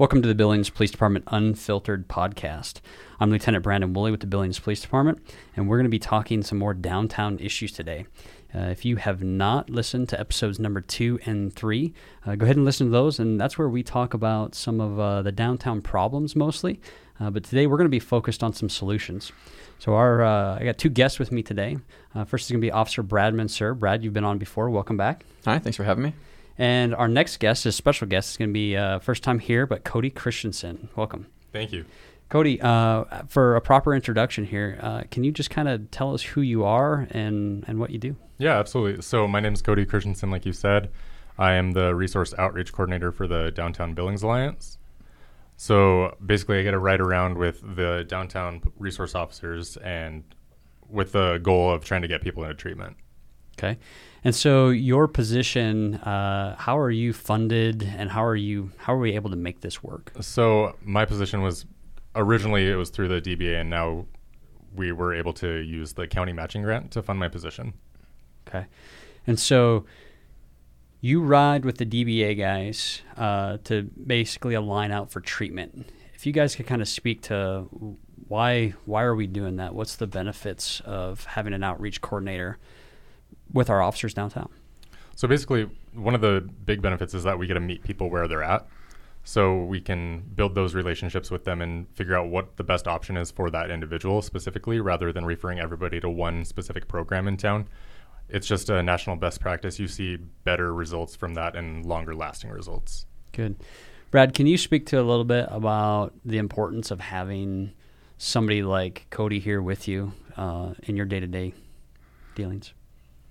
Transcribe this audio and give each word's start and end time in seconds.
Welcome 0.00 0.22
to 0.22 0.28
the 0.28 0.34
Billings 0.34 0.70
Police 0.70 0.90
Department 0.90 1.26
Unfiltered 1.26 2.08
podcast. 2.08 2.80
I'm 3.20 3.30
Lieutenant 3.30 3.62
Brandon 3.62 3.92
Wooley 3.92 4.10
with 4.10 4.20
the 4.20 4.26
Billings 4.26 4.58
Police 4.58 4.80
Department, 4.80 5.18
and 5.54 5.68
we're 5.68 5.76
going 5.76 5.84
to 5.84 5.90
be 5.90 5.98
talking 5.98 6.42
some 6.42 6.56
more 6.56 6.72
downtown 6.72 7.38
issues 7.38 7.70
today. 7.70 8.06
Uh, 8.54 8.60
if 8.60 8.86
you 8.86 8.96
have 8.96 9.22
not 9.22 9.68
listened 9.68 10.08
to 10.08 10.18
episodes 10.18 10.58
number 10.58 10.80
two 10.80 11.18
and 11.26 11.52
three, 11.52 11.92
uh, 12.24 12.34
go 12.34 12.44
ahead 12.44 12.56
and 12.56 12.64
listen 12.64 12.86
to 12.86 12.90
those, 12.90 13.18
and 13.18 13.38
that's 13.38 13.58
where 13.58 13.68
we 13.68 13.82
talk 13.82 14.14
about 14.14 14.54
some 14.54 14.80
of 14.80 14.98
uh, 14.98 15.20
the 15.20 15.32
downtown 15.32 15.82
problems 15.82 16.34
mostly. 16.34 16.80
Uh, 17.20 17.28
but 17.28 17.44
today 17.44 17.66
we're 17.66 17.76
going 17.76 17.84
to 17.84 17.90
be 17.90 18.00
focused 18.00 18.42
on 18.42 18.54
some 18.54 18.70
solutions. 18.70 19.32
So 19.80 19.96
our 19.96 20.22
uh, 20.22 20.58
I 20.58 20.64
got 20.64 20.78
two 20.78 20.88
guests 20.88 21.18
with 21.18 21.30
me 21.30 21.42
today. 21.42 21.76
Uh, 22.14 22.24
first 22.24 22.46
is 22.46 22.50
going 22.50 22.62
to 22.62 22.66
be 22.66 22.72
Officer 22.72 23.02
Brad 23.02 23.34
Mansur. 23.34 23.74
Brad, 23.74 24.02
you've 24.02 24.14
been 24.14 24.24
on 24.24 24.38
before. 24.38 24.70
Welcome 24.70 24.96
back. 24.96 25.26
Hi, 25.44 25.58
thanks 25.58 25.76
for 25.76 25.84
having 25.84 26.04
me. 26.04 26.14
And 26.60 26.94
our 26.94 27.08
next 27.08 27.38
guest, 27.38 27.64
is 27.64 27.74
special 27.74 28.06
guest, 28.06 28.32
is 28.32 28.36
going 28.36 28.50
to 28.50 28.52
be 28.52 28.76
uh, 28.76 28.98
first 28.98 29.22
time 29.22 29.38
here, 29.38 29.66
but 29.66 29.82
Kody 29.82 30.14
Christensen. 30.14 30.90
Welcome. 30.94 31.26
Thank 31.54 31.72
you. 31.72 31.86
Kody, 32.30 32.62
uh, 32.62 33.22
for 33.28 33.56
a 33.56 33.62
proper 33.62 33.94
introduction 33.94 34.44
here, 34.44 34.78
uh, 34.82 35.04
can 35.10 35.24
you 35.24 35.32
just 35.32 35.48
kind 35.48 35.68
of 35.68 35.90
tell 35.90 36.12
us 36.12 36.20
who 36.20 36.42
you 36.42 36.62
are 36.62 37.08
and, 37.12 37.64
and 37.66 37.78
what 37.80 37.88
you 37.88 37.98
do? 37.98 38.14
Yeah, 38.36 38.58
absolutely. 38.58 39.00
So, 39.00 39.26
my 39.26 39.40
name 39.40 39.54
is 39.54 39.62
Kody 39.62 39.88
Christensen, 39.88 40.30
like 40.30 40.44
you 40.44 40.52
said. 40.52 40.90
I 41.38 41.54
am 41.54 41.72
the 41.72 41.94
resource 41.94 42.34
outreach 42.36 42.74
coordinator 42.74 43.10
for 43.10 43.26
the 43.26 43.50
Downtown 43.50 43.94
Billings 43.94 44.22
Alliance. 44.22 44.76
So, 45.56 46.14
basically, 46.24 46.58
I 46.60 46.62
get 46.62 46.72
to 46.72 46.78
ride 46.78 47.00
around 47.00 47.38
with 47.38 47.62
the 47.74 48.04
downtown 48.06 48.60
resource 48.78 49.14
officers 49.14 49.78
and 49.78 50.24
with 50.90 51.12
the 51.12 51.38
goal 51.38 51.72
of 51.72 51.86
trying 51.86 52.02
to 52.02 52.08
get 52.08 52.20
people 52.20 52.42
into 52.42 52.54
treatment. 52.54 52.98
Okay. 53.58 53.78
And 54.22 54.34
so 54.34 54.68
your 54.68 55.08
position, 55.08 55.94
uh, 55.96 56.56
how 56.56 56.78
are 56.78 56.90
you 56.90 57.12
funded, 57.12 57.82
and 57.82 58.10
how 58.10 58.24
are 58.24 58.36
you 58.36 58.70
how 58.76 58.94
are 58.94 58.98
we 58.98 59.14
able 59.14 59.30
to 59.30 59.36
make 59.36 59.60
this 59.60 59.82
work? 59.82 60.12
So 60.20 60.76
my 60.82 61.04
position 61.04 61.40
was 61.42 61.64
originally 62.14 62.68
it 62.68 62.74
was 62.74 62.90
through 62.90 63.08
the 63.08 63.20
DBA, 63.20 63.60
and 63.60 63.70
now 63.70 64.06
we 64.74 64.92
were 64.92 65.14
able 65.14 65.32
to 65.34 65.60
use 65.60 65.94
the 65.94 66.06
county 66.06 66.32
matching 66.32 66.62
grant 66.62 66.90
to 66.92 67.02
fund 67.02 67.18
my 67.18 67.28
position. 67.28 67.72
Okay, 68.46 68.66
and 69.26 69.38
so 69.38 69.86
you 71.00 71.22
ride 71.22 71.64
with 71.64 71.78
the 71.78 71.86
DBA 71.86 72.38
guys 72.38 73.00
uh, 73.16 73.56
to 73.64 73.84
basically 74.06 74.54
align 74.54 74.92
out 74.92 75.10
for 75.10 75.20
treatment. 75.20 75.88
If 76.14 76.26
you 76.26 76.32
guys 76.32 76.54
could 76.54 76.66
kind 76.66 76.82
of 76.82 76.88
speak 76.88 77.22
to 77.22 77.64
why 78.28 78.74
why 78.84 79.02
are 79.02 79.14
we 79.14 79.26
doing 79.26 79.56
that? 79.56 79.74
What's 79.74 79.96
the 79.96 80.06
benefits 80.06 80.80
of 80.80 81.24
having 81.24 81.54
an 81.54 81.64
outreach 81.64 82.02
coordinator? 82.02 82.58
With 83.52 83.70
our 83.70 83.82
officers 83.82 84.14
downtown. 84.14 84.48
So 85.16 85.28
basically, 85.28 85.68
one 85.92 86.14
of 86.14 86.20
the 86.20 86.48
big 86.64 86.80
benefits 86.80 87.14
is 87.14 87.24
that 87.24 87.38
we 87.38 87.46
get 87.46 87.54
to 87.54 87.60
meet 87.60 87.82
people 87.82 88.08
where 88.08 88.26
they're 88.26 88.42
at. 88.42 88.66
So 89.22 89.64
we 89.64 89.80
can 89.80 90.20
build 90.34 90.54
those 90.54 90.74
relationships 90.74 91.30
with 91.30 91.44
them 91.44 91.60
and 91.60 91.86
figure 91.94 92.16
out 92.16 92.28
what 92.28 92.56
the 92.56 92.64
best 92.64 92.88
option 92.88 93.16
is 93.18 93.30
for 93.30 93.50
that 93.50 93.70
individual 93.70 94.22
specifically, 94.22 94.80
rather 94.80 95.12
than 95.12 95.26
referring 95.26 95.60
everybody 95.60 96.00
to 96.00 96.08
one 96.08 96.44
specific 96.44 96.88
program 96.88 97.28
in 97.28 97.36
town. 97.36 97.68
It's 98.30 98.46
just 98.46 98.70
a 98.70 98.82
national 98.82 99.16
best 99.16 99.40
practice. 99.40 99.78
You 99.78 99.88
see 99.88 100.16
better 100.44 100.72
results 100.72 101.16
from 101.16 101.34
that 101.34 101.54
and 101.54 101.84
longer 101.84 102.14
lasting 102.14 102.50
results. 102.50 103.06
Good. 103.32 103.56
Brad, 104.10 104.34
can 104.34 104.46
you 104.46 104.56
speak 104.56 104.86
to 104.86 105.00
a 105.00 105.02
little 105.02 105.24
bit 105.24 105.46
about 105.50 106.14
the 106.24 106.38
importance 106.38 106.90
of 106.90 107.00
having 107.00 107.72
somebody 108.18 108.62
like 108.62 109.06
Kody 109.10 109.40
here 109.40 109.60
with 109.60 109.86
you 109.86 110.12
uh, 110.36 110.74
in 110.84 110.96
your 110.96 111.06
day 111.06 111.20
to 111.20 111.26
day 111.26 111.52
dealings? 112.34 112.72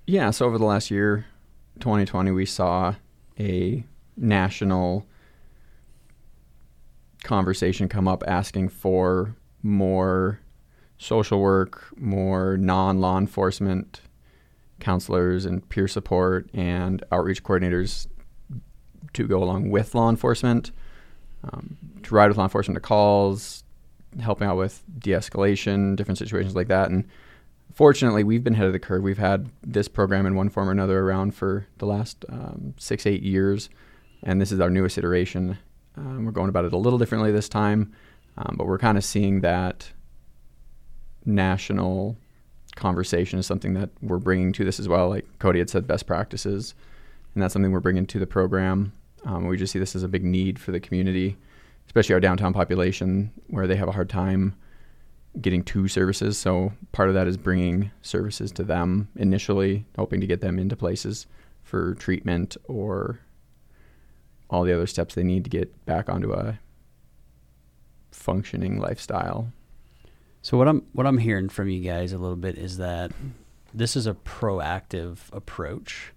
Yeah, 0.09 0.31
so 0.31 0.47
over 0.47 0.57
the 0.57 0.65
last 0.65 0.89
year, 0.89 1.27
2020, 1.81 2.31
we 2.31 2.43
saw 2.43 2.95
a 3.39 3.83
national 4.17 5.05
conversation 7.23 7.87
come 7.87 8.07
up 8.07 8.23
asking 8.25 8.69
for 8.69 9.35
more 9.61 10.39
social 10.97 11.39
work, 11.39 11.85
more 11.95 12.57
non 12.57 12.99
law 12.99 13.19
enforcement 13.19 14.01
counselors 14.79 15.45
and 15.45 15.69
peer 15.69 15.87
support 15.87 16.49
and 16.55 17.03
outreach 17.11 17.43
coordinators 17.43 18.07
to 19.13 19.27
go 19.27 19.43
along 19.43 19.69
with 19.69 19.93
law 19.93 20.09
enforcement, 20.09 20.71
um, 21.43 21.77
to 22.01 22.15
ride 22.15 22.29
with 22.29 22.37
law 22.37 22.45
enforcement 22.45 22.77
to 22.77 22.81
calls, 22.81 23.63
helping 24.19 24.47
out 24.47 24.57
with 24.57 24.83
de 24.97 25.11
escalation, 25.11 25.95
different 25.95 26.17
situations 26.17 26.55
like 26.55 26.67
that. 26.67 26.89
And 26.89 27.07
fortunately, 27.73 28.23
we've 28.23 28.43
been 28.43 28.53
ahead 28.53 28.67
of 28.67 28.73
the 28.73 28.79
curve. 28.79 29.03
We've 29.03 29.17
had 29.17 29.49
this 29.61 29.87
program 29.87 30.25
in 30.25 30.35
one 30.35 30.49
form 30.49 30.69
or 30.69 30.71
another 30.71 30.99
around 30.99 31.35
for 31.35 31.67
the 31.77 31.85
last 31.85 32.25
um, 32.29 32.73
six, 32.77 33.05
eight 33.05 33.23
years, 33.23 33.69
and 34.23 34.41
this 34.41 34.51
is 34.51 34.59
our 34.59 34.69
newest 34.69 34.97
iteration. 34.97 35.57
Um, 35.97 36.25
we're 36.25 36.31
going 36.31 36.49
about 36.49 36.65
it 36.65 36.73
a 36.73 36.77
little 36.77 36.99
differently 36.99 37.31
this 37.31 37.49
time, 37.49 37.93
um, 38.37 38.55
but 38.57 38.67
we're 38.67 38.77
kind 38.77 38.97
of 38.97 39.03
seeing 39.03 39.41
that 39.41 39.91
national 41.25 42.17
conversation 42.75 43.39
is 43.39 43.45
something 43.45 43.73
that 43.73 43.89
we're 44.01 44.17
bringing 44.17 44.53
to 44.53 44.63
this 44.63 44.79
as 44.79 44.87
well. 44.87 45.09
Like 45.09 45.25
Kody 45.39 45.59
had 45.59 45.69
said, 45.69 45.87
best 45.87 46.07
practices, 46.07 46.73
and 47.33 47.43
that's 47.43 47.53
something 47.53 47.71
we're 47.71 47.79
bringing 47.79 48.05
to 48.07 48.19
the 48.19 48.27
program. 48.27 48.93
Um, 49.25 49.47
we 49.47 49.57
just 49.57 49.73
see 49.73 49.79
this 49.79 49.95
as 49.95 50.03
a 50.03 50.07
big 50.07 50.23
need 50.23 50.59
for 50.59 50.71
the 50.71 50.79
community, 50.79 51.37
especially 51.87 52.13
our 52.13 52.21
downtown 52.21 52.53
population, 52.53 53.31
where 53.47 53.67
they 53.67 53.75
have 53.75 53.89
a 53.89 53.93
hard 53.93 54.09
time 54.09 54.55
getting 55.39 55.63
two 55.63 55.87
services. 55.87 56.37
So 56.37 56.73
part 56.91 57.09
of 57.09 57.15
that 57.15 57.27
is 57.27 57.37
bringing 57.37 57.91
services 58.01 58.51
to 58.53 58.63
them 58.63 59.09
initially, 59.15 59.85
hoping 59.97 60.21
to 60.21 60.27
get 60.27 60.41
them 60.41 60.59
into 60.59 60.75
places 60.75 61.27
for 61.63 61.93
treatment 61.95 62.57
or 62.67 63.19
all 64.49 64.63
the 64.63 64.73
other 64.73 64.87
steps 64.87 65.15
they 65.15 65.23
need 65.23 65.43
to 65.43 65.49
get 65.49 65.85
back 65.85 66.09
onto 66.09 66.33
a 66.33 66.59
functioning 68.11 68.79
lifestyle. 68.79 69.51
So 70.41 70.57
what 70.57 70.67
I'm 70.67 70.83
what 70.93 71.05
I'm 71.05 71.17
hearing 71.17 71.49
from 71.49 71.69
you 71.69 71.81
guys 71.81 72.13
a 72.13 72.17
little 72.17 72.35
bit 72.35 72.57
is 72.57 72.77
that 72.77 73.11
this 73.73 73.95
is 73.95 74.07
a 74.07 74.13
proactive 74.13 75.17
approach. 75.31 76.13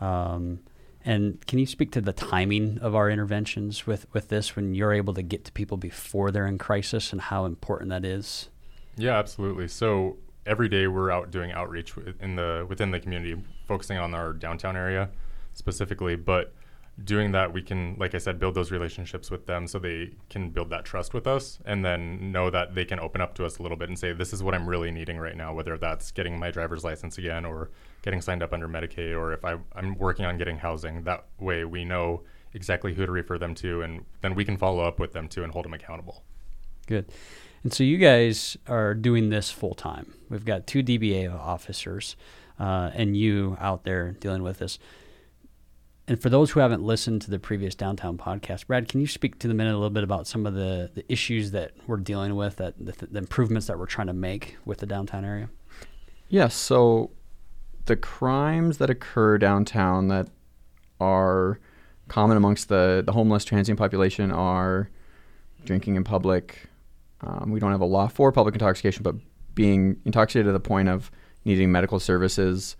Um, 0.00 0.60
and 1.04 1.44
can 1.46 1.58
you 1.58 1.66
speak 1.66 1.92
to 1.92 2.00
the 2.00 2.12
timing 2.12 2.78
of 2.78 2.94
our 2.94 3.10
interventions 3.10 3.86
with, 3.86 4.06
with 4.12 4.28
this 4.28 4.56
when 4.56 4.74
you're 4.74 4.92
able 4.92 5.12
to 5.14 5.22
get 5.22 5.44
to 5.44 5.52
people 5.52 5.76
before 5.76 6.30
they're 6.30 6.46
in 6.46 6.56
crisis 6.56 7.12
and 7.12 7.20
how 7.20 7.44
important 7.44 7.90
that 7.90 8.04
is? 8.04 8.48
Yeah, 8.96 9.18
absolutely. 9.18 9.68
So 9.68 10.16
every 10.46 10.68
day 10.68 10.86
we're 10.86 11.10
out 11.10 11.30
doing 11.30 11.52
outreach 11.52 11.92
in 12.20 12.36
the 12.36 12.64
within 12.68 12.90
the 12.90 13.00
community, 13.00 13.42
focusing 13.66 13.98
on 13.98 14.14
our 14.14 14.32
downtown 14.32 14.76
area 14.76 15.10
specifically. 15.52 16.16
But 16.16 16.54
doing 17.02 17.32
that, 17.32 17.52
we 17.52 17.62
can, 17.62 17.96
like 17.98 18.14
I 18.14 18.18
said, 18.18 18.38
build 18.38 18.54
those 18.54 18.70
relationships 18.70 19.30
with 19.30 19.46
them 19.46 19.66
so 19.66 19.78
they 19.78 20.12
can 20.30 20.50
build 20.50 20.70
that 20.70 20.84
trust 20.84 21.14
with 21.14 21.26
us, 21.26 21.58
and 21.64 21.84
then 21.84 22.30
know 22.30 22.50
that 22.50 22.74
they 22.74 22.84
can 22.84 23.00
open 23.00 23.20
up 23.20 23.34
to 23.36 23.44
us 23.44 23.58
a 23.58 23.62
little 23.62 23.76
bit 23.76 23.88
and 23.88 23.98
say, 23.98 24.12
"This 24.12 24.32
is 24.32 24.42
what 24.42 24.54
I'm 24.54 24.68
really 24.68 24.90
needing 24.90 25.18
right 25.18 25.36
now." 25.36 25.52
Whether 25.52 25.76
that's 25.76 26.10
getting 26.12 26.38
my 26.38 26.50
driver's 26.50 26.84
license 26.84 27.18
again, 27.18 27.44
or 27.44 27.70
getting 28.02 28.20
signed 28.20 28.42
up 28.42 28.52
under 28.52 28.68
Medicaid, 28.68 29.16
or 29.16 29.32
if 29.32 29.44
I, 29.44 29.56
I'm 29.74 29.96
working 29.98 30.24
on 30.24 30.38
getting 30.38 30.58
housing. 30.58 31.02
That 31.02 31.24
way, 31.38 31.64
we 31.64 31.84
know 31.84 32.22
exactly 32.52 32.94
who 32.94 33.04
to 33.04 33.12
refer 33.12 33.38
them 33.38 33.54
to, 33.56 33.82
and 33.82 34.04
then 34.20 34.34
we 34.34 34.44
can 34.44 34.56
follow 34.56 34.84
up 34.84 35.00
with 35.00 35.12
them 35.12 35.28
too 35.28 35.42
and 35.42 35.52
hold 35.52 35.64
them 35.64 35.74
accountable. 35.74 36.22
Good. 36.86 37.06
And 37.64 37.72
so 37.72 37.82
you 37.82 37.96
guys 37.96 38.56
are 38.68 38.94
doing 38.94 39.30
this 39.30 39.50
full 39.50 39.74
time. 39.74 40.14
We've 40.28 40.44
got 40.44 40.66
two 40.66 40.82
DBA 40.82 41.34
officers 41.34 42.14
uh, 42.60 42.90
and 42.94 43.16
you 43.16 43.56
out 43.58 43.84
there 43.84 44.12
dealing 44.12 44.42
with 44.42 44.58
this. 44.58 44.78
And 46.06 46.20
for 46.20 46.28
those 46.28 46.50
who 46.50 46.60
haven't 46.60 46.82
listened 46.82 47.22
to 47.22 47.30
the 47.30 47.38
previous 47.38 47.74
downtown 47.74 48.18
podcast, 48.18 48.66
Brad, 48.66 48.88
can 48.88 49.00
you 49.00 49.06
speak 49.06 49.38
to 49.38 49.48
the 49.48 49.54
minute 49.54 49.72
a 49.72 49.78
little 49.78 49.88
bit 49.88 50.04
about 50.04 50.26
some 50.26 50.44
of 50.44 50.52
the, 50.52 50.90
the 50.94 51.10
issues 51.10 51.52
that 51.52 51.72
we're 51.86 51.96
dealing 51.96 52.36
with, 52.36 52.56
that 52.56 52.74
the, 52.78 52.92
the 53.06 53.18
improvements 53.18 53.66
that 53.68 53.78
we're 53.78 53.86
trying 53.86 54.08
to 54.08 54.12
make 54.12 54.58
with 54.66 54.78
the 54.78 54.86
downtown 54.86 55.24
area? 55.24 55.48
Yes. 56.28 56.54
So 56.54 57.10
the 57.86 57.96
crimes 57.96 58.76
that 58.78 58.90
occur 58.90 59.38
downtown 59.38 60.08
that 60.08 60.28
are 61.00 61.58
common 62.08 62.36
amongst 62.36 62.68
the, 62.68 63.02
the 63.04 63.12
homeless 63.12 63.44
transient 63.44 63.78
population 63.78 64.30
are 64.30 64.90
drinking 65.64 65.96
in 65.96 66.04
public, 66.04 66.68
um, 67.22 67.50
we 67.50 67.60
don't 67.60 67.70
have 67.70 67.80
a 67.80 67.86
law 67.86 68.08
for 68.08 68.30
public 68.30 68.54
intoxication, 68.54 69.02
but 69.02 69.14
being 69.54 69.96
intoxicated 70.04 70.46
to 70.46 70.52
the 70.52 70.60
point 70.60 70.90
of 70.90 71.10
needing 71.46 71.72
medical 71.72 71.98
services, 71.98 72.76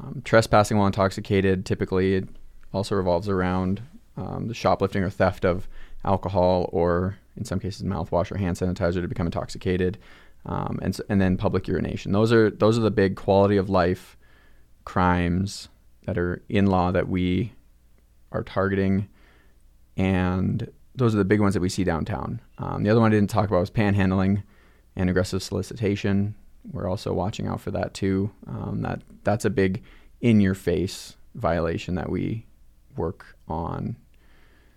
um, 0.00 0.22
trespassing 0.24 0.78
while 0.78 0.86
intoxicated, 0.86 1.66
typically 1.66 2.26
also 2.72 2.94
revolves 2.94 3.28
around 3.28 3.82
um, 4.16 4.48
the 4.48 4.54
shoplifting 4.54 5.02
or 5.02 5.10
theft 5.10 5.44
of 5.44 5.68
alcohol 6.04 6.68
or, 6.72 7.18
in 7.36 7.44
some 7.44 7.60
cases, 7.60 7.82
mouthwash 7.82 8.30
or 8.30 8.38
hand 8.38 8.56
sanitizer 8.56 9.00
to 9.00 9.08
become 9.08 9.26
intoxicated, 9.26 9.98
um, 10.46 10.78
and 10.82 11.00
and 11.08 11.20
then 11.20 11.36
public 11.36 11.68
urination. 11.68 12.12
Those 12.12 12.32
are 12.32 12.50
those 12.50 12.78
are 12.78 12.82
the 12.82 12.90
big 12.90 13.16
quality 13.16 13.56
of 13.56 13.70
life 13.70 14.16
crimes 14.84 15.68
that 16.06 16.18
are 16.18 16.42
in 16.48 16.66
law 16.66 16.90
that 16.90 17.08
we 17.08 17.52
are 18.32 18.42
targeting, 18.42 19.08
and 19.96 20.70
those 20.94 21.14
are 21.14 21.18
the 21.18 21.24
big 21.24 21.40
ones 21.40 21.54
that 21.54 21.60
we 21.60 21.68
see 21.68 21.84
downtown. 21.84 22.40
Um, 22.58 22.82
the 22.82 22.90
other 22.90 23.00
one 23.00 23.12
I 23.12 23.14
didn't 23.14 23.30
talk 23.30 23.48
about 23.48 23.60
was 23.60 23.70
panhandling 23.70 24.42
and 24.96 25.08
aggressive 25.08 25.42
solicitation. 25.42 26.34
We're 26.70 26.88
also 26.88 27.12
watching 27.12 27.46
out 27.46 27.60
for 27.60 27.70
that 27.70 27.94
too. 27.94 28.30
Um, 28.46 28.82
that 28.82 29.02
that's 29.24 29.44
a 29.44 29.50
big 29.50 29.82
in-your-face 30.20 31.16
violation 31.34 31.94
that 31.94 32.10
we 32.10 32.46
work 32.96 33.36
on 33.48 33.96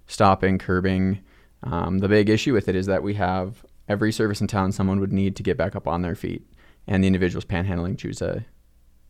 stopping, 0.08 0.58
curbing. 0.58 1.20
Um, 1.64 2.00
the 2.00 2.08
big 2.08 2.30
issue 2.30 2.54
with 2.54 2.68
it 2.68 2.76
is 2.76 2.86
that 2.86 3.04
we 3.04 3.16
have 3.16 3.66
every 3.88 4.12
service 4.12 4.42
in 4.42 4.48
town 4.48 4.72
someone 4.72 5.00
would 5.00 5.14
need 5.14 5.36
to 5.36 5.44
get 5.44 5.58
back 5.58 5.76
up 5.76 5.88
on 5.88 6.02
their 6.02 6.16
feet, 6.16 6.46
and 6.88 7.04
the 7.04 7.08
individuals 7.08 7.46
panhandling 7.46 7.98
choose 7.98 8.18
to 8.18 8.46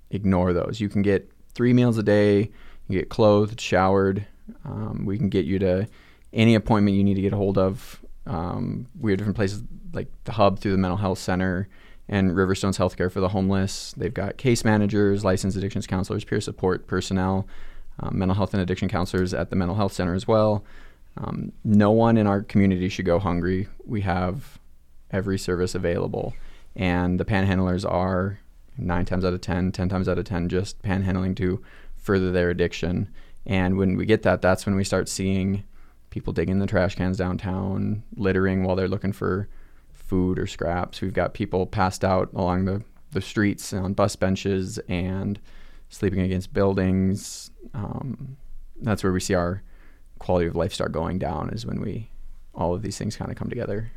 ignore 0.09 0.53
those. 0.53 0.79
You 0.79 0.89
can 0.89 1.01
get 1.01 1.31
three 1.53 1.73
meals 1.73 1.97
a 1.97 2.03
day, 2.03 2.51
you 2.87 2.99
get 2.99 3.09
clothed, 3.09 3.59
showered. 3.59 4.25
Um, 4.63 5.05
we 5.05 5.17
can 5.17 5.29
get 5.29 5.45
you 5.45 5.57
to 5.59 5.87
any 6.33 6.55
appointment 6.55 6.95
you 6.97 7.03
need 7.03 7.15
to 7.15 7.21
get 7.21 7.33
a 7.33 7.37
hold 7.37 7.57
of. 7.57 8.01
Um, 8.27 8.87
we 8.99 9.11
have 9.11 9.17
different 9.17 9.35
places 9.37 9.63
like 9.93 10.07
the 10.25 10.33
hub 10.33 10.59
through 10.59 10.71
the 10.71 10.77
mental 10.77 10.97
health 10.97 11.19
center 11.19 11.67
and 12.07 12.35
Riverstone's 12.35 12.77
Healthcare 12.77 13.11
for 13.11 13.19
the 13.19 13.29
homeless. 13.29 13.93
They've 13.97 14.13
got 14.13 14.37
case 14.37 14.63
managers, 14.63 15.23
licensed 15.23 15.57
addictions 15.57 15.87
counselors, 15.87 16.23
peer 16.23 16.41
support 16.41 16.87
personnel, 16.87 17.47
um, 17.99 18.17
mental 18.19 18.35
health 18.35 18.53
and 18.53 18.61
addiction 18.61 18.89
counselors 18.89 19.33
at 19.33 19.49
the 19.49 19.55
mental 19.55 19.75
health 19.75 19.93
center 19.93 20.13
as 20.13 20.27
well. 20.27 20.63
Um, 21.17 21.53
no 21.63 21.91
one 21.91 22.17
in 22.17 22.27
our 22.27 22.41
community 22.41 22.89
should 22.89 23.05
go 23.05 23.19
hungry. 23.19 23.67
We 23.85 24.01
have 24.01 24.59
every 25.11 25.37
service 25.37 25.73
available, 25.75 26.33
and 26.75 27.19
the 27.19 27.25
panhandlers 27.25 27.89
are 27.89 28.39
nine 28.77 29.05
times 29.05 29.23
out 29.23 29.33
of 29.33 29.41
ten, 29.41 29.71
ten 29.71 29.87
times 29.87 30.09
out 30.09 30.17
of 30.17 30.25
ten, 30.25 30.49
just 30.49 30.81
panhandling 30.81 31.35
to 31.37 31.63
further 31.95 32.31
their 32.31 32.49
addiction. 32.49 33.07
And 33.45 33.77
when 33.77 33.95
we 33.95 34.05
get 34.05 34.23
that, 34.23 34.41
that's 34.41 34.65
when 34.65 34.75
we 34.75 34.83
start 34.83 35.07
seeing 35.07 35.63
people 36.09 36.33
digging 36.33 36.59
the 36.59 36.67
trash 36.67 36.95
cans 36.95 37.17
downtown, 37.17 38.03
littering 38.15 38.63
while 38.63 38.75
they're 38.75 38.87
looking 38.87 39.13
for 39.13 39.47
food 39.93 40.37
or 40.37 40.47
scraps. 40.47 41.01
We've 41.01 41.13
got 41.13 41.33
people 41.33 41.65
passed 41.65 42.03
out 42.03 42.29
along 42.33 42.65
the, 42.65 42.83
the 43.11 43.21
streets 43.21 43.73
on 43.73 43.93
bus 43.93 44.15
benches 44.15 44.79
and 44.89 45.39
sleeping 45.95 46.19
against 46.19 46.53
buildings. 46.53 47.51
Um, 47.73 48.37
that's 48.81 49.03
where 49.03 49.13
we 49.13 49.19
see 49.19 49.33
our 49.33 49.63
quality 50.19 50.47
of 50.47 50.55
life 50.55 50.73
start 50.73 50.91
going 50.91 51.19
down 51.19 51.49
is 51.49 51.65
when 51.65 51.81
we 51.81 52.09
all 52.53 52.73
of 52.73 52.81
these 52.81 52.97
things 52.97 53.15
kind 53.15 53.31
of 53.31 53.37
come 53.37 53.49
together. 53.49 53.91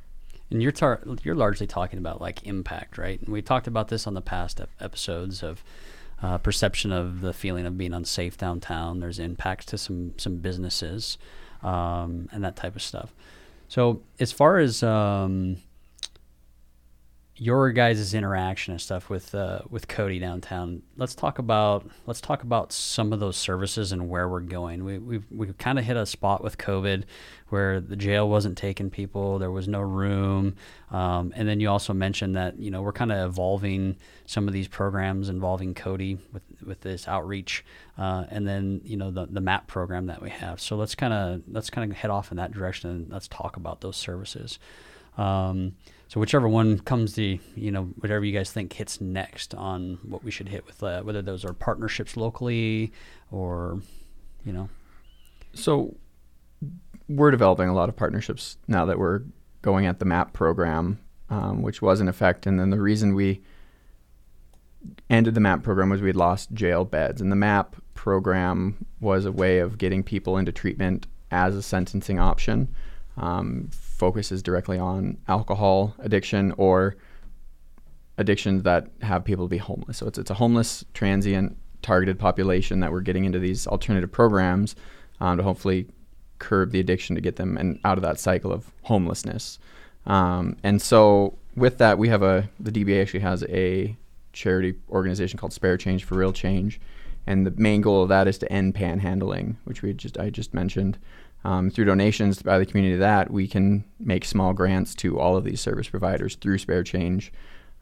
And 0.50 0.62
you're 0.62 0.72
tar- 0.72 1.02
you're 1.22 1.34
largely 1.34 1.66
talking 1.66 1.98
about 1.98 2.20
like 2.20 2.46
impact, 2.46 2.98
right? 2.98 3.20
And 3.20 3.28
we 3.28 3.42
talked 3.42 3.66
about 3.66 3.88
this 3.88 4.06
on 4.06 4.14
the 4.14 4.22
past 4.22 4.60
ep- 4.60 4.70
episodes 4.80 5.42
of 5.42 5.62
uh, 6.22 6.38
perception 6.38 6.90
of 6.92 7.20
the 7.20 7.32
feeling 7.32 7.66
of 7.66 7.76
being 7.76 7.92
unsafe 7.92 8.38
downtown. 8.38 9.00
There's 9.00 9.18
impacts 9.18 9.66
to 9.66 9.78
some 9.78 10.14
some 10.16 10.36
businesses 10.36 11.18
um, 11.62 12.28
and 12.32 12.42
that 12.44 12.56
type 12.56 12.76
of 12.76 12.82
stuff. 12.82 13.12
So 13.68 14.02
as 14.18 14.32
far 14.32 14.58
as 14.58 14.82
um, 14.82 15.58
your 17.40 17.70
guys' 17.70 18.14
interaction 18.14 18.72
and 18.72 18.80
stuff 18.80 19.08
with 19.08 19.34
uh, 19.34 19.60
with 19.70 19.86
Kody 19.86 20.20
downtown. 20.20 20.82
Let's 20.96 21.14
talk 21.14 21.38
about 21.38 21.88
let's 22.06 22.20
talk 22.20 22.42
about 22.42 22.72
some 22.72 23.12
of 23.12 23.20
those 23.20 23.36
services 23.36 23.92
and 23.92 24.08
where 24.08 24.28
we're 24.28 24.40
going. 24.40 24.84
We 24.84 24.98
we 24.98 25.20
we 25.30 25.52
kind 25.54 25.78
of 25.78 25.84
hit 25.84 25.96
a 25.96 26.04
spot 26.04 26.42
with 26.42 26.58
COVID 26.58 27.04
where 27.48 27.80
the 27.80 27.96
jail 27.96 28.28
wasn't 28.28 28.58
taking 28.58 28.90
people, 28.90 29.38
there 29.38 29.50
was 29.50 29.68
no 29.68 29.80
room, 29.80 30.56
um, 30.90 31.32
and 31.34 31.48
then 31.48 31.60
you 31.60 31.70
also 31.70 31.94
mentioned 31.94 32.36
that 32.36 32.58
you 32.58 32.70
know 32.70 32.82
we're 32.82 32.92
kind 32.92 33.12
of 33.12 33.30
evolving 33.30 33.96
some 34.26 34.48
of 34.48 34.52
these 34.52 34.68
programs 34.68 35.28
involving 35.28 35.74
Kody 35.74 36.18
with 36.32 36.42
with 36.66 36.80
this 36.80 37.06
outreach, 37.06 37.64
uh, 37.96 38.24
and 38.30 38.48
then 38.48 38.80
you 38.84 38.96
know 38.96 39.12
the 39.12 39.26
the 39.26 39.40
MAAP 39.40 39.68
program 39.68 40.06
that 40.06 40.20
we 40.20 40.30
have. 40.30 40.60
So 40.60 40.76
let's 40.76 40.96
kind 40.96 41.14
of 41.14 41.42
let's 41.48 41.70
kind 41.70 41.90
of 41.90 41.96
head 41.96 42.10
off 42.10 42.32
in 42.32 42.36
that 42.36 42.52
direction 42.52 42.90
and 42.90 43.12
let's 43.12 43.28
talk 43.28 43.56
about 43.56 43.80
those 43.80 43.96
services. 43.96 44.58
Um, 45.16 45.74
so 46.08 46.18
whichever 46.18 46.48
one 46.48 46.78
comes 46.80 47.12
to 47.14 47.38
you 47.54 47.70
know 47.70 47.84
whatever 47.98 48.24
you 48.24 48.32
guys 48.32 48.50
think 48.50 48.72
hits 48.72 49.00
next 49.00 49.54
on 49.54 49.98
what 50.02 50.24
we 50.24 50.30
should 50.30 50.48
hit 50.48 50.66
with 50.66 50.82
uh, 50.82 51.02
whether 51.02 51.22
those 51.22 51.44
are 51.44 51.52
partnerships 51.52 52.16
locally 52.16 52.92
or 53.30 53.80
you 54.44 54.52
know. 54.52 54.68
So 55.54 55.96
we're 57.08 57.30
developing 57.30 57.68
a 57.68 57.74
lot 57.74 57.88
of 57.88 57.96
partnerships 57.96 58.56
now 58.66 58.84
that 58.86 58.98
we're 58.98 59.22
going 59.62 59.86
at 59.86 59.98
the 59.98 60.04
MAAP 60.04 60.32
program, 60.32 60.98
um, 61.30 61.62
which 61.62 61.82
was 61.82 62.00
in 62.00 62.08
effect, 62.08 62.46
and 62.46 62.58
then 62.58 62.70
the 62.70 62.80
reason 62.80 63.14
we 63.14 63.42
ended 65.10 65.34
the 65.34 65.40
MAAP 65.40 65.62
program 65.62 65.90
was 65.90 66.00
we 66.00 66.08
had 66.08 66.16
lost 66.16 66.52
jail 66.52 66.84
beds, 66.84 67.20
and 67.20 67.32
the 67.32 67.36
MAAP 67.36 67.74
program 67.94 68.86
was 69.00 69.24
a 69.24 69.32
way 69.32 69.58
of 69.58 69.78
getting 69.78 70.02
people 70.02 70.36
into 70.36 70.52
treatment 70.52 71.06
as 71.30 71.56
a 71.56 71.62
sentencing 71.62 72.18
option. 72.18 72.74
Um, 73.16 73.70
focuses 73.98 74.42
directly 74.42 74.78
on 74.78 75.18
alcohol 75.26 75.94
addiction 75.98 76.52
or 76.56 76.96
addictions 78.16 78.62
that 78.62 78.88
have 79.02 79.24
people 79.24 79.48
be 79.48 79.58
homeless. 79.58 79.98
So 79.98 80.06
it's 80.06 80.18
it's 80.18 80.30
a 80.30 80.34
homeless 80.34 80.84
transient 80.94 81.56
targeted 81.82 82.18
population 82.18 82.80
that 82.80 82.90
we're 82.90 83.00
getting 83.00 83.24
into 83.24 83.38
these 83.38 83.66
alternative 83.66 84.10
programs 84.10 84.74
um, 85.20 85.36
to 85.36 85.42
hopefully 85.42 85.86
curb 86.38 86.70
the 86.70 86.80
addiction 86.80 87.14
to 87.16 87.20
get 87.20 87.36
them 87.36 87.56
and 87.56 87.78
out 87.84 87.98
of 87.98 88.02
that 88.02 88.18
cycle 88.18 88.52
of 88.52 88.70
homelessness. 88.82 89.58
Um, 90.06 90.56
and 90.62 90.80
so 90.80 91.38
with 91.56 91.78
that, 91.78 91.98
we 91.98 92.08
have 92.08 92.22
a 92.22 92.48
the 92.60 92.72
DBA 92.72 93.02
actually 93.02 93.20
has 93.20 93.44
a 93.44 93.96
charity 94.32 94.74
organization 94.90 95.38
called 95.38 95.52
Spare 95.52 95.76
Change 95.76 96.04
for 96.04 96.14
Real 96.14 96.32
Change, 96.32 96.80
and 97.26 97.46
the 97.46 97.50
main 97.56 97.80
goal 97.80 98.02
of 98.02 98.08
that 98.08 98.28
is 98.28 98.38
to 98.38 98.52
end 98.52 98.74
panhandling, 98.74 99.56
which 99.64 99.82
we 99.82 99.92
just 99.92 100.18
I 100.18 100.30
just 100.30 100.54
mentioned. 100.54 100.98
Um, 101.44 101.70
through 101.70 101.84
donations 101.84 102.42
by 102.42 102.58
the 102.58 102.66
community 102.66 102.96
that 102.96 103.30
we 103.30 103.46
can 103.46 103.84
make 104.00 104.24
small 104.24 104.52
grants 104.52 104.94
to 104.96 105.20
all 105.20 105.36
of 105.36 105.44
these 105.44 105.60
service 105.60 105.88
providers 105.88 106.34
through 106.34 106.58
spare 106.58 106.82
change. 106.82 107.32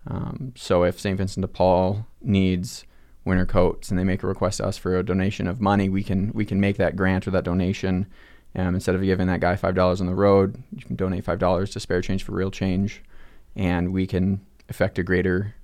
Um, 0.07 0.53
so 0.57 0.85
if 0.85 1.01
st 1.01 1.17
vincent 1.17 1.43
de 1.43 1.49
paul 1.49 2.07
needs 2.21 2.85
winter 3.25 3.47
coats 3.47 3.89
and 3.89 3.99
they 3.99 4.05
make 4.05 4.23
a 4.23 4.27
request 4.27 4.59
to 4.59 4.67
us 4.67 4.77
for 4.77 4.97
a 4.97 5.03
donation 5.03 5.49
of 5.49 5.61
money 5.61 5.89
we 5.89 6.05
can 6.05 6.31
we 6.35 6.45
can 6.45 6.61
make 6.61 6.77
that 6.77 6.97
grant 6.97 7.27
or 7.27 7.31
that 7.31 7.45
donation. 7.45 8.07
Um, 8.55 8.75
instead 8.75 8.95
of 8.95 9.03
giving 9.03 9.27
that 9.29 9.41
guy 9.41 9.57
five 9.57 9.75
dollars 9.75 10.01
on 10.03 10.07
the 10.07 10.15
road 10.15 10.63
you 10.71 10.85
can 10.85 10.95
donate 10.95 11.25
five 11.25 11.39
dollars 11.39 11.71
to 11.71 11.81
spare 11.81 12.03
change 12.03 12.25
for 12.25 12.33
real 12.33 12.51
change 12.51 13.03
and 13.57 13.93
we 13.93 14.07
can 14.07 14.43
affect 14.69 14.99
a 14.99 15.03
greater 15.03 15.55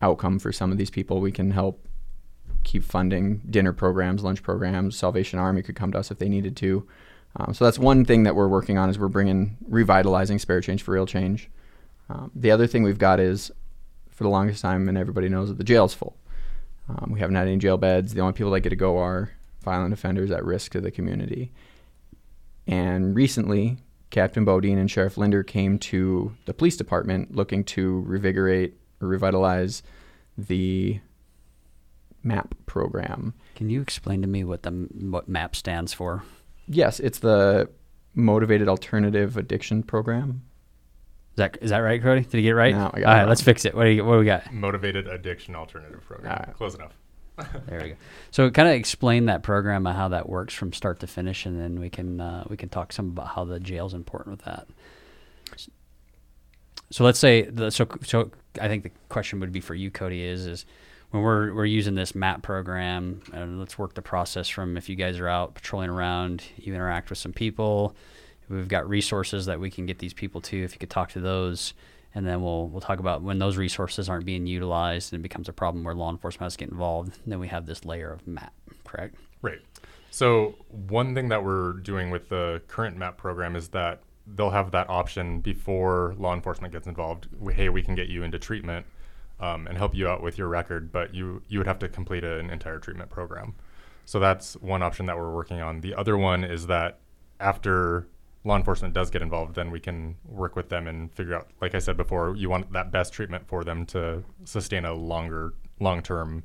outcome 0.00 0.38
for 0.38 0.52
some 0.52 0.70
of 0.72 0.78
these 0.78 0.90
people. 0.90 1.20
We 1.20 1.32
can 1.32 1.50
help 1.50 1.86
keep 2.64 2.82
funding 2.82 3.42
dinner 3.48 3.72
programs, 3.72 4.24
lunch 4.24 4.42
programs. 4.42 4.96
Salvation 4.96 5.38
Army 5.38 5.62
could 5.62 5.76
come 5.76 5.92
to 5.92 5.98
us 5.98 6.10
if 6.10 6.18
they 6.18 6.28
needed 6.28 6.56
to. 6.56 6.86
Um, 7.36 7.54
so 7.54 7.64
that's 7.64 7.78
one 7.78 8.04
thing 8.04 8.22
that 8.24 8.34
we're 8.34 8.48
working 8.48 8.78
on 8.78 8.90
is 8.90 8.98
we're 8.98 9.08
bringing 9.08 9.56
revitalizing 9.68 10.38
spare 10.38 10.60
change 10.60 10.82
for 10.82 10.92
real 10.92 11.06
change. 11.06 11.50
Um, 12.08 12.30
the 12.34 12.50
other 12.50 12.66
thing 12.66 12.82
we've 12.82 12.98
got 12.98 13.20
is 13.20 13.50
for 14.10 14.24
the 14.24 14.30
longest 14.30 14.62
time, 14.62 14.88
and 14.88 14.96
everybody 14.96 15.28
knows 15.28 15.48
that 15.48 15.58
the 15.58 15.64
jail's 15.64 15.94
full. 15.94 16.16
Um, 16.88 17.10
we 17.12 17.20
haven't 17.20 17.36
had 17.36 17.48
any 17.48 17.56
jail 17.56 17.76
beds. 17.76 18.14
The 18.14 18.20
only 18.20 18.34
people 18.34 18.52
that 18.52 18.60
get 18.60 18.70
to 18.70 18.76
go 18.76 18.98
are 18.98 19.32
violent 19.62 19.92
offenders 19.94 20.30
at 20.30 20.44
risk 20.44 20.72
to 20.72 20.80
the 20.80 20.90
community. 20.90 21.50
And 22.66 23.16
recently, 23.16 23.78
Captain 24.10 24.44
Bodine 24.44 24.78
and 24.78 24.90
Sheriff 24.90 25.16
Linder 25.16 25.42
came 25.42 25.78
to 25.80 26.36
the 26.44 26.54
police 26.54 26.76
department 26.76 27.34
looking 27.34 27.64
to 27.64 28.04
revigorate 28.06 28.74
or 29.00 29.08
revitalize 29.08 29.82
the 30.38 31.00
MAAP 32.24 32.52
program. 32.66 33.34
Can 33.54 33.70
you 33.70 33.80
explain 33.80 34.22
to 34.22 34.28
me 34.28 34.44
what 34.44 34.62
the 34.62 34.70
what 34.70 35.28
MAAP 35.30 35.54
stands 35.54 35.92
for? 35.92 36.22
Yes, 36.66 37.00
it's 37.00 37.18
the 37.18 37.68
Motivated 38.14 38.68
Alternative 38.68 39.36
Addiction 39.36 39.82
Program. 39.82 40.42
Is 41.32 41.36
that 41.36 41.58
is 41.60 41.70
that 41.70 41.78
right, 41.78 42.00
Kody? 42.02 42.28
Did 42.28 42.34
you 42.38 42.42
get 42.42 42.50
it 42.50 42.54
right? 42.54 42.74
No, 42.74 42.78
I 42.78 42.82
got 42.82 42.94
All 42.94 42.98
it 42.98 43.04
right, 43.04 43.18
wrong. 43.20 43.28
let's 43.28 43.42
fix 43.42 43.64
it. 43.64 43.74
What 43.74 43.84
do 43.84 43.90
you 43.90 44.04
what 44.04 44.14
do 44.14 44.18
we 44.20 44.24
got? 44.24 44.52
Motivated 44.52 45.08
Addiction 45.08 45.54
Alternative 45.56 46.00
Program. 46.04 46.32
All 46.32 46.38
right. 46.46 46.54
Close 46.56 46.74
enough. 46.74 46.92
There 47.66 47.80
we 47.82 47.88
go. 47.90 47.94
So 48.30 48.48
kind 48.50 48.68
of 48.68 48.74
explain 48.74 49.26
that 49.26 49.42
program 49.42 49.84
and 49.88 49.96
how 49.96 50.06
that 50.08 50.28
works 50.28 50.54
from 50.54 50.72
start 50.72 51.00
to 51.00 51.08
finish, 51.08 51.44
and 51.46 51.60
then 51.60 51.80
we 51.80 51.90
can 51.90 52.20
uh, 52.20 52.44
we 52.48 52.56
can 52.56 52.68
talk 52.68 52.92
some 52.92 53.08
about 53.08 53.26
how 53.28 53.44
the 53.44 53.58
jail 53.58 53.86
is 53.86 53.94
important 53.94 54.36
with 54.36 54.44
that. 54.46 54.68
So 56.90 57.02
let's 57.02 57.18
say 57.18 57.42
the 57.42 57.70
so 57.70 57.88
so 58.04 58.30
I 58.60 58.68
think 58.68 58.84
the 58.84 58.90
question 59.08 59.40
would 59.40 59.50
be 59.50 59.60
for 59.60 59.74
you, 59.74 59.90
Kody, 59.90 60.22
is 60.22 60.46
is 60.46 60.64
when 61.14 61.22
we're 61.22 61.54
we're 61.54 61.64
using 61.64 61.94
this 61.94 62.12
MAAP 62.12 62.42
program, 62.42 63.22
and 63.32 63.60
let's 63.60 63.78
work 63.78 63.94
the 63.94 64.02
process 64.02 64.48
from 64.48 64.76
if 64.76 64.88
you 64.88 64.96
guys 64.96 65.20
are 65.20 65.28
out 65.28 65.54
patrolling 65.54 65.88
around, 65.88 66.42
you 66.56 66.74
interact 66.74 67.08
with 67.08 67.20
some 67.20 67.32
people, 67.32 67.94
we've 68.48 68.66
got 68.66 68.88
resources 68.88 69.46
that 69.46 69.60
we 69.60 69.70
can 69.70 69.86
get 69.86 70.00
these 70.00 70.12
people 70.12 70.40
to. 70.40 70.64
If 70.64 70.72
you 70.72 70.80
could 70.80 70.90
talk 70.90 71.10
to 71.10 71.20
those, 71.20 71.72
and 72.16 72.26
then 72.26 72.42
we'll 72.42 72.66
we'll 72.66 72.80
talk 72.80 72.98
about 72.98 73.22
when 73.22 73.38
those 73.38 73.56
resources 73.56 74.08
aren't 74.08 74.24
being 74.24 74.44
utilized 74.48 75.12
and 75.12 75.20
it 75.20 75.22
becomes 75.22 75.48
a 75.48 75.52
problem 75.52 75.84
where 75.84 75.94
law 75.94 76.10
enforcement 76.10 76.46
has 76.46 76.54
to 76.54 76.58
get 76.58 76.70
involved. 76.70 77.16
Then 77.24 77.38
we 77.38 77.46
have 77.46 77.66
this 77.66 77.84
layer 77.84 78.10
of 78.10 78.26
MAAP, 78.26 78.50
correct? 78.84 79.14
Right. 79.40 79.60
So 80.10 80.56
one 80.68 81.14
thing 81.14 81.28
that 81.28 81.44
we're 81.44 81.74
doing 81.74 82.10
with 82.10 82.28
the 82.28 82.60
current 82.66 82.98
MAAP 82.98 83.16
program 83.16 83.54
is 83.54 83.68
that 83.68 84.02
they'll 84.26 84.50
have 84.50 84.72
that 84.72 84.90
option 84.90 85.38
before 85.38 86.16
law 86.18 86.34
enforcement 86.34 86.72
gets 86.72 86.88
involved. 86.88 87.28
Hey, 87.52 87.68
we 87.68 87.82
can 87.82 87.94
get 87.94 88.08
you 88.08 88.24
into 88.24 88.40
treatment 88.40 88.84
um, 89.40 89.66
and 89.66 89.76
help 89.76 89.94
you 89.94 90.08
out 90.08 90.22
with 90.22 90.38
your 90.38 90.48
record, 90.48 90.92
but 90.92 91.14
you 91.14 91.42
you 91.48 91.58
would 91.58 91.66
have 91.66 91.78
to 91.80 91.88
complete 91.88 92.24
an 92.24 92.50
entire 92.50 92.78
treatment 92.78 93.10
program. 93.10 93.54
So 94.04 94.20
that's 94.20 94.54
one 94.54 94.82
option 94.82 95.06
that 95.06 95.16
we're 95.16 95.32
working 95.32 95.60
on. 95.60 95.80
The 95.80 95.94
other 95.94 96.16
one 96.16 96.44
is 96.44 96.66
that 96.66 96.98
after 97.40 98.06
law 98.44 98.56
enforcement 98.56 98.92
does 98.92 99.10
get 99.10 99.22
involved, 99.22 99.54
then 99.54 99.70
we 99.70 99.80
can 99.80 100.16
work 100.24 100.54
with 100.54 100.68
them 100.68 100.86
and 100.86 101.12
figure 101.12 101.34
out. 101.34 101.48
Like 101.60 101.74
I 101.74 101.78
said 101.78 101.96
before, 101.96 102.36
you 102.36 102.50
want 102.50 102.72
that 102.72 102.92
best 102.92 103.12
treatment 103.12 103.48
for 103.48 103.64
them 103.64 103.86
to 103.86 104.22
sustain 104.44 104.84
a 104.84 104.92
longer 104.92 105.54
long 105.80 106.02
term 106.02 106.44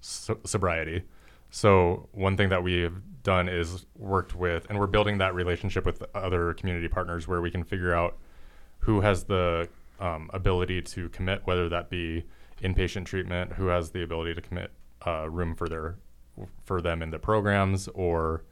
so- 0.00 0.40
sobriety. 0.44 1.04
So 1.50 2.08
one 2.12 2.36
thing 2.36 2.48
that 2.48 2.64
we 2.64 2.82
have 2.82 2.94
done 3.22 3.48
is 3.48 3.86
worked 3.96 4.34
with, 4.34 4.66
and 4.68 4.78
we're 4.78 4.88
building 4.88 5.18
that 5.18 5.34
relationship 5.34 5.86
with 5.86 6.02
other 6.14 6.52
community 6.54 6.88
partners 6.88 7.28
where 7.28 7.40
we 7.40 7.50
can 7.50 7.62
figure 7.62 7.94
out 7.94 8.18
who 8.80 9.00
has 9.00 9.24
the 9.24 9.68
um, 10.00 10.30
ability 10.32 10.82
to 10.82 11.08
commit, 11.10 11.42
whether 11.44 11.68
that 11.68 11.90
be 11.90 12.24
inpatient 12.62 13.06
treatment, 13.06 13.52
who 13.52 13.66
has 13.66 13.90
the 13.90 14.02
ability 14.02 14.34
to 14.34 14.40
commit 14.40 14.72
uh, 15.06 15.28
room 15.28 15.54
for 15.54 15.68
their 15.68 15.96
for 16.64 16.80
them 16.80 17.02
in 17.02 17.10
the 17.10 17.18
programs 17.18 17.88
or 17.88 18.42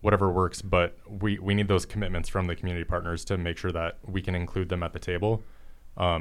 whatever 0.00 0.30
works. 0.30 0.62
But 0.62 0.98
we 1.08 1.38
we 1.38 1.54
need 1.54 1.68
those 1.68 1.86
commitments 1.86 2.28
from 2.28 2.46
the 2.46 2.56
community 2.56 2.84
partners 2.84 3.24
to 3.26 3.38
make 3.38 3.58
sure 3.58 3.72
that 3.72 3.98
we 4.06 4.22
can 4.22 4.34
include 4.34 4.68
them 4.68 4.82
at 4.82 4.92
the 4.92 4.98
table. 4.98 5.42
Because 5.94 6.16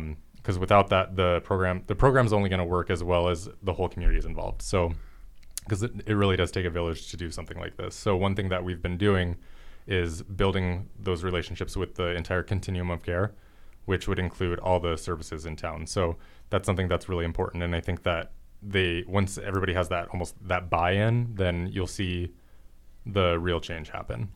um, 0.56 0.60
without 0.60 0.90
that, 0.90 1.16
the 1.16 1.42
program 1.44 1.84
the 1.88 1.96
program's 1.96 2.34
only 2.34 2.50
going 2.50 2.60
to 2.60 2.66
work 2.66 2.90
as 2.90 3.04
well 3.04 3.30
as 3.30 3.50
the 3.64 3.74
whole 3.74 3.90
community 3.90 4.20
is 4.20 4.26
involved. 4.26 4.62
So 4.62 4.94
because 5.64 5.84
it, 5.84 5.92
it 6.06 6.14
really 6.14 6.38
does 6.38 6.52
take 6.52 6.66
a 6.66 6.70
village 6.70 7.10
to 7.12 7.18
do 7.18 7.30
something 7.30 7.60
like 7.60 7.76
this. 7.76 7.94
So 7.94 8.16
one 8.16 8.36
thing 8.36 8.50
that 8.50 8.64
we've 8.64 8.82
been 8.82 8.98
doing 8.98 9.36
is 9.86 10.22
building 10.22 10.90
those 11.00 11.24
relationships 11.24 11.76
with 11.76 11.96
the 11.96 12.16
entire 12.16 12.44
continuum 12.44 12.90
of 12.90 13.04
care, 13.04 13.34
which 13.88 14.08
would 14.08 14.20
include 14.20 14.60
all 14.60 14.80
the 14.80 14.98
services 14.98 15.46
in 15.46 15.56
town. 15.56 15.88
So 15.88 16.18
that's 16.50 16.66
something 16.66 16.88
that's 16.88 17.08
really 17.10 17.26
important, 17.26 17.64
and 17.64 17.76
I 17.76 17.82
think 17.82 18.04
that 18.04 18.32
they 18.62 19.04
once 19.08 19.38
everybody 19.38 19.74
has 19.74 19.90
that 19.90 20.10
almost 20.10 20.36
that 20.48 20.70
buy-in, 20.70 21.36
then 21.36 21.70
you'll 21.72 21.88
see 21.88 22.32
the 23.06 23.40
real 23.40 23.60
change 23.60 23.90
happen. 23.90 24.30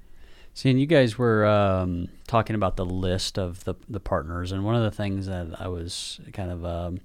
See, 0.53 0.69
and 0.69 0.79
you 0.79 0.85
guys 0.85 1.17
were 1.17 1.45
um, 1.45 2.07
talking 2.27 2.55
about 2.55 2.77
the 2.77 2.85
list 2.85 3.37
of 3.37 3.63
the 3.65 3.75
the 3.89 3.99
partners, 3.99 4.51
and 4.51 4.63
one 4.63 4.75
of 4.75 4.83
the 4.83 4.91
things 4.91 5.27
that 5.27 5.59
I 5.59 5.67
was 5.67 6.21
kind 6.33 6.51
of 6.51 6.65
um, 6.65 7.01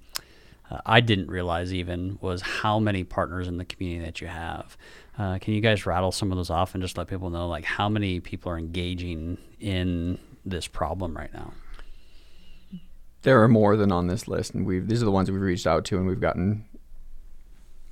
uh, 0.70 0.80
I 0.86 1.00
didn't 1.00 1.28
realize 1.28 1.72
even 1.74 2.18
was 2.20 2.42
how 2.42 2.78
many 2.78 3.02
partners 3.02 3.48
in 3.48 3.56
the 3.56 3.64
community 3.64 4.04
that 4.04 4.20
you 4.20 4.28
have. 4.28 4.76
Uh, 5.18 5.38
can 5.40 5.54
you 5.54 5.60
guys 5.60 5.84
rattle 5.84 6.12
some 6.12 6.30
of 6.30 6.36
those 6.36 6.50
off 6.50 6.74
and 6.74 6.82
just 6.82 6.96
let 6.96 7.08
people 7.08 7.30
know 7.30 7.48
like 7.48 7.64
how 7.64 7.88
many 7.88 8.20
people 8.20 8.52
are 8.52 8.58
engaging 8.58 9.38
in 9.58 10.18
this 10.44 10.68
problem 10.68 11.16
right 11.16 11.32
now? 11.32 11.52
There 13.26 13.42
are 13.42 13.48
more 13.48 13.76
than 13.76 13.90
on 13.90 14.06
this 14.06 14.28
list, 14.28 14.54
and 14.54 14.64
we've 14.64 14.86
these 14.86 15.02
are 15.02 15.04
the 15.04 15.10
ones 15.10 15.28
we've 15.28 15.40
reached 15.40 15.66
out 15.66 15.84
to, 15.86 15.96
and 15.96 16.06
we've 16.06 16.20
gotten 16.20 16.64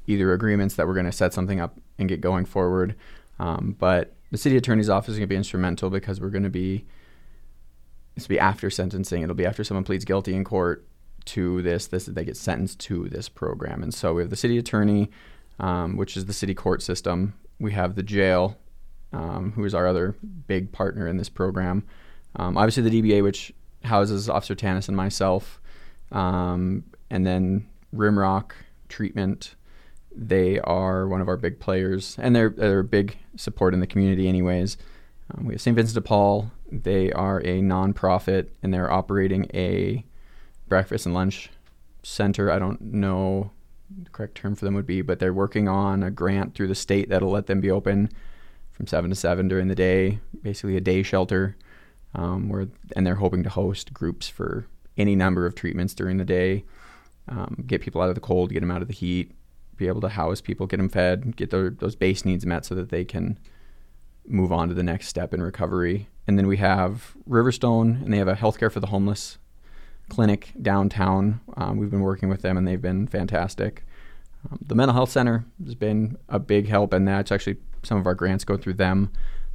either 0.06 0.32
agreements 0.32 0.76
that 0.76 0.86
we're 0.86 0.94
going 0.94 1.06
to 1.06 1.12
set 1.12 1.34
something 1.34 1.58
up 1.58 1.76
and 1.98 2.08
get 2.08 2.20
going 2.20 2.44
forward. 2.44 2.94
Um, 3.40 3.74
but 3.76 4.14
the 4.30 4.38
city 4.38 4.56
attorney's 4.56 4.88
office 4.88 5.08
is 5.08 5.18
going 5.18 5.26
to 5.26 5.32
be 5.32 5.36
instrumental 5.36 5.90
because 5.90 6.20
we're 6.20 6.30
going 6.30 6.44
to 6.44 6.50
be 6.50 6.84
will 8.16 8.26
be 8.28 8.38
after 8.38 8.70
sentencing. 8.70 9.24
It'll 9.24 9.34
be 9.34 9.44
after 9.44 9.64
someone 9.64 9.82
pleads 9.82 10.04
guilty 10.04 10.36
in 10.36 10.44
court 10.44 10.86
to 11.24 11.62
this. 11.62 11.88
This 11.88 12.06
they 12.06 12.24
get 12.24 12.36
sentenced 12.36 12.78
to 12.82 13.08
this 13.08 13.28
program, 13.28 13.82
and 13.82 13.92
so 13.92 14.14
we 14.14 14.22
have 14.22 14.30
the 14.30 14.36
city 14.36 14.56
attorney, 14.56 15.10
um, 15.58 15.96
which 15.96 16.16
is 16.16 16.26
the 16.26 16.32
city 16.32 16.54
court 16.54 16.80
system. 16.80 17.34
We 17.58 17.72
have 17.72 17.96
the 17.96 18.04
jail, 18.04 18.56
um, 19.12 19.50
who 19.56 19.64
is 19.64 19.74
our 19.74 19.88
other 19.88 20.14
big 20.46 20.70
partner 20.70 21.08
in 21.08 21.16
this 21.16 21.28
program. 21.28 21.82
Um, 22.36 22.56
obviously, 22.56 22.88
the 22.88 23.02
DBA, 23.02 23.24
which 23.24 23.52
houses 23.84 24.28
Officer 24.28 24.54
Tanis 24.54 24.88
and 24.88 24.96
myself, 24.96 25.60
um, 26.12 26.84
and 27.10 27.26
then 27.26 27.68
Rimrock 27.94 28.52
Treatment. 28.88 29.54
They 30.16 30.60
are 30.60 31.08
one 31.08 31.20
of 31.20 31.28
our 31.28 31.36
big 31.36 31.58
players, 31.58 32.16
and 32.18 32.34
they're 32.34 32.50
they're 32.50 32.80
a 32.80 32.84
big 32.84 33.18
support 33.36 33.74
in 33.74 33.80
the 33.80 33.86
community, 33.86 34.28
anyways. 34.28 34.76
Um, 35.32 35.46
we 35.46 35.54
have 35.54 35.60
St. 35.60 35.74
Vincent 35.74 35.94
de 35.94 36.00
Paul. 36.00 36.52
They 36.70 37.10
are 37.12 37.38
a 37.40 37.60
nonprofit, 37.60 38.48
and 38.62 38.72
they're 38.72 38.90
operating 38.90 39.50
a 39.54 40.04
breakfast 40.68 41.06
and 41.06 41.14
lunch 41.14 41.50
center. 42.02 42.50
I 42.50 42.58
don't 42.58 42.80
know 42.80 43.50
the 44.02 44.10
correct 44.10 44.36
term 44.36 44.54
for 44.54 44.64
them 44.64 44.74
would 44.74 44.86
be, 44.86 45.02
but 45.02 45.18
they're 45.18 45.32
working 45.32 45.68
on 45.68 46.02
a 46.02 46.10
grant 46.10 46.54
through 46.54 46.68
the 46.68 46.74
state 46.74 47.08
that'll 47.08 47.30
let 47.30 47.46
them 47.46 47.60
be 47.60 47.70
open 47.70 48.10
from 48.70 48.86
seven 48.86 49.10
to 49.10 49.16
seven 49.16 49.48
during 49.48 49.68
the 49.68 49.74
day, 49.74 50.18
basically 50.42 50.76
a 50.76 50.80
day 50.80 51.02
shelter. 51.02 51.56
Um, 52.14 52.48
where 52.48 52.68
and 52.94 53.06
they're 53.06 53.16
hoping 53.16 53.42
to 53.42 53.50
host 53.50 53.92
groups 53.92 54.28
for 54.28 54.66
any 54.96 55.16
number 55.16 55.46
of 55.46 55.54
treatments 55.54 55.94
during 55.94 56.18
the 56.18 56.24
day, 56.24 56.64
um, 57.28 57.64
get 57.66 57.80
people 57.80 58.00
out 58.00 58.08
of 58.08 58.14
the 58.14 58.20
cold, 58.20 58.52
get 58.52 58.60
them 58.60 58.70
out 58.70 58.82
of 58.82 58.88
the 58.88 58.94
heat, 58.94 59.32
be 59.76 59.88
able 59.88 60.00
to 60.00 60.08
house 60.08 60.40
people, 60.40 60.66
get 60.66 60.76
them 60.76 60.88
fed, 60.88 61.36
get 61.36 61.50
their, 61.50 61.70
those 61.70 61.96
base 61.96 62.24
needs 62.24 62.46
met 62.46 62.64
so 62.64 62.74
that 62.74 62.90
they 62.90 63.04
can 63.04 63.38
move 64.26 64.52
on 64.52 64.68
to 64.68 64.74
the 64.74 64.82
next 64.82 65.08
step 65.08 65.34
in 65.34 65.42
recovery. 65.42 66.08
And 66.26 66.38
then 66.38 66.46
we 66.46 66.58
have 66.58 67.14
Riverstone, 67.28 68.02
and 68.02 68.12
they 68.12 68.18
have 68.18 68.28
a 68.28 68.34
healthcare 68.34 68.70
for 68.70 68.80
the 68.80 68.86
homeless 68.86 69.38
clinic 70.08 70.52
downtown. 70.60 71.40
Um, 71.56 71.78
we've 71.78 71.90
been 71.90 72.00
working 72.00 72.28
with 72.28 72.42
them 72.42 72.56
and 72.56 72.66
they've 72.66 72.80
been 72.80 73.06
fantastic. 73.06 73.84
Um, 74.50 74.58
the 74.64 74.74
mental 74.74 74.94
health 74.94 75.10
center 75.10 75.44
has 75.64 75.74
been 75.74 76.18
a 76.28 76.38
big 76.38 76.68
help, 76.68 76.92
and 76.92 77.08
that's 77.08 77.32
actually 77.32 77.56
some 77.82 77.98
of 77.98 78.06
our 78.06 78.14
grants 78.14 78.44
go 78.44 78.56
through 78.56 78.74
them. 78.74 79.10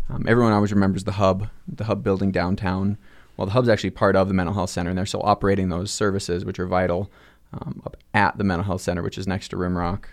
Um, 0.09 0.25
everyone 0.27 0.53
always 0.53 0.73
remembers 0.73 1.03
the 1.03 1.13
hub, 1.13 1.49
the 1.67 1.83
hub 1.83 2.03
building 2.03 2.31
downtown. 2.31 2.97
Well, 3.37 3.45
the 3.45 3.53
hub's 3.53 3.69
actually 3.69 3.91
part 3.91 4.15
of 4.15 4.27
the 4.27 4.33
mental 4.33 4.53
health 4.53 4.69
center, 4.71 4.89
and 4.89 4.97
they're 4.97 5.05
still 5.05 5.23
operating 5.23 5.69
those 5.69 5.91
services, 5.91 6.43
which 6.43 6.59
are 6.59 6.67
vital, 6.67 7.11
um, 7.53 7.81
up 7.85 7.95
at 8.13 8.37
the 8.37 8.43
mental 8.43 8.65
health 8.65 8.81
center, 8.81 9.01
which 9.01 9.17
is 9.17 9.27
next 9.27 9.49
to 9.49 9.55
Rimrock. 9.55 10.05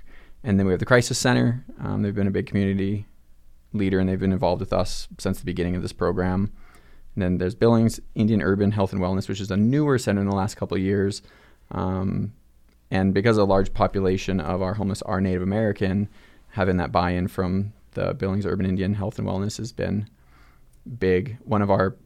And 0.44 0.58
then 0.58 0.66
we 0.66 0.72
have 0.72 0.80
the 0.80 0.86
crisis 0.86 1.18
center. 1.18 1.64
Um, 1.82 2.02
they've 2.02 2.14
been 2.14 2.28
a 2.28 2.32
big 2.32 2.46
community 2.46 3.06
leader, 3.72 3.98
and 3.98 4.08
they've 4.08 4.20
been 4.20 4.32
involved 4.32 4.60
with 4.60 4.72
us 4.72 5.08
since 5.18 5.38
the 5.38 5.44
beginning 5.44 5.74
of 5.74 5.82
this 5.82 5.92
program. 5.92 6.52
And 7.14 7.22
then 7.22 7.38
there's 7.38 7.54
Billings 7.54 7.98
Indian 8.14 8.42
Urban 8.42 8.70
Health 8.70 8.92
and 8.92 9.00
Wellness, 9.00 9.28
which 9.28 9.40
is 9.40 9.50
a 9.50 9.56
newer 9.56 9.98
center 9.98 10.20
in 10.20 10.28
the 10.28 10.36
last 10.36 10.56
couple 10.56 10.76
of 10.76 10.82
years. 10.82 11.22
Um, 11.72 12.34
and 12.90 13.12
because 13.12 13.38
a 13.38 13.44
large 13.44 13.72
population 13.74 14.38
of 14.38 14.62
our 14.62 14.74
homeless 14.74 15.02
are 15.02 15.20
Native 15.20 15.42
American, 15.42 16.08
having 16.50 16.76
that 16.76 16.92
buy-in 16.92 17.26
from 17.26 17.72
the 17.96 18.14
Billings 18.14 18.46
Urban 18.46 18.66
Indian 18.66 18.94
Health 18.94 19.18
and 19.18 19.26
Wellness 19.26 19.56
has 19.56 19.72
been 19.72 20.08
big. 20.98 21.38
One 21.44 21.62
of 21.62 21.70
our 21.70 21.96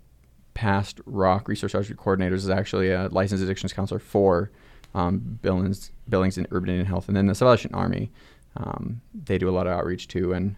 past 0.54 1.00
ROC 1.04 1.48
resource 1.48 1.74
outreach 1.74 1.98
coordinators 1.98 2.36
is 2.36 2.48
actually 2.48 2.90
a 2.90 3.08
licensed 3.08 3.44
addictions 3.44 3.72
counselor 3.72 3.98
for 3.98 4.50
um, 4.94 5.38
Billings, 5.42 5.90
Billings 6.08 6.38
and 6.38 6.46
Urban 6.50 6.70
Indian 6.70 6.86
Health, 6.86 7.08
and 7.08 7.16
then 7.16 7.26
the 7.26 7.34
Salvation 7.34 7.74
Army. 7.74 8.10
Um, 8.56 9.00
they 9.12 9.36
do 9.36 9.48
a 9.48 9.52
lot 9.52 9.66
of 9.66 9.72
outreach 9.72 10.08
too, 10.08 10.32
and 10.32 10.56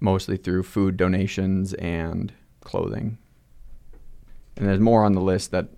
mostly 0.00 0.36
through 0.36 0.64
food 0.64 0.96
donations 0.96 1.74
and 1.74 2.32
clothing. 2.60 3.18
And 4.56 4.68
there's 4.68 4.80
more 4.80 5.04
on 5.04 5.12
the 5.12 5.20
list 5.20 5.52
that 5.52 5.68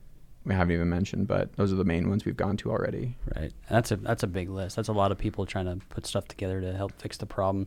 we 0.44 0.54
haven't 0.54 0.74
even 0.74 0.88
mentioned, 0.88 1.26
but 1.26 1.54
those 1.54 1.72
are 1.72 1.76
the 1.76 1.84
main 1.84 2.08
ones 2.08 2.24
we've 2.24 2.36
gone 2.36 2.56
to 2.58 2.70
already. 2.70 3.16
Right. 3.34 3.52
That's 3.70 3.90
a 3.90 3.96
that's 3.96 4.22
a 4.22 4.26
big 4.26 4.50
list. 4.50 4.76
That's 4.76 4.88
a 4.88 4.92
lot 4.92 5.10
of 5.10 5.18
people 5.18 5.46
trying 5.46 5.66
to 5.66 5.84
put 5.86 6.06
stuff 6.06 6.28
together 6.28 6.60
to 6.60 6.74
help 6.74 6.92
fix 7.00 7.16
the 7.16 7.26
problem. 7.26 7.66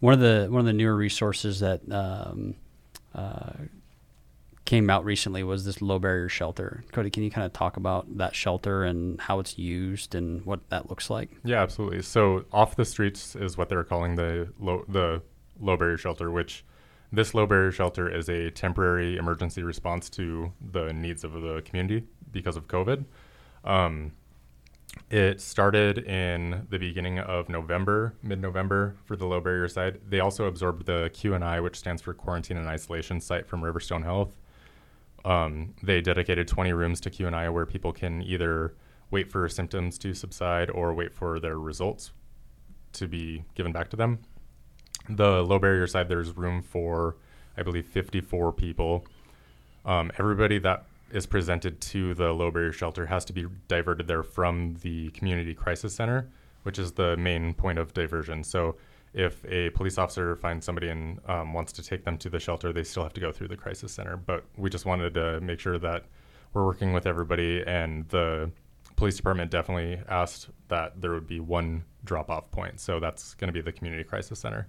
One 0.00 0.12
of 0.12 0.20
the 0.20 0.46
one 0.50 0.60
of 0.60 0.66
the 0.66 0.72
newer 0.72 0.94
resources 0.94 1.60
that 1.60 1.80
um, 1.90 2.54
uh, 3.14 3.52
came 4.66 4.90
out 4.90 5.04
recently 5.04 5.42
was 5.42 5.64
this 5.64 5.80
low 5.80 5.98
barrier 5.98 6.28
shelter. 6.28 6.84
Kody, 6.92 7.10
can 7.10 7.22
you 7.22 7.30
kind 7.30 7.46
of 7.46 7.52
talk 7.52 7.76
about 7.76 8.18
that 8.18 8.34
shelter 8.34 8.84
and 8.84 9.18
how 9.20 9.38
it's 9.38 9.56
used 9.56 10.14
and 10.14 10.44
what 10.44 10.68
that 10.68 10.90
looks 10.90 11.08
like? 11.08 11.30
Yeah, 11.44 11.62
absolutely. 11.62 12.02
So 12.02 12.44
off 12.52 12.76
the 12.76 12.84
streets 12.84 13.34
is 13.36 13.56
what 13.56 13.68
they're 13.68 13.84
calling 13.84 14.16
the 14.16 14.52
low 14.60 14.84
the 14.88 15.22
low 15.58 15.76
barrier 15.76 15.96
shelter, 15.96 16.30
which 16.30 16.64
this 17.12 17.32
low 17.32 17.46
barrier 17.46 17.70
shelter 17.70 18.12
is 18.12 18.28
a 18.28 18.50
temporary 18.50 19.16
emergency 19.16 19.62
response 19.62 20.10
to 20.10 20.52
the 20.72 20.92
needs 20.92 21.24
of 21.24 21.32
the 21.32 21.62
community 21.64 22.06
because 22.32 22.56
of 22.56 22.66
COVID. 22.66 23.04
Um, 23.64 24.12
it 25.10 25.40
started 25.40 25.98
in 25.98 26.66
the 26.70 26.78
beginning 26.78 27.18
of 27.18 27.48
November, 27.48 28.14
mid-November 28.22 28.96
for 29.04 29.16
the 29.16 29.26
low 29.26 29.40
barrier 29.40 29.68
side. 29.68 30.00
They 30.08 30.20
also 30.20 30.46
absorbed 30.46 30.86
the 30.86 31.10
QNI, 31.14 31.62
which 31.62 31.76
stands 31.76 32.02
for 32.02 32.14
Quarantine 32.14 32.56
and 32.56 32.66
Isolation 32.66 33.20
Site 33.20 33.46
from 33.46 33.62
Riverstone 33.62 34.02
Health. 34.02 34.36
Um, 35.24 35.74
they 35.82 36.00
dedicated 36.00 36.48
20 36.48 36.72
rooms 36.72 37.00
to 37.02 37.10
QNI 37.10 37.52
where 37.52 37.66
people 37.66 37.92
can 37.92 38.22
either 38.22 38.74
wait 39.10 39.30
for 39.30 39.48
symptoms 39.48 39.98
to 39.98 40.14
subside 40.14 40.70
or 40.70 40.94
wait 40.94 41.12
for 41.12 41.38
their 41.40 41.58
results 41.58 42.12
to 42.92 43.06
be 43.06 43.44
given 43.54 43.72
back 43.72 43.90
to 43.90 43.96
them 43.96 44.20
the 45.08 45.42
low 45.42 45.58
barrier 45.58 45.86
side, 45.86 46.08
there's 46.08 46.36
room 46.36 46.62
for, 46.62 47.16
I 47.56 47.62
believe, 47.62 47.86
54 47.86 48.52
people. 48.52 49.06
Um, 49.84 50.10
everybody 50.18 50.58
that 50.58 50.86
is 51.10 51.26
presented 51.26 51.80
to 51.80 52.14
the 52.14 52.32
low 52.32 52.50
barrier 52.50 52.72
shelter 52.72 53.06
has 53.06 53.24
to 53.24 53.32
be 53.32 53.46
diverted 53.68 54.06
there 54.08 54.22
from 54.22 54.74
the 54.82 55.10
community 55.10 55.54
crisis 55.54 55.94
center, 55.94 56.28
which 56.64 56.78
is 56.78 56.92
the 56.92 57.16
main 57.16 57.54
point 57.54 57.78
of 57.78 57.94
diversion. 57.94 58.42
So 58.42 58.76
if 59.14 59.44
a 59.46 59.70
police 59.70 59.98
officer 59.98 60.36
finds 60.36 60.66
somebody 60.66 60.88
and 60.88 61.20
um, 61.26 61.54
wants 61.54 61.72
to 61.74 61.82
take 61.82 62.04
them 62.04 62.18
to 62.18 62.28
the 62.28 62.40
shelter, 62.40 62.72
they 62.72 62.84
still 62.84 63.02
have 63.02 63.14
to 63.14 63.20
go 63.20 63.32
through 63.32 63.48
the 63.48 63.56
crisis 63.56 63.92
center. 63.92 64.16
But 64.16 64.44
we 64.56 64.68
just 64.68 64.84
wanted 64.84 65.14
to 65.14 65.40
make 65.40 65.60
sure 65.60 65.78
that 65.78 66.04
we're 66.52 66.66
working 66.66 66.92
with 66.92 67.06
everybody, 67.06 67.62
and 67.66 68.08
the 68.08 68.50
police 68.96 69.16
department 69.16 69.50
definitely 69.50 70.00
asked 70.08 70.48
that 70.68 71.00
there 71.00 71.12
would 71.12 71.26
be 71.26 71.40
one 71.40 71.84
drop 72.04 72.30
off 72.30 72.50
point. 72.50 72.80
So 72.80 72.98
that's 72.98 73.34
going 73.34 73.48
to 73.48 73.52
be 73.52 73.60
the 73.60 73.72
community 73.72 74.04
crisis 74.04 74.38
center. 74.38 74.68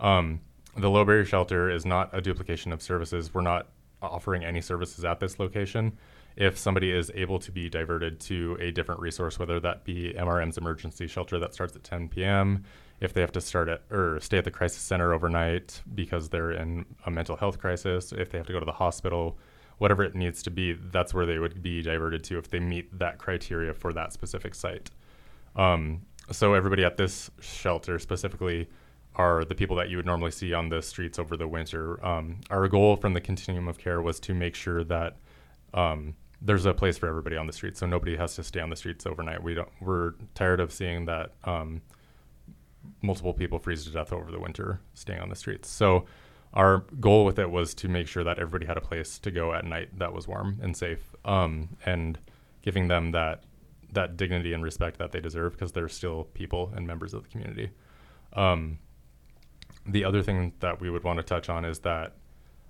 Um, 0.00 0.40
the 0.76 0.88
low 0.88 1.04
barrier 1.04 1.24
shelter 1.24 1.70
is 1.70 1.84
not 1.84 2.10
a 2.12 2.20
duplication 2.20 2.72
of 2.72 2.80
services. 2.82 3.34
We're 3.34 3.42
not 3.42 3.68
offering 4.02 4.44
any 4.44 4.60
services 4.60 5.04
at 5.04 5.20
this 5.20 5.38
location. 5.38 5.96
If 6.36 6.56
somebody 6.56 6.90
is 6.90 7.10
able 7.14 7.38
to 7.40 7.52
be 7.52 7.68
diverted 7.68 8.18
to 8.20 8.56
a 8.60 8.70
different 8.70 9.00
resource, 9.00 9.38
whether 9.38 9.60
that 9.60 9.84
be 9.84 10.14
MRM's 10.16 10.56
emergency 10.56 11.06
shelter 11.06 11.38
that 11.38 11.52
starts 11.52 11.76
at 11.76 11.84
10 11.84 12.08
p.m., 12.08 12.64
if 13.00 13.12
they 13.12 13.20
have 13.20 13.32
to 13.32 13.40
start 13.40 13.68
at 13.68 13.82
or 13.90 14.20
stay 14.20 14.38
at 14.38 14.44
the 14.44 14.50
crisis 14.50 14.80
center 14.80 15.12
overnight 15.12 15.82
because 15.94 16.28
they're 16.28 16.52
in 16.52 16.86
a 17.04 17.10
mental 17.10 17.36
health 17.36 17.58
crisis, 17.58 18.12
if 18.12 18.30
they 18.30 18.38
have 18.38 18.46
to 18.46 18.52
go 18.52 18.60
to 18.60 18.64
the 18.64 18.72
hospital, 18.72 19.38
whatever 19.78 20.04
it 20.04 20.14
needs 20.14 20.42
to 20.44 20.50
be, 20.50 20.72
that's 20.72 21.12
where 21.12 21.26
they 21.26 21.38
would 21.38 21.62
be 21.62 21.82
diverted 21.82 22.22
to 22.24 22.38
if 22.38 22.48
they 22.48 22.60
meet 22.60 22.96
that 22.96 23.18
criteria 23.18 23.74
for 23.74 23.92
that 23.92 24.12
specific 24.12 24.54
site. 24.54 24.90
Um, 25.56 26.02
so 26.30 26.54
everybody 26.54 26.84
at 26.84 26.96
this 26.96 27.30
shelter 27.40 27.98
specifically 27.98 28.68
are 29.16 29.44
the 29.44 29.54
people 29.54 29.76
that 29.76 29.90
you 29.90 29.96
would 29.96 30.06
normally 30.06 30.30
see 30.30 30.54
on 30.54 30.68
the 30.68 30.80
streets 30.80 31.18
over 31.18 31.36
the 31.36 31.48
winter. 31.48 32.04
Um, 32.04 32.40
our 32.50 32.66
goal 32.68 32.96
from 32.96 33.12
the 33.12 33.20
continuum 33.20 33.68
of 33.68 33.78
care 33.78 34.00
was 34.00 34.18
to 34.20 34.34
make 34.34 34.54
sure 34.54 34.84
that 34.84 35.18
um, 35.74 36.14
there's 36.40 36.66
a 36.66 36.74
place 36.74 36.98
for 36.98 37.08
everybody 37.08 37.36
on 37.36 37.46
the 37.46 37.52
streets, 37.52 37.80
so 37.80 37.86
nobody 37.86 38.16
has 38.16 38.34
to 38.36 38.42
stay 38.42 38.60
on 38.60 38.70
the 38.70 38.76
streets 38.76 39.06
overnight. 39.06 39.42
We 39.42 39.54
don't. 39.54 39.68
We're 39.80 40.14
tired 40.34 40.60
of 40.60 40.72
seeing 40.72 41.06
that 41.06 41.32
um, 41.44 41.82
multiple 43.02 43.32
people 43.32 43.58
freeze 43.58 43.84
to 43.84 43.90
death 43.90 44.12
over 44.12 44.30
the 44.30 44.40
winter 44.40 44.80
staying 44.94 45.20
on 45.20 45.28
the 45.28 45.36
streets. 45.36 45.68
So 45.68 46.06
our 46.54 46.84
goal 47.00 47.24
with 47.24 47.38
it 47.38 47.50
was 47.50 47.74
to 47.74 47.88
make 47.88 48.08
sure 48.08 48.24
that 48.24 48.38
everybody 48.38 48.66
had 48.66 48.76
a 48.76 48.80
place 48.80 49.18
to 49.20 49.30
go 49.30 49.54
at 49.54 49.64
night 49.64 49.98
that 49.98 50.12
was 50.12 50.26
warm 50.26 50.58
and 50.62 50.76
safe, 50.76 51.14
um, 51.24 51.76
and 51.86 52.18
giving 52.62 52.88
them 52.88 53.12
that 53.12 53.44
that 53.92 54.16
dignity 54.16 54.54
and 54.54 54.62
respect 54.62 54.98
that 54.98 55.12
they 55.12 55.20
deserve 55.20 55.52
because 55.52 55.72
they're 55.72 55.88
still 55.88 56.24
people 56.32 56.72
and 56.74 56.86
members 56.86 57.12
of 57.12 57.24
the 57.24 57.28
community. 57.28 57.70
Um, 58.32 58.78
the 59.86 60.04
other 60.04 60.22
thing 60.22 60.52
that 60.60 60.80
we 60.80 60.90
would 60.90 61.04
want 61.04 61.18
to 61.18 61.22
touch 61.22 61.48
on 61.48 61.64
is 61.64 61.80
that 61.80 62.14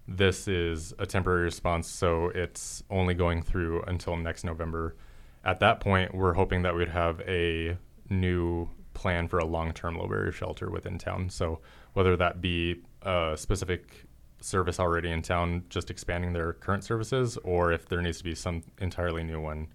this 0.08 0.48
is 0.48 0.92
a 0.98 1.06
temporary 1.06 1.44
response, 1.44 1.88
so 1.88 2.30
it's 2.34 2.82
only 2.90 3.14
going 3.14 3.42
through 3.42 3.82
until 3.82 4.16
next 4.16 4.44
November. 4.44 4.96
At 5.44 5.60
that 5.60 5.80
point, 5.80 6.14
we're 6.14 6.34
hoping 6.34 6.62
that 6.62 6.74
we'd 6.74 6.88
have 6.88 7.20
a 7.22 7.76
new 8.08 8.68
plan 8.94 9.28
for 9.28 9.38
a 9.38 9.44
long-term 9.44 9.96
low 9.96 10.06
barrier 10.06 10.32
shelter 10.32 10.70
within 10.70 10.98
town. 10.98 11.30
So 11.30 11.60
whether 11.92 12.16
that 12.16 12.40
be 12.40 12.82
a 13.02 13.34
specific 13.36 14.04
service 14.40 14.80
already 14.80 15.10
in 15.10 15.22
town, 15.22 15.64
just 15.68 15.90
expanding 15.90 16.32
their 16.32 16.52
current 16.52 16.84
services, 16.84 17.38
or 17.38 17.72
if 17.72 17.88
there 17.88 18.02
needs 18.02 18.18
to 18.18 18.24
be 18.24 18.34
some 18.34 18.62
entirely 18.80 19.22
new 19.22 19.40
one 19.40 19.68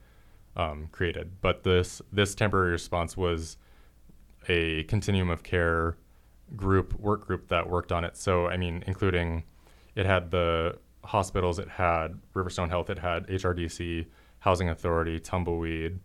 um, 0.55 0.89
created. 0.91 1.39
But 1.41 1.63
this 1.63 2.01
this 2.11 2.35
temporary 2.35 2.71
response 2.71 3.15
was 3.15 3.57
a 4.49 4.83
continuum 4.83 5.29
of 5.29 5.43
care 5.43 5.97
group 6.55 6.97
work 6.99 7.25
group 7.27 7.47
that 7.49 7.69
worked 7.69 7.91
on 7.91 8.03
it. 8.03 8.17
So 8.17 8.47
I 8.47 8.57
mean, 8.57 8.83
including 8.87 9.43
it 9.95 10.05
had 10.05 10.31
the 10.31 10.77
hospitals, 11.03 11.59
it 11.59 11.69
had 11.69 12.19
Riverstone 12.35 12.69
Health, 12.69 12.89
it 12.89 12.99
had 12.99 13.27
HRDC, 13.27 14.05
Housing 14.39 14.69
Authority, 14.69 15.19
Tumbleweed, 15.19 15.99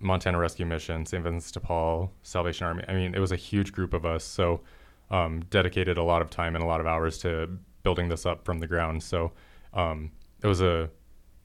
Montana 0.00 0.38
Rescue 0.38 0.66
Mission, 0.66 1.06
St. 1.06 1.22
Vincent 1.22 1.54
de 1.54 1.60
Paul, 1.60 2.12
Salvation 2.22 2.66
Army. 2.66 2.84
I 2.88 2.94
mean, 2.94 3.14
it 3.14 3.20
was 3.20 3.32
a 3.32 3.36
huge 3.36 3.72
group 3.72 3.94
of 3.94 4.04
us. 4.04 4.24
So 4.24 4.60
um, 5.10 5.42
dedicated 5.50 5.98
a 5.98 6.02
lot 6.02 6.22
of 6.22 6.30
time 6.30 6.54
and 6.54 6.62
a 6.62 6.66
lot 6.66 6.80
of 6.80 6.86
hours 6.86 7.18
to 7.18 7.48
building 7.82 8.08
this 8.08 8.26
up 8.26 8.44
from 8.44 8.58
the 8.58 8.66
ground. 8.66 9.02
So 9.02 9.32
um, 9.72 10.10
it 10.42 10.46
was 10.46 10.60
a 10.60 10.90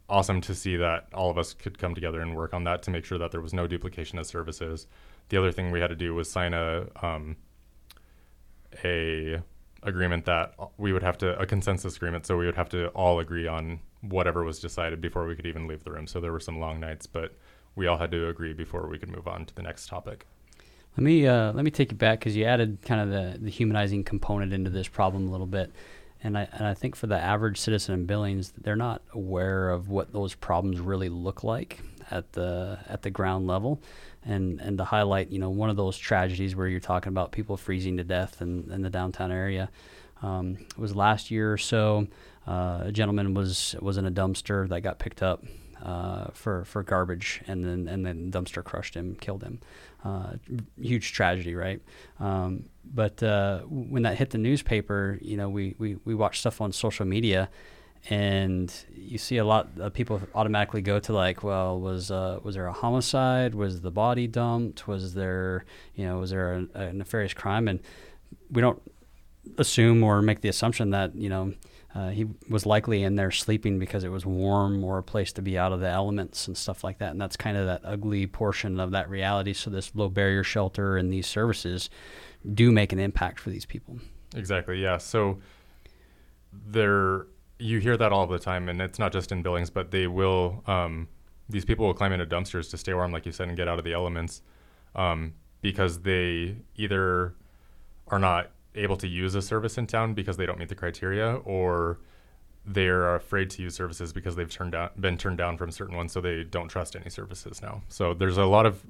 awesome 0.09 0.41
to 0.41 0.53
see 0.53 0.75
that 0.75 1.07
all 1.13 1.31
of 1.31 1.37
us 1.37 1.53
could 1.53 1.77
come 1.77 1.95
together 1.95 2.21
and 2.21 2.35
work 2.35 2.53
on 2.53 2.65
that 2.65 2.83
to 2.83 2.91
make 2.91 3.05
sure 3.05 3.17
that 3.17 3.31
there 3.31 3.41
was 3.41 3.53
no 3.53 3.67
duplication 3.67 4.19
of 4.19 4.25
services. 4.25 4.87
The 5.29 5.37
other 5.37 5.51
thing 5.51 5.71
we 5.71 5.79
had 5.79 5.87
to 5.87 5.95
do 5.95 6.13
was 6.13 6.29
sign 6.29 6.53
a 6.53 6.87
um, 7.01 7.37
a 8.83 9.41
agreement 9.83 10.25
that 10.25 10.55
we 10.77 10.93
would 10.93 11.03
have 11.03 11.17
to 11.17 11.37
a 11.39 11.45
consensus 11.45 11.95
agreement, 11.95 12.25
so 12.25 12.37
we 12.37 12.45
would 12.45 12.55
have 12.55 12.69
to 12.69 12.87
all 12.89 13.19
agree 13.19 13.47
on 13.47 13.79
whatever 14.01 14.43
was 14.43 14.59
decided 14.59 15.01
before 15.01 15.25
we 15.25 15.35
could 15.35 15.45
even 15.45 15.67
leave 15.67 15.83
the 15.83 15.91
room. 15.91 16.07
So 16.07 16.19
there 16.19 16.31
were 16.31 16.39
some 16.39 16.59
long 16.59 16.79
nights, 16.79 17.05
but 17.05 17.35
we 17.75 17.87
all 17.87 17.97
had 17.97 18.11
to 18.11 18.27
agree 18.27 18.53
before 18.53 18.87
we 18.87 18.97
could 18.97 19.09
move 19.09 19.27
on 19.27 19.45
to 19.45 19.55
the 19.55 19.61
next 19.61 19.87
topic. 19.87 20.25
Let 20.97 21.03
me 21.03 21.25
uh, 21.25 21.51
let 21.53 21.65
me 21.65 21.71
take 21.71 21.91
you 21.91 21.97
back 21.97 22.19
because 22.19 22.35
you 22.35 22.45
added 22.45 22.77
kind 22.83 23.01
of 23.01 23.09
the, 23.09 23.39
the 23.39 23.49
humanizing 23.49 24.03
component 24.03 24.53
into 24.53 24.69
this 24.69 24.87
problem 24.87 25.27
a 25.27 25.31
little 25.31 25.47
bit, 25.47 25.71
and 26.23 26.37
I 26.37 26.47
and 26.53 26.65
I 26.65 26.73
think 26.73 26.95
for 26.95 27.07
the 27.07 27.19
average 27.19 27.59
citizen 27.59 27.93
in 27.93 28.05
Billings, 28.05 28.53
they're 28.59 28.75
not 28.75 29.01
aware 29.13 29.69
of 29.69 29.89
what 29.89 30.13
those 30.13 30.33
problems 30.33 30.79
really 30.79 31.09
look 31.09 31.43
like 31.43 31.81
at 32.09 32.31
the 32.33 32.79
at 32.87 33.01
the 33.01 33.09
ground 33.09 33.45
level, 33.45 33.81
and 34.23 34.59
and 34.61 34.77
to 34.77 34.85
highlight 34.85 35.29
you 35.29 35.39
know 35.39 35.49
one 35.49 35.69
of 35.69 35.75
those 35.75 35.97
tragedies 35.97 36.55
where 36.55 36.67
you're 36.67 36.79
talking 36.79 37.09
about 37.09 37.31
people 37.31 37.57
freezing 37.57 37.97
to 37.97 38.03
death 38.03 38.41
in, 38.41 38.71
in 38.71 38.81
the 38.81 38.89
downtown 38.89 39.31
area, 39.31 39.69
um, 40.21 40.57
was 40.77 40.95
last 40.95 41.29
year 41.29 41.51
or 41.51 41.57
so. 41.57 42.07
Uh, 42.47 42.83
a 42.85 42.91
gentleman 42.91 43.33
was 43.33 43.75
was 43.81 43.97
in 43.97 44.05
a 44.05 44.11
dumpster 44.11 44.67
that 44.69 44.81
got 44.81 44.99
picked 44.99 45.21
up 45.21 45.43
uh, 45.83 46.27
for 46.33 46.63
for 46.65 46.83
garbage, 46.83 47.41
and 47.47 47.65
then 47.65 47.87
and 47.87 48.05
then 48.05 48.31
dumpster 48.31 48.63
crushed 48.63 48.95
him, 48.95 49.15
killed 49.15 49.43
him. 49.43 49.59
Uh, 50.03 50.33
huge 50.81 51.13
tragedy, 51.13 51.55
right? 51.55 51.81
Um, 52.19 52.65
but 52.83 53.23
uh, 53.23 53.61
when 53.69 54.03
that 54.03 54.17
hit 54.17 54.31
the 54.31 54.37
newspaper, 54.37 55.17
you 55.21 55.37
know, 55.37 55.47
we, 55.47 55.75
we 55.77 55.95
we 56.03 56.13
watched 56.13 56.41
stuff 56.41 56.59
on 56.59 56.73
social 56.73 57.05
media, 57.05 57.49
and 58.09 58.73
you 58.93 59.17
see 59.17 59.37
a 59.37 59.45
lot 59.45 59.69
of 59.79 59.93
people 59.93 60.21
automatically 60.35 60.81
go 60.81 60.99
to 60.99 61.13
like, 61.13 61.41
well, 61.41 61.79
was 61.79 62.11
uh, 62.11 62.39
was 62.43 62.55
there 62.55 62.67
a 62.67 62.73
homicide? 62.73 63.55
Was 63.55 63.79
the 63.79 63.91
body 63.91 64.27
dumped? 64.27 64.89
Was 64.89 65.13
there 65.13 65.63
you 65.95 66.05
know 66.05 66.17
was 66.19 66.31
there 66.31 66.67
a, 66.75 66.79
a 66.79 66.93
nefarious 66.93 67.33
crime? 67.33 67.69
And 67.69 67.79
we 68.51 68.61
don't 68.61 68.81
assume 69.57 70.03
or 70.03 70.21
make 70.21 70.41
the 70.41 70.49
assumption 70.49 70.89
that 70.89 71.15
you 71.15 71.29
know 71.29 71.53
uh, 71.95 72.09
he 72.09 72.25
was 72.49 72.65
likely 72.65 73.03
in 73.03 73.15
there 73.15 73.29
sleeping 73.29 73.77
because 73.77 74.03
it 74.03 74.09
was 74.09 74.25
warm 74.25 74.83
or 74.83 74.97
a 74.97 75.03
place 75.03 75.31
to 75.33 75.41
be 75.41 75.57
out 75.57 75.71
of 75.71 75.79
the 75.79 75.87
elements 75.87 76.47
and 76.47 76.57
stuff 76.57 76.83
like 76.83 76.97
that. 76.97 77.11
And 77.11 77.21
that's 77.21 77.37
kind 77.37 77.55
of 77.55 77.67
that 77.67 77.81
ugly 77.83 78.25
portion 78.25 78.79
of 78.79 78.91
that 78.91 79.09
reality. 79.09 79.53
So 79.53 79.69
this 79.69 79.93
low 79.93 80.09
barrier 80.09 80.43
shelter 80.43 80.97
and 80.97 81.13
these 81.13 81.27
services 81.27 81.91
do 82.53 82.71
make 82.71 82.93
an 82.93 82.99
impact 82.99 83.39
for 83.39 83.51
these 83.51 83.65
people. 83.65 83.99
Exactly. 84.35 84.81
Yeah. 84.81 84.97
So 84.97 85.39
there, 86.51 87.27
you 87.59 87.79
hear 87.79 87.95
that 87.97 88.11
all 88.11 88.25
the 88.25 88.39
time, 88.39 88.69
and 88.69 88.81
it's 88.81 88.97
not 88.97 89.13
just 89.13 89.31
in 89.31 89.43
Billings, 89.43 89.69
but 89.69 89.91
they 89.91 90.07
will. 90.07 90.63
Um, 90.65 91.07
these 91.47 91.65
people 91.65 91.85
will 91.85 91.93
climb 91.93 92.11
into 92.11 92.25
dumpsters 92.25 92.69
to 92.71 92.77
stay 92.77 92.93
warm, 92.93 93.11
like 93.11 93.25
you 93.25 93.31
said, 93.31 93.47
and 93.47 93.55
get 93.55 93.67
out 93.67 93.77
of 93.77 93.85
the 93.85 93.93
elements, 93.93 94.41
um, 94.95 95.33
because 95.61 95.99
they 95.99 96.55
either 96.75 97.35
are 98.07 98.19
not 98.19 98.51
able 98.75 98.97
to 98.97 99.07
use 99.07 99.35
a 99.35 99.41
service 99.41 99.77
in 99.77 99.87
town 99.87 100.13
because 100.13 100.37
they 100.37 100.45
don't 100.45 100.59
meet 100.59 100.69
the 100.69 100.75
criteria, 100.75 101.35
or 101.45 101.99
they're 102.65 103.15
afraid 103.15 103.49
to 103.51 103.61
use 103.61 103.75
services 103.75 104.13
because 104.13 104.35
they've 104.35 104.49
turned 104.49 104.71
down 104.71 104.89
been 104.99 105.17
turned 105.17 105.37
down 105.37 105.57
from 105.57 105.71
certain 105.71 105.95
ones, 105.95 106.11
so 106.11 106.21
they 106.21 106.43
don't 106.43 106.69
trust 106.69 106.95
any 106.95 107.09
services 107.09 107.61
now. 107.61 107.81
So 107.89 108.13
there's 108.13 108.37
a 108.37 108.45
lot 108.45 108.65
of 108.65 108.83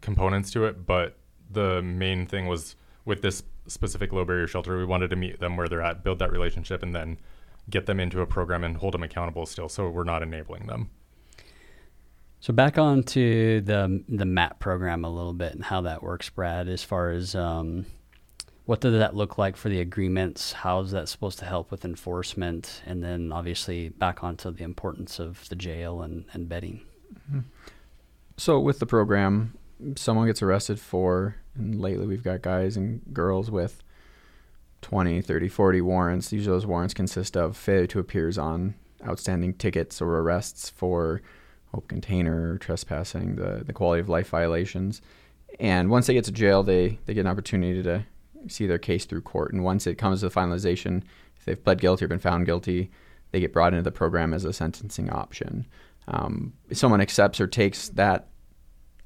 components 0.00 0.50
to 0.52 0.64
it, 0.64 0.86
but 0.86 1.16
the 1.50 1.82
main 1.82 2.26
thing 2.26 2.46
was 2.46 2.76
with 3.04 3.22
this 3.22 3.42
specific 3.66 4.12
low 4.12 4.24
barrier 4.24 4.46
shelter, 4.46 4.76
we 4.76 4.84
wanted 4.84 5.08
to 5.10 5.16
meet 5.16 5.40
them 5.40 5.56
where 5.56 5.68
they're 5.68 5.82
at, 5.82 6.04
build 6.04 6.18
that 6.18 6.30
relationship, 6.30 6.82
and 6.82 6.94
then 6.94 7.18
get 7.70 7.86
them 7.86 7.98
into 7.98 8.20
a 8.20 8.26
program 8.26 8.62
and 8.64 8.76
hold 8.76 8.94
them 8.94 9.02
accountable 9.02 9.46
still. 9.46 9.68
So 9.68 9.88
we're 9.88 10.04
not 10.04 10.22
enabling 10.22 10.66
them. 10.66 10.90
So 12.40 12.52
back 12.52 12.76
on 12.76 13.02
to 13.04 13.62
the 13.62 14.04
the 14.06 14.26
MAAP 14.26 14.58
program 14.58 15.02
a 15.04 15.10
little 15.10 15.32
bit 15.32 15.54
and 15.54 15.64
how 15.64 15.80
that 15.82 16.02
works, 16.02 16.28
Brad. 16.28 16.68
As 16.68 16.84
far 16.84 17.10
as 17.10 17.34
um, 17.34 17.86
what 18.66 18.80
does 18.80 18.94
that 18.94 19.14
look 19.14 19.36
like 19.36 19.56
for 19.56 19.68
the 19.68 19.80
agreements? 19.80 20.52
How 20.52 20.80
is 20.80 20.92
that 20.92 21.08
supposed 21.08 21.38
to 21.40 21.44
help 21.44 21.70
with 21.70 21.84
enforcement? 21.84 22.82
And 22.86 23.02
then 23.02 23.30
obviously 23.30 23.90
back 23.90 24.24
onto 24.24 24.50
the 24.50 24.64
importance 24.64 25.18
of 25.18 25.46
the 25.50 25.56
jail 25.56 26.00
and, 26.00 26.24
and 26.32 26.48
bedding. 26.48 26.80
Mm-hmm. 27.30 27.40
So 28.38 28.58
with 28.58 28.78
the 28.78 28.86
program, 28.86 29.54
someone 29.96 30.26
gets 30.26 30.40
arrested 30.40 30.80
for, 30.80 31.36
and 31.54 31.80
lately 31.80 32.06
we've 32.06 32.22
got 32.22 32.42
guys 32.42 32.76
and 32.76 33.02
girls 33.12 33.50
with 33.50 33.82
20, 34.80 35.20
30, 35.20 35.48
40 35.48 35.80
warrants. 35.82 36.32
Usually 36.32 36.54
those 36.54 36.66
warrants 36.66 36.94
consist 36.94 37.36
of 37.36 37.56
failure 37.56 37.86
to 37.88 37.98
appears 37.98 38.38
on 38.38 38.74
outstanding 39.06 39.54
tickets 39.54 40.00
or 40.00 40.18
arrests 40.18 40.70
for 40.70 41.20
open 41.74 41.88
container, 41.88 42.56
trespassing, 42.58 43.36
the, 43.36 43.62
the 43.66 43.72
quality 43.74 44.00
of 44.00 44.08
life 44.08 44.30
violations. 44.30 45.02
And 45.60 45.90
once 45.90 46.06
they 46.06 46.14
get 46.14 46.24
to 46.24 46.32
jail, 46.32 46.62
they, 46.62 46.98
they 47.04 47.14
get 47.14 47.22
an 47.22 47.26
opportunity 47.26 47.82
to 47.82 48.06
see 48.48 48.66
their 48.66 48.78
case 48.78 49.04
through 49.04 49.22
court. 49.22 49.52
And 49.52 49.64
once 49.64 49.86
it 49.86 49.96
comes 49.96 50.20
to 50.20 50.28
the 50.28 50.34
finalization, 50.34 51.02
if 51.36 51.44
they've 51.44 51.62
pled 51.62 51.80
guilty 51.80 52.04
or 52.04 52.08
been 52.08 52.18
found 52.18 52.46
guilty, 52.46 52.90
they 53.32 53.40
get 53.40 53.52
brought 53.52 53.72
into 53.72 53.82
the 53.82 53.90
program 53.90 54.32
as 54.32 54.44
a 54.44 54.52
sentencing 54.52 55.10
option. 55.10 55.66
Um, 56.08 56.52
if 56.68 56.78
someone 56.78 57.00
accepts 57.00 57.40
or 57.40 57.46
takes 57.46 57.88
that 57.90 58.28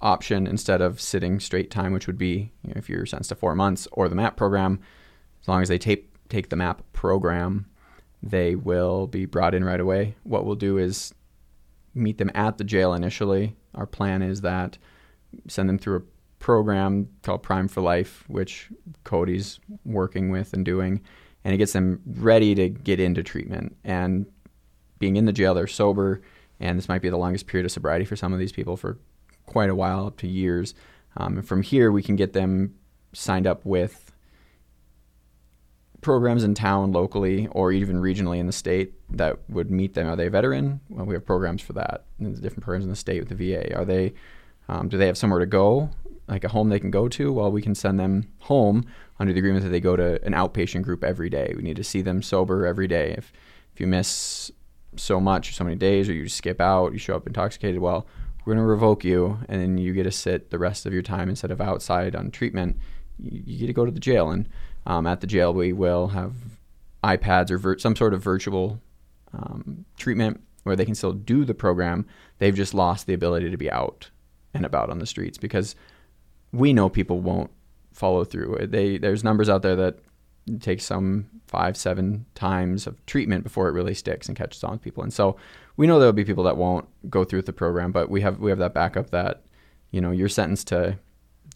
option 0.01 0.47
instead 0.47 0.81
of 0.81 1.01
sitting 1.01 1.41
straight 1.41 1.71
time, 1.71 1.93
which 1.93 2.07
would 2.07 2.19
be 2.19 2.53
you 2.63 2.71
know, 2.71 2.75
if 2.77 2.89
you're 2.89 3.07
sentenced 3.07 3.31
to 3.31 3.35
four 3.35 3.55
months, 3.55 3.89
or 3.93 4.09
the 4.09 4.17
MAAP 4.17 4.37
program, 4.37 4.81
as 5.41 5.49
long 5.49 5.63
as 5.63 5.69
they 5.69 5.79
take 5.79 6.13
take 6.29 6.51
the 6.51 6.57
MAAP 6.57 6.81
program, 6.93 7.67
they 8.23 8.55
will 8.55 9.07
be 9.07 9.25
brought 9.25 9.55
in 9.55 9.65
right 9.65 9.81
away. 9.81 10.15
What 10.25 10.45
we'll 10.45 10.57
do 10.57 10.79
is 10.79 11.15
meet 11.95 12.19
them 12.19 12.31
at 12.35 12.59
the 12.59 12.65
jail 12.65 12.93
initially. 12.93 13.57
Our 13.75 13.87
plan 13.87 14.23
is 14.23 14.43
that 14.43 14.79
send 15.47 15.69
them 15.69 15.79
through 15.79 15.97
a 15.97 16.03
program 16.39 17.09
called 17.23 17.43
Prime 17.43 17.69
for 17.69 17.81
Life, 17.81 18.25
which 18.29 18.69
Kody's 19.05 19.59
working 19.85 20.31
with 20.31 20.53
and 20.53 20.65
doing, 20.65 21.01
and 21.45 21.55
it 21.55 21.59
gets 21.59 21.73
them 21.73 22.01
ready 22.07 22.55
to 22.55 22.69
get 22.69 23.01
into 23.01 23.23
treatment. 23.23 23.77
And 23.85 24.27
being 24.99 25.17
in 25.17 25.25
the 25.25 25.33
jail, 25.33 25.55
they're 25.55 25.67
sober, 25.67 26.23
and 26.61 26.79
this 26.79 26.89
might 26.89 27.03
be 27.03 27.09
the 27.09 27.17
longest 27.17 27.47
period 27.47 27.65
of 27.65 27.73
sobriety 27.73 28.05
for 28.05 28.17
some 28.17 28.33
of 28.33 28.39
these 28.39 28.53
people 28.53 28.77
for 28.77 28.99
quite 29.47 29.71
a 29.71 29.75
while, 29.75 30.07
up 30.07 30.17
to 30.19 30.29
years. 30.29 30.75
Um, 31.17 31.39
and 31.39 31.47
from 31.47 31.63
here, 31.63 31.91
we 31.91 32.03
can 32.03 32.17
get 32.17 32.33
them 32.33 32.75
signed 33.13 33.47
up 33.47 33.65
with 33.65 34.13
programs 36.01 36.45
in 36.45 36.55
town 36.55 36.93
locally 36.93 37.49
or 37.51 37.73
even 37.73 37.97
regionally 37.97 38.39
in 38.39 38.47
the 38.47 38.53
state 38.53 38.93
that 39.11 39.39
would 39.49 39.71
meet 39.71 39.95
them. 39.95 40.09
Are 40.09 40.17
they 40.17 40.27
a 40.27 40.31
veteran? 40.31 40.81
Well, 40.89 41.07
we 41.07 41.15
have 41.15 41.27
programs 41.27 41.63
for 41.63 41.73
that. 41.73 42.05
And 42.19 42.29
there's 42.29 42.41
different 42.41 42.65
programs 42.65 42.85
in 42.85 42.91
the 42.91 42.97
state 42.97 43.21
with 43.21 43.37
the 43.37 43.53
VA. 43.53 43.75
Are 43.77 43.85
they? 43.85 44.15
Um, 44.69 44.89
do 44.89 44.99
they 44.99 45.07
have 45.07 45.19
somewhere 45.19 45.41
to 45.41 45.47
go, 45.47 45.91
like 46.29 46.45
a 46.45 46.49
home 46.49 46.69
they 46.69 46.81
can 46.81 46.91
go 46.91 47.09
to? 47.09 47.33
Well, 47.33 47.51
we 47.51 47.63
can 47.63 47.75
send 47.75 47.99
them 47.99 48.29
home 48.41 48.85
under 49.19 49.33
the 49.33 49.39
agreement 49.39 49.65
that 49.65 49.71
they 49.71 49.81
go 49.81 49.97
to 49.97 50.23
an 50.25 50.33
outpatient 50.33 50.83
group 50.83 51.03
every 51.03 51.31
day. 51.31 51.55
We 51.57 51.63
need 51.63 51.77
to 51.77 51.85
see 51.85 52.03
them 52.03 52.23
sober 52.23 52.67
every 52.67 52.87
day. 52.87 53.15
If 53.17 53.33
if 53.73 53.81
you 53.81 53.87
miss 53.87 54.51
so 54.97 55.21
much 55.21 55.51
or 55.51 55.53
so 55.53 55.65
many 55.65 55.77
days, 55.77 56.09
or 56.09 56.13
you 56.13 56.29
skip 56.29 56.61
out, 56.61 56.93
you 56.93 56.99
show 56.99 57.15
up 57.15 57.27
intoxicated, 57.27 57.81
well, 57.81 58.07
we're 58.45 58.55
going 58.55 58.65
to 58.65 58.69
revoke 58.69 59.05
you, 59.05 59.39
and 59.49 59.61
then 59.61 59.79
you 59.79 59.93
get 59.93 60.05
to 60.05 60.11
sit 60.11 60.51
the 60.51 60.59
rest 60.59 60.87
of 60.87 60.93
your 60.93 61.03
time 61.03 61.29
instead 61.29 61.51
of 61.51 61.61
outside 61.61 62.17
on 62.17 62.31
treatment. 62.31 62.77
You, 63.19 63.43
you 63.45 63.59
get 63.59 63.67
to 63.69 63.73
go 63.73 63.85
to 63.85 63.93
the 63.93 64.01
jail, 64.01 64.31
and 64.31 64.49
um, 64.87 65.07
at 65.07 65.21
the 65.21 65.27
jail 65.27 65.55
we 65.55 65.73
will 65.73 66.09
have 66.09 66.33
iPads 67.05 67.51
or 67.51 67.59
vir- 67.59 67.79
some 67.79 67.95
sort 67.95 68.15
of 68.15 68.23
virtual 68.23 68.81
um, 69.33 69.85
treatment 69.97 70.43
where 70.65 70.77
they 70.77 70.85
can 70.85 70.95
still 70.95 71.13
do 71.13 71.45
the 71.45 71.55
program. 71.55 72.07
They've 72.39 72.55
just 72.55 72.75
lost 72.75 73.07
the 73.07 73.15
ability 73.15 73.51
to 73.51 73.57
be 73.57 73.71
out 73.71 74.11
and 74.55 74.65
about 74.65 74.91
on 74.91 74.99
the 74.99 75.07
streets 75.07 75.39
because 75.39 75.75
we 76.53 76.73
know 76.73 76.89
people 76.89 77.21
won't 77.21 77.51
follow 77.93 78.25
through. 78.25 78.67
They 78.69 78.99
there's 78.99 79.25
numbers 79.25 79.49
out 79.49 79.63
there 79.63 79.77
that 79.77 79.99
take 80.61 80.81
some 80.81 81.29
five, 81.47 81.77
seven 81.77 82.25
times 82.35 82.87
of 82.87 83.05
treatment 83.07 83.45
before 83.45 83.69
it 83.69 83.73
really 83.73 83.95
sticks 83.95 84.29
and 84.29 84.37
catches 84.37 84.65
on 84.65 84.79
people. 84.79 85.03
And 85.03 85.13
so 85.13 85.37
we 85.77 85.87
know 85.87 85.99
there'll 85.99 86.13
be 86.13 86.25
people 86.25 86.45
that 86.45 86.57
won't 86.57 86.89
go 87.11 87.25
through 87.25 87.39
with 87.39 87.47
the 87.47 87.53
program, 87.53 87.93
but 87.93 88.09
we 88.09 88.21
have 88.23 88.39
we 88.39 88.51
have 88.51 88.59
that 88.59 88.75
backup 88.75 89.11
that, 89.11 89.43
you 89.91 90.01
know, 90.01 90.11
you're 90.11 90.29
sentenced 90.29 90.69
to 90.69 90.99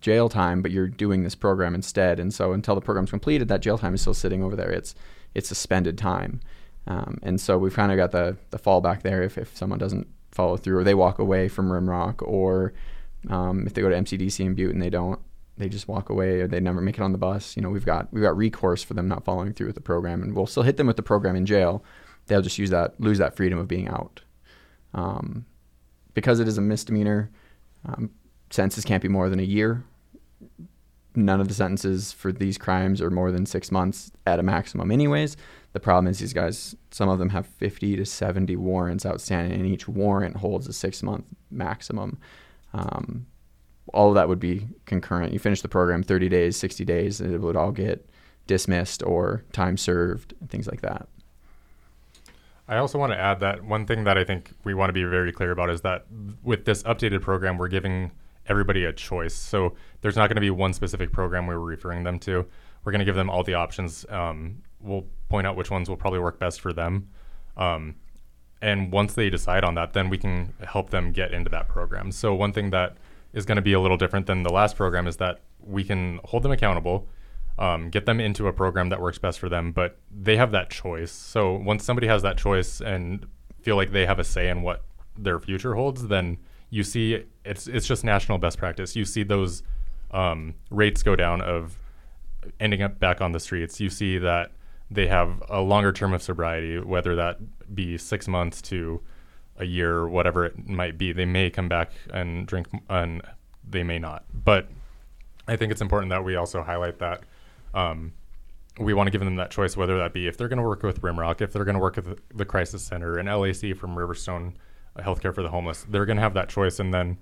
jail 0.01 0.29
time, 0.29 0.63
but 0.63 0.71
you're 0.71 0.89
doing 0.89 1.23
this 1.23 1.35
program 1.35 1.75
instead. 1.75 2.19
And 2.21 2.33
so 2.35 2.53
until 2.53 2.75
the 2.75 2.81
program's 2.81 3.11
completed, 3.11 3.49
that 3.49 3.61
jail 3.61 3.79
time 3.79 3.95
is 3.95 4.01
still 4.01 4.15
sitting 4.15 4.43
over 4.43 4.57
there. 4.57 4.71
It's 4.71 4.95
it's 5.35 5.49
suspended 5.49 5.97
time. 5.97 6.41
Um, 6.87 7.19
and 7.23 7.41
so 7.41 7.57
we've 7.57 7.75
kind 7.75 7.93
of 7.93 7.97
got 7.97 8.11
the 8.11 8.37
the 8.51 8.59
fallback 8.59 9.03
there 9.03 9.23
if, 9.23 9.39
if 9.39 9.57
someone 9.57 9.79
doesn't 9.79 10.09
follow 10.33 10.57
through 10.57 10.79
or 10.79 10.85
they 10.85 10.95
walk 10.95 11.19
away 11.19 11.49
from 11.49 11.71
Rimrock 11.71 12.27
or 12.27 12.73
um, 13.29 13.67
if 13.67 13.75
they 13.75 13.83
go 13.83 13.89
to 13.89 13.97
MCDC 13.97 14.41
in 14.41 14.55
Butte 14.55 14.73
and 14.73 14.83
they 14.83 14.91
don't, 14.91 15.21
they 15.59 15.69
just 15.69 15.87
walk 15.87 16.11
away 16.11 16.41
or 16.41 16.49
they 16.49 16.61
never 16.61 16.81
make 16.81 16.97
it 16.97 17.03
on 17.03 17.13
the 17.13 17.19
bus. 17.19 17.57
You 17.57 17.63
know, 17.63 17.71
we've 17.71 17.85
got 17.85 18.13
we've 18.13 18.23
got 18.23 18.37
recourse 18.37 18.83
for 18.83 18.95
them 18.95 19.07
not 19.07 19.25
following 19.25 19.53
through 19.53 19.69
with 19.69 19.77
the 19.77 19.83
program, 19.83 20.23
and 20.23 20.35
we'll 20.35 20.47
still 20.47 20.63
hit 20.63 20.77
them 20.77 20.87
with 20.87 20.97
the 20.97 21.03
program 21.03 21.37
in 21.37 21.47
jail. 21.47 21.85
They'll 22.27 22.43
just 22.43 22.59
use 22.59 22.71
that 22.71 22.99
lose 23.01 23.19
that 23.19 23.37
freedom 23.37 23.59
of 23.59 23.69
being 23.69 23.89
out. 23.89 24.23
Um, 24.95 25.47
because 26.15 26.41
it 26.41 26.49
is 26.49 26.59
a 26.59 26.61
misdemeanor, 26.61 27.31
um, 27.87 28.11
sentences 28.51 28.85
can't 28.85 29.03
be 29.03 29.09
more 29.09 29.29
than 29.29 29.41
a 29.41 29.45
year. 29.45 29.85
None 31.15 31.41
of 31.41 31.49
the 31.49 31.55
sentences 31.55 32.13
for 32.13 32.33
these 32.33 32.57
crimes 32.57 33.03
are 33.03 33.11
more 33.11 33.31
than 33.31 33.45
six 33.45 33.71
months 33.71 34.11
at 34.27 34.39
a 34.39 34.43
maximum, 34.43 34.91
anyways. 34.91 35.37
The 35.73 35.81
problem 35.81 36.07
is 36.07 36.19
these 36.19 36.33
guys, 36.33 36.75
some 36.91 37.09
of 37.09 37.19
them 37.19 37.31
have 37.31 37.47
50 37.47 37.97
to 37.97 38.07
70 38.07 38.57
warrants 38.57 39.05
outstanding, 39.05 39.59
and 39.59 39.67
each 39.67 39.89
warrant 39.89 40.37
holds 40.37 40.67
a 40.69 40.73
six 40.73 41.03
month 41.03 41.25
maximum. 41.51 42.19
Um, 42.73 43.27
all 43.93 44.09
of 44.09 44.15
that 44.15 44.29
would 44.29 44.41
be 44.41 44.69
concurrent. 44.87 45.33
You 45.33 45.39
finish 45.39 45.61
the 45.61 45.69
program 45.69 46.03
30 46.03 46.29
days, 46.29 46.57
60 46.57 46.85
days, 46.85 47.21
and 47.21 47.35
it 47.35 47.41
would 47.41 47.57
all 47.57 47.73
get 47.73 48.09
dismissed 48.47 49.03
or 49.03 49.45
time 49.53 49.77
served, 49.77 50.35
things 50.49 50.67
like 50.67 50.81
that. 50.83 51.09
I 52.69 52.77
also 52.77 52.99
want 52.99 53.13
to 53.13 53.19
add 53.19 53.41
that 53.41 53.65
one 53.65 53.87
thing 53.87 54.05
that 54.05 54.17
I 54.17 54.25
think 54.25 54.53
we 54.65 54.73
want 54.73 54.89
to 54.89 54.95
be 54.95 55.05
very 55.05 55.33
clear 55.33 55.51
about 55.51 55.69
is 55.69 55.83
that 55.83 56.07
with 56.43 56.65
this 56.65 56.83
updated 56.85 57.21
program, 57.21 57.59
we're 57.59 57.69
giving 57.69 58.13
everybody 58.47 58.85
a 58.85 58.93
choice. 58.93 59.35
So 59.35 59.75
there's 60.01 60.17
not 60.17 60.29
going 60.29 60.37
to 60.37 60.41
be 60.41 60.51
one 60.51 60.73
specific 60.73 61.13
program 61.13 61.47
we're 61.47 61.59
referring 61.59 62.05
them 62.05 62.19
to. 62.21 62.47
We're 62.85 62.93
going 62.93 63.01
to 63.01 63.05
give 63.05 63.15
them 63.15 63.31
all 63.31 63.45
the 63.45 63.55
options. 63.55 64.05
Um, 64.09 64.63
we'll 64.81 65.07
point 65.29 65.47
out 65.47 65.57
which 65.57 65.71
ones 65.71 65.89
will 65.89 65.97
probably 65.97 66.19
work 66.19 66.39
best 66.39 66.61
for 66.61 66.73
them. 66.73 67.09
Um, 67.57 67.97
and 68.61 68.93
once 68.93 69.15
they 69.15 69.31
decide 69.31 69.65
on 69.65 69.75
that, 69.75 69.93
then 69.93 70.09
we 70.09 70.19
can 70.19 70.55
help 70.65 70.91
them 70.91 71.13
get 71.13 71.33
into 71.33 71.51
that 71.51 71.69
program. 71.69 72.13
So 72.13 72.35
one 72.35 72.53
thing 72.53 72.71
that 72.71 72.97
is 73.33 73.45
going 73.45 73.57
to 73.57 73.63
be 73.63 73.73
a 73.73 73.81
little 73.81 73.97
different 73.97 74.27
than 74.27 74.43
the 74.43 74.53
last 74.53 74.77
program 74.77 75.07
is 75.07 75.17
that 75.17 75.41
we 75.61 75.85
can 75.85 76.21
hold 76.25 76.43
them 76.43 76.53
accountable, 76.53 77.09
um, 77.59 77.91
get 77.91 78.07
them 78.07 78.21
into 78.21 78.47
a 78.47 78.53
program 78.53 78.89
that 78.91 79.01
works 79.01 79.19
best 79.19 79.39
for 79.39 79.49
them, 79.49 79.73
but 79.73 79.99
they 80.11 80.37
have 80.37 80.53
that 80.53 80.71
choice. 80.71 81.13
So 81.13 81.55
once 81.55 81.85
somebody 81.85 82.07
has 82.07 82.23
that 82.23 82.37
choice 82.37 82.81
and 82.81 83.27
feel 83.61 83.77
like 83.77 83.93
they 83.93 84.07
have 84.07 84.19
a 84.19 84.25
say 84.25 84.49
in 84.49 84.63
what 84.63 84.85
their 85.17 85.39
future 85.39 85.75
holds, 85.75 86.09
then 86.09 86.39
you 86.73 86.83
see 86.83 87.23
it's 87.45 87.67
it's 87.67 87.87
just 87.87 88.03
national 88.03 88.39
best 88.39 88.57
practice. 88.57 88.97
You 88.97 89.05
see 89.05 89.23
those 89.23 89.63
um, 90.11 90.55
rates 90.71 91.03
go 91.03 91.15
down 91.15 91.43
of 91.43 91.77
ending 92.59 92.83
up 92.83 92.99
back 92.99 93.21
on 93.21 93.33
the 93.33 93.41
streets. 93.41 93.79
You 93.79 93.91
see 93.91 94.17
that 94.19 94.53
they 94.91 95.07
have 95.07 95.43
a 95.51 95.61
longer 95.61 95.93
term 95.93 96.15
of 96.15 96.23
sobriety, 96.23 96.79
whether 96.79 97.15
that 97.15 97.75
be 97.75 97.99
six 97.99 98.27
months 98.27 98.63
to 98.63 99.03
a 99.59 99.67
year 99.67 100.09
whatever 100.09 100.47
it 100.47 100.67
might 100.67 100.97
be. 100.97 101.13
They 101.13 101.27
may 101.27 101.51
come 101.51 101.69
back 101.69 101.93
and 102.11 102.47
drink, 102.47 102.69
and 102.89 103.21
they 103.69 103.83
may 103.83 103.99
not. 103.99 104.25
But 104.33 104.69
I 105.47 105.57
think 105.57 105.73
it's 105.73 105.83
important 105.83 106.09
that 106.09 106.25
we 106.25 106.37
also 106.37 106.63
highlight 106.63 107.01
that 107.01 107.21
um, 107.75 108.15
we 108.79 108.95
want 108.95 109.09
to 109.09 109.11
give 109.11 109.21
them 109.21 109.37
that 109.37 109.51
choice, 109.51 109.77
whether 109.77 109.99
that 109.99 110.15
be 110.15 110.27
if 110.27 110.39
they're 110.39 110.49
going 110.49 110.57
to 110.57 110.67
work 110.67 110.83
with 110.83 111.03
Rimrock, 111.03 111.43
if 111.43 111.53
they're 111.53 111.65
going 111.65 111.75
to 111.75 111.81
work 111.81 111.97
with 111.97 112.19
the 112.35 112.47
Crisis 112.47 112.83
Center, 112.83 113.19
and 113.19 113.29
LAC 113.29 113.77
from 113.77 113.95
Riverstone 113.95 114.55
Healthcare 114.99 115.35
for 115.35 115.43
the 115.43 115.49
Homeless. 115.49 115.87
They're 115.89 116.07
going 116.07 116.17
to 116.17 116.23
have 116.23 116.35
that 116.35 116.49
choice, 116.49 116.79
and 116.79 116.93
then 116.93 117.19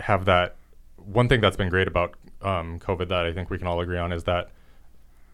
have 0.00 0.24
that. 0.24 0.56
One 0.96 1.28
thing 1.28 1.40
that's 1.40 1.56
been 1.56 1.68
great 1.68 1.88
about 1.88 2.14
um, 2.42 2.78
COVID 2.78 3.08
that 3.08 3.26
I 3.26 3.32
think 3.32 3.50
we 3.50 3.58
can 3.58 3.66
all 3.66 3.80
agree 3.80 3.98
on 3.98 4.12
is 4.12 4.24
that 4.24 4.50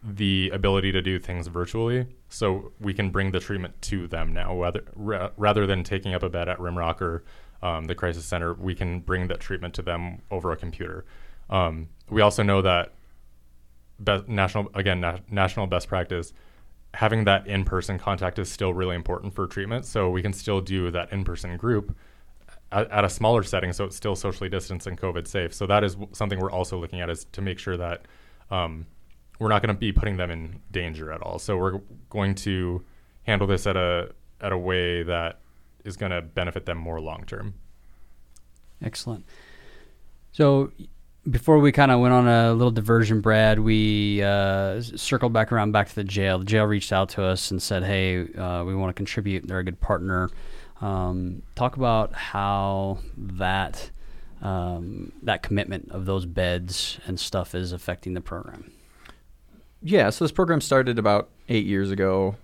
the 0.03 0.49
ability 0.51 0.91
to 0.91 1.01
do 1.01 1.19
things 1.19 1.47
virtually 1.47 2.07
so 2.29 2.71
we 2.79 2.93
can 2.93 3.11
bring 3.11 3.31
the 3.31 3.39
treatment 3.39 3.79
to 3.81 4.07
them 4.07 4.33
now 4.33 4.59
rather, 4.59 4.83
ra- 4.95 5.29
rather 5.37 5.67
than 5.67 5.83
taking 5.83 6.13
up 6.13 6.23
a 6.23 6.29
bed 6.29 6.49
at 6.49 6.57
rimrock 6.57 7.01
or 7.01 7.23
um, 7.61 7.85
the 7.85 7.93
crisis 7.93 8.25
center 8.25 8.53
we 8.55 8.73
can 8.73 8.99
bring 8.99 9.27
that 9.27 9.39
treatment 9.39 9.73
to 9.75 9.81
them 9.83 10.19
over 10.31 10.51
a 10.51 10.55
computer 10.55 11.05
um, 11.51 11.87
we 12.09 12.21
also 12.21 12.41
know 12.41 12.63
that 12.63 12.93
be- 14.03 14.23
national 14.27 14.71
again 14.73 14.99
na- 14.99 15.19
national 15.29 15.67
best 15.67 15.87
practice 15.87 16.33
having 16.93 17.23
that 17.23 17.47
in-person 17.47 17.97
contact 17.97 18.37
is 18.37 18.51
still 18.51 18.73
really 18.73 18.95
important 18.95 19.33
for 19.33 19.47
treatment 19.47 19.85
so 19.85 20.09
we 20.09 20.21
can 20.21 20.33
still 20.33 20.61
do 20.61 20.91
that 20.91 21.11
in-person 21.11 21.55
group 21.57 21.95
at, 22.71 22.89
at 22.91 23.05
a 23.05 23.09
smaller 23.09 23.43
setting 23.43 23.71
so 23.71 23.85
it's 23.85 23.95
still 23.95 24.15
socially 24.15 24.49
distanced 24.49 24.87
and 24.87 24.99
covid 24.99 25.27
safe 25.27 25.53
so 25.53 25.65
that 25.65 25.83
is 25.83 25.95
something 26.11 26.39
we're 26.39 26.51
also 26.51 26.77
looking 26.77 26.99
at 26.99 27.09
is 27.09 27.25
to 27.31 27.41
make 27.41 27.57
sure 27.59 27.77
that 27.77 28.05
um, 28.51 28.85
we're 29.41 29.49
not 29.49 29.63
going 29.63 29.73
to 29.73 29.79
be 29.79 29.91
putting 29.91 30.17
them 30.17 30.29
in 30.29 30.61
danger 30.69 31.11
at 31.11 31.19
all. 31.23 31.39
So 31.39 31.57
we're 31.57 31.79
going 32.11 32.35
to 32.35 32.85
handle 33.23 33.47
this 33.47 33.65
at 33.65 33.75
a 33.75 34.11
at 34.39 34.51
a 34.51 34.57
way 34.57 35.01
that 35.01 35.39
is 35.83 35.97
going 35.97 36.11
to 36.11 36.21
benefit 36.21 36.67
them 36.67 36.77
more 36.77 37.01
long 37.01 37.23
term. 37.25 37.55
Excellent. 38.83 39.25
So 40.31 40.71
before 41.29 41.59
we 41.59 41.71
kind 41.71 41.91
of 41.91 41.99
went 41.99 42.13
on 42.13 42.27
a 42.27 42.53
little 42.53 42.71
diversion, 42.71 43.21
Brad, 43.21 43.59
we 43.59 44.23
uh, 44.23 44.81
circled 44.81 45.33
back 45.33 45.51
around 45.51 45.71
back 45.71 45.89
to 45.89 45.95
the 45.95 46.03
jail. 46.03 46.39
The 46.39 46.45
jail 46.45 46.65
reached 46.65 46.91
out 46.91 47.09
to 47.09 47.23
us 47.23 47.51
and 47.51 47.61
said, 47.61 47.83
"Hey, 47.83 48.33
uh, 48.33 48.63
we 48.63 48.75
want 48.75 48.89
to 48.89 48.93
contribute. 48.93 49.47
They're 49.47 49.59
a 49.59 49.63
good 49.63 49.79
partner." 49.79 50.29
Um, 50.81 51.43
talk 51.55 51.77
about 51.77 52.13
how 52.13 52.99
that 53.15 53.91
um, 54.41 55.11
that 55.21 55.43
commitment 55.43 55.91
of 55.91 56.05
those 56.05 56.25
beds 56.25 56.99
and 57.05 57.19
stuff 57.19 57.53
is 57.53 57.71
affecting 57.71 58.15
the 58.15 58.21
program. 58.21 58.71
Yeah, 59.83 60.09
so 60.09 60.25
this 60.25 60.31
program 60.31 60.61
started 60.61 60.97
about 60.97 61.29
eight 61.49 61.65
years 61.65 61.91
ago, 61.91 62.35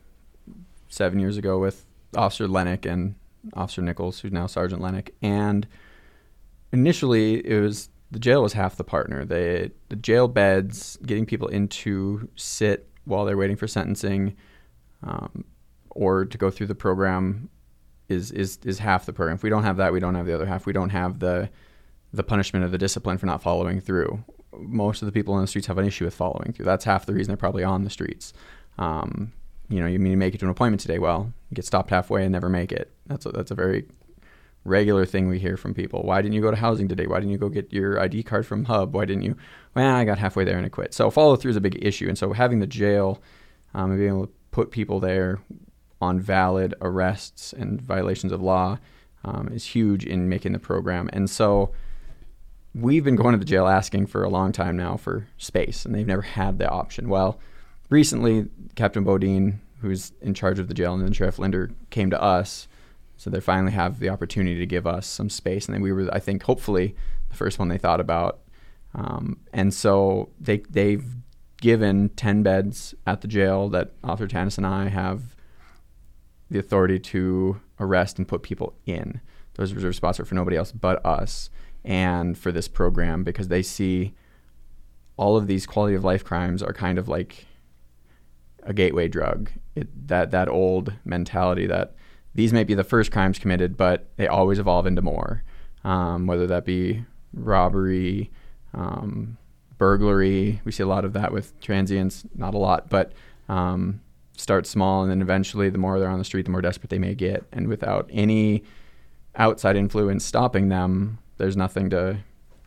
seven 0.89 1.19
years 1.19 1.37
ago 1.37 1.57
with 1.57 1.85
Officer 2.15 2.47
Lennick 2.47 2.85
and 2.85 3.15
Officer 3.53 3.81
Nichols, 3.81 4.19
who's 4.19 4.31
now 4.31 4.47
Sergeant 4.47 4.81
Lennick. 4.81 5.09
And 5.21 5.67
initially, 6.71 7.45
it 7.45 7.59
was 7.59 7.89
the 8.11 8.19
jail 8.19 8.41
was 8.41 8.53
half 8.53 8.75
the 8.75 8.83
partner. 8.83 9.25
They, 9.25 9.71
the 9.89 9.95
jail 9.95 10.27
beds, 10.27 10.97
getting 11.05 11.25
people 11.25 11.47
in 11.47 11.67
to 11.69 12.29
sit 12.35 12.89
while 13.05 13.25
they're 13.25 13.37
waiting 13.37 13.57
for 13.57 13.67
sentencing, 13.67 14.35
um, 15.03 15.43
or 15.89 16.25
to 16.25 16.37
go 16.37 16.49
through 16.49 16.67
the 16.67 16.75
program, 16.75 17.49
is 18.09 18.31
is 18.31 18.59
is 18.63 18.79
half 18.79 19.05
the 19.05 19.13
program. 19.13 19.35
If 19.35 19.43
we 19.43 19.49
don't 19.49 19.63
have 19.63 19.77
that, 19.77 19.91
we 19.91 19.99
don't 19.99 20.15
have 20.15 20.25
the 20.25 20.33
other 20.33 20.45
half. 20.45 20.65
We 20.65 20.73
don't 20.73 20.89
have 20.89 21.19
the 21.19 21.49
the 22.13 22.23
punishment 22.23 22.63
of 22.63 22.71
the 22.71 22.77
discipline 22.77 23.17
for 23.17 23.25
not 23.25 23.41
following 23.41 23.81
through 23.81 24.23
most 24.59 25.01
of 25.01 25.05
the 25.05 25.11
people 25.11 25.33
on 25.33 25.41
the 25.41 25.47
streets 25.47 25.67
have 25.67 25.77
an 25.77 25.85
issue 25.85 26.05
with 26.05 26.13
following 26.13 26.53
through. 26.53 26.65
That's 26.65 26.85
half 26.85 27.05
the 27.05 27.13
reason 27.13 27.31
they're 27.31 27.37
probably 27.37 27.63
on 27.63 27.83
the 27.83 27.89
streets. 27.89 28.33
Um, 28.77 29.33
you 29.69 29.81
know, 29.81 29.87
you 29.87 29.99
mean 29.99 30.13
to 30.13 30.17
make 30.17 30.33
it 30.33 30.39
to 30.39 30.45
an 30.45 30.51
appointment 30.51 30.81
today? 30.81 30.99
Well, 30.99 31.33
you 31.49 31.55
get 31.55 31.65
stopped 31.65 31.89
halfway 31.89 32.23
and 32.23 32.31
never 32.31 32.49
make 32.49 32.71
it. 32.71 32.91
That's 33.07 33.25
a, 33.25 33.29
that's 33.29 33.51
a 33.51 33.55
very 33.55 33.85
regular 34.67 35.05
thing 35.05 35.27
we 35.27 35.39
hear 35.39 35.57
from 35.57 35.73
people. 35.73 36.03
Why 36.03 36.21
didn't 36.21 36.35
you 36.35 36.41
go 36.41 36.51
to 36.51 36.57
housing 36.57 36.87
today? 36.87 37.07
Why 37.07 37.19
didn't 37.19 37.31
you 37.31 37.37
go 37.37 37.49
get 37.49 37.71
your 37.71 37.99
ID 37.99 38.23
card 38.23 38.45
from 38.45 38.65
Hub? 38.65 38.93
Why 38.93 39.05
didn't 39.05 39.23
you? 39.23 39.35
Well, 39.73 39.95
I 39.95 40.05
got 40.05 40.17
halfway 40.17 40.43
there 40.43 40.57
and 40.57 40.65
I 40.65 40.69
quit. 40.69 40.93
So 40.93 41.09
follow 41.09 41.35
through 41.35 41.51
is 41.51 41.57
a 41.57 41.61
big 41.61 41.83
issue, 41.83 42.07
and 42.07 42.17
so 42.17 42.33
having 42.33 42.59
the 42.59 42.67
jail 42.67 43.21
um, 43.73 43.91
and 43.91 43.99
being 43.99 44.09
able 44.09 44.27
to 44.27 44.33
put 44.51 44.71
people 44.71 44.99
there 44.99 45.39
on 46.01 46.19
valid 46.19 46.75
arrests 46.81 47.53
and 47.53 47.81
violations 47.81 48.31
of 48.31 48.41
law 48.41 48.77
um, 49.23 49.49
is 49.49 49.65
huge 49.65 50.05
in 50.05 50.29
making 50.29 50.53
the 50.53 50.59
program. 50.59 51.09
And 51.13 51.29
so 51.29 51.71
we've 52.75 53.03
been 53.03 53.15
going 53.15 53.33
to 53.33 53.39
the 53.39 53.45
jail 53.45 53.67
asking 53.67 54.07
for 54.07 54.23
a 54.23 54.29
long 54.29 54.51
time 54.51 54.77
now 54.77 54.97
for 54.97 55.27
space, 55.37 55.85
and 55.85 55.93
they've 55.93 56.07
never 56.07 56.21
had 56.21 56.59
the 56.59 56.69
option. 56.69 57.09
Well, 57.09 57.39
recently, 57.89 58.47
Captain 58.75 59.03
Bodine, 59.03 59.61
who's 59.81 60.11
in 60.21 60.33
charge 60.33 60.59
of 60.59 60.67
the 60.67 60.73
jail, 60.73 60.93
and 60.93 61.03
then 61.03 61.13
Sheriff 61.13 61.39
Linder 61.39 61.71
came 61.89 62.09
to 62.09 62.21
us. 62.21 62.67
So 63.17 63.29
they 63.29 63.39
finally 63.39 63.71
have 63.71 63.99
the 63.99 64.09
opportunity 64.09 64.57
to 64.59 64.65
give 64.65 64.85
us 64.85 65.07
some 65.07 65.29
space, 65.29 65.65
and 65.65 65.73
then 65.73 65.81
we 65.81 65.91
were, 65.91 66.07
I 66.13 66.19
think, 66.19 66.43
hopefully, 66.43 66.95
the 67.29 67.35
first 67.35 67.59
one 67.59 67.67
they 67.67 67.77
thought 67.77 67.99
about. 67.99 68.39
Um, 68.93 69.39
and 69.51 69.73
so 69.73 70.29
they 70.39 70.59
they've 70.69 71.05
given 71.59 72.09
ten 72.09 72.43
beds 72.43 72.93
at 73.05 73.21
the 73.21 73.27
jail 73.27 73.69
that 73.69 73.93
Officer 74.03 74.27
Tanis 74.27 74.57
and 74.57 74.67
I 74.67 74.89
have 74.89 75.35
the 76.49 76.59
authority 76.59 76.99
to 76.99 77.59
arrest 77.79 78.17
and 78.17 78.27
put 78.27 78.43
people 78.43 78.75
in. 78.85 79.19
Those 79.55 79.73
reserved 79.73 79.95
spots 79.95 80.19
are 80.19 80.25
for 80.25 80.35
nobody 80.35 80.55
else 80.55 80.71
but 80.71 81.03
us 81.05 81.49
and 81.83 82.37
for 82.37 82.51
this 82.51 82.67
program 82.67 83.23
because 83.23 83.47
they 83.47 83.63
see 83.63 84.13
all 85.17 85.35
of 85.35 85.47
these 85.47 85.65
quality 85.65 85.95
of 85.95 86.03
life 86.03 86.23
crimes 86.23 86.61
are 86.61 86.73
kind 86.73 86.99
of 86.99 87.07
like 87.07 87.47
a 88.63 88.73
gateway 88.73 89.07
drug. 89.07 89.49
It, 89.75 90.07
that 90.07 90.31
that 90.31 90.47
old 90.47 90.93
mentality 91.03 91.65
that 91.67 91.95
these 92.37 92.53
may 92.53 92.63
be 92.63 92.75
the 92.75 92.83
first 92.83 93.11
crimes 93.11 93.39
committed, 93.39 93.75
but 93.75 94.05
they 94.17 94.27
always 94.27 94.59
evolve 94.59 94.85
into 94.85 95.01
more. 95.01 95.41
Um, 95.83 96.27
whether 96.27 96.45
that 96.45 96.65
be 96.65 97.03
robbery, 97.33 98.29
um, 98.75 99.37
burglary, 99.79 100.61
we 100.63 100.71
see 100.71 100.83
a 100.83 100.87
lot 100.87 101.03
of 101.03 101.13
that 101.13 101.33
with 101.33 101.59
transients. 101.61 102.25
Not 102.35 102.53
a 102.53 102.59
lot, 102.59 102.89
but 102.89 103.13
um, 103.49 104.01
start 104.37 104.67
small, 104.67 105.01
and 105.01 105.09
then 105.09 105.19
eventually, 105.19 105.71
the 105.71 105.79
more 105.79 105.99
they're 105.99 106.11
on 106.11 106.19
the 106.19 106.25
street, 106.25 106.45
the 106.45 106.51
more 106.51 106.61
desperate 106.61 106.91
they 106.91 106.99
may 106.99 107.15
get, 107.15 107.43
and 107.51 107.67
without 107.67 108.07
any 108.13 108.63
outside 109.35 109.75
influence 109.75 110.23
stopping 110.23 110.69
them, 110.69 111.17
there's 111.37 111.57
nothing 111.57 111.89
to 111.89 112.19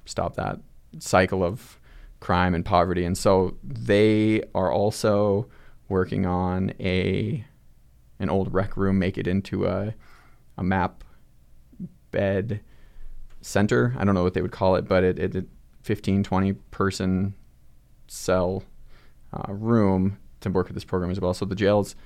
stop 0.04 0.34
that 0.34 0.58
cycle 0.98 1.44
of 1.44 1.78
crime 2.18 2.56
and 2.56 2.64
poverty. 2.64 3.04
And 3.04 3.16
so 3.16 3.56
they 3.62 4.42
are 4.52 4.72
also 4.72 5.46
working 5.88 6.26
on 6.26 6.72
a 6.80 7.44
an 8.20 8.30
old 8.30 8.54
rec 8.54 8.76
room, 8.76 8.98
make 8.98 9.18
it 9.18 9.26
into 9.26 9.66
a 9.66 9.94
a 10.56 10.62
MAAP 10.62 10.92
bed 12.10 12.60
center. 13.40 13.94
I 13.98 14.04
don't 14.04 14.14
know 14.14 14.22
what 14.22 14.34
they 14.34 14.42
would 14.42 14.52
call 14.52 14.76
it, 14.76 14.86
but 14.86 15.02
it, 15.02 15.18
it, 15.18 15.34
it 15.34 15.46
15, 15.82 16.22
20 16.22 16.52
person 16.52 17.34
cell 18.06 18.62
uh, 19.32 19.52
room 19.52 20.18
to 20.40 20.50
work 20.50 20.66
with 20.66 20.74
this 20.74 20.84
program 20.84 21.10
as 21.10 21.20
well. 21.20 21.34
So 21.34 21.44
the 21.44 21.54
jails, 21.54 21.96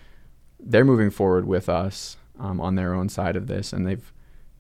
they're 0.60 0.84
moving 0.84 1.10
forward 1.10 1.46
with 1.46 1.68
us 1.68 2.16
um, 2.38 2.60
on 2.60 2.74
their 2.74 2.94
own 2.94 3.08
side 3.08 3.36
of 3.36 3.46
this, 3.46 3.72
and 3.72 3.86
they've 3.86 4.12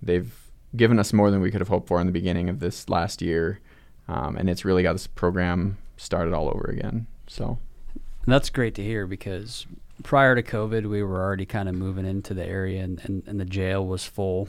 they've 0.02 0.32
given 0.76 0.98
us 0.98 1.12
more 1.12 1.30
than 1.30 1.40
we 1.40 1.50
could 1.50 1.60
have 1.60 1.68
hoped 1.68 1.88
for 1.88 2.00
in 2.00 2.06
the 2.06 2.12
beginning 2.12 2.48
of 2.48 2.60
this 2.60 2.88
last 2.88 3.22
year, 3.22 3.60
um, 4.08 4.36
and 4.36 4.50
it's 4.50 4.64
really 4.64 4.82
got 4.82 4.92
this 4.92 5.06
program 5.06 5.78
started 5.96 6.34
all 6.34 6.48
over 6.48 6.64
again. 6.64 7.06
So 7.26 7.58
that's 8.26 8.50
great 8.50 8.74
to 8.76 8.82
hear 8.82 9.06
because 9.06 9.66
prior 10.04 10.36
to 10.36 10.42
COVID, 10.42 10.86
we 10.86 11.02
were 11.02 11.20
already 11.20 11.46
kind 11.46 11.68
of 11.68 11.74
moving 11.74 12.06
into 12.06 12.34
the 12.34 12.46
area, 12.46 12.84
and, 12.84 13.00
and, 13.02 13.24
and 13.26 13.40
the 13.40 13.44
jail 13.44 13.84
was 13.84 14.04
full. 14.04 14.48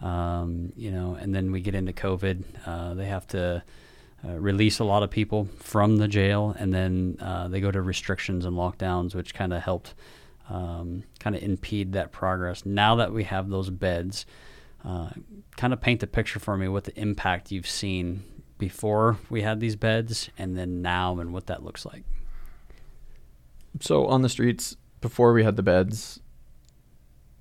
Um, 0.00 0.72
you 0.76 0.90
know, 0.92 1.14
and 1.20 1.34
then 1.34 1.50
we 1.50 1.60
get 1.60 1.74
into 1.74 1.92
COVID. 1.92 2.44
Uh, 2.64 2.94
they 2.94 3.06
have 3.06 3.26
to 3.28 3.62
uh, 4.24 4.38
release 4.38 4.78
a 4.78 4.84
lot 4.84 5.02
of 5.02 5.10
people 5.10 5.48
from 5.58 5.96
the 5.96 6.06
jail, 6.06 6.54
and 6.58 6.72
then 6.72 7.16
uh, 7.20 7.48
they 7.48 7.60
go 7.60 7.70
to 7.70 7.82
restrictions 7.82 8.44
and 8.44 8.56
lockdowns, 8.56 9.14
which 9.14 9.34
kind 9.34 9.52
of 9.52 9.62
helped 9.62 9.94
um, 10.48 11.02
kind 11.18 11.34
of 11.34 11.42
impede 11.42 11.92
that 11.94 12.12
progress. 12.12 12.64
Now 12.64 12.96
that 12.96 13.12
we 13.12 13.24
have 13.24 13.48
those 13.48 13.70
beds, 13.70 14.26
uh, 14.84 15.10
kind 15.56 15.72
of 15.72 15.80
paint 15.80 16.00
the 16.00 16.06
picture 16.06 16.38
for 16.38 16.56
me 16.56 16.68
what 16.68 16.84
the 16.84 16.98
impact 16.98 17.50
you've 17.50 17.68
seen 17.68 18.22
before 18.58 19.18
we 19.28 19.42
had 19.42 19.60
these 19.60 19.76
beds, 19.76 20.30
and 20.38 20.56
then 20.56 20.82
now, 20.82 21.18
and 21.18 21.32
what 21.32 21.46
that 21.46 21.62
looks 21.62 21.84
like. 21.84 22.04
So 23.80 24.06
on 24.06 24.22
the 24.22 24.28
streets 24.28 24.76
before 25.00 25.32
we 25.32 25.44
had 25.44 25.56
the 25.56 25.62
beds, 25.62 26.20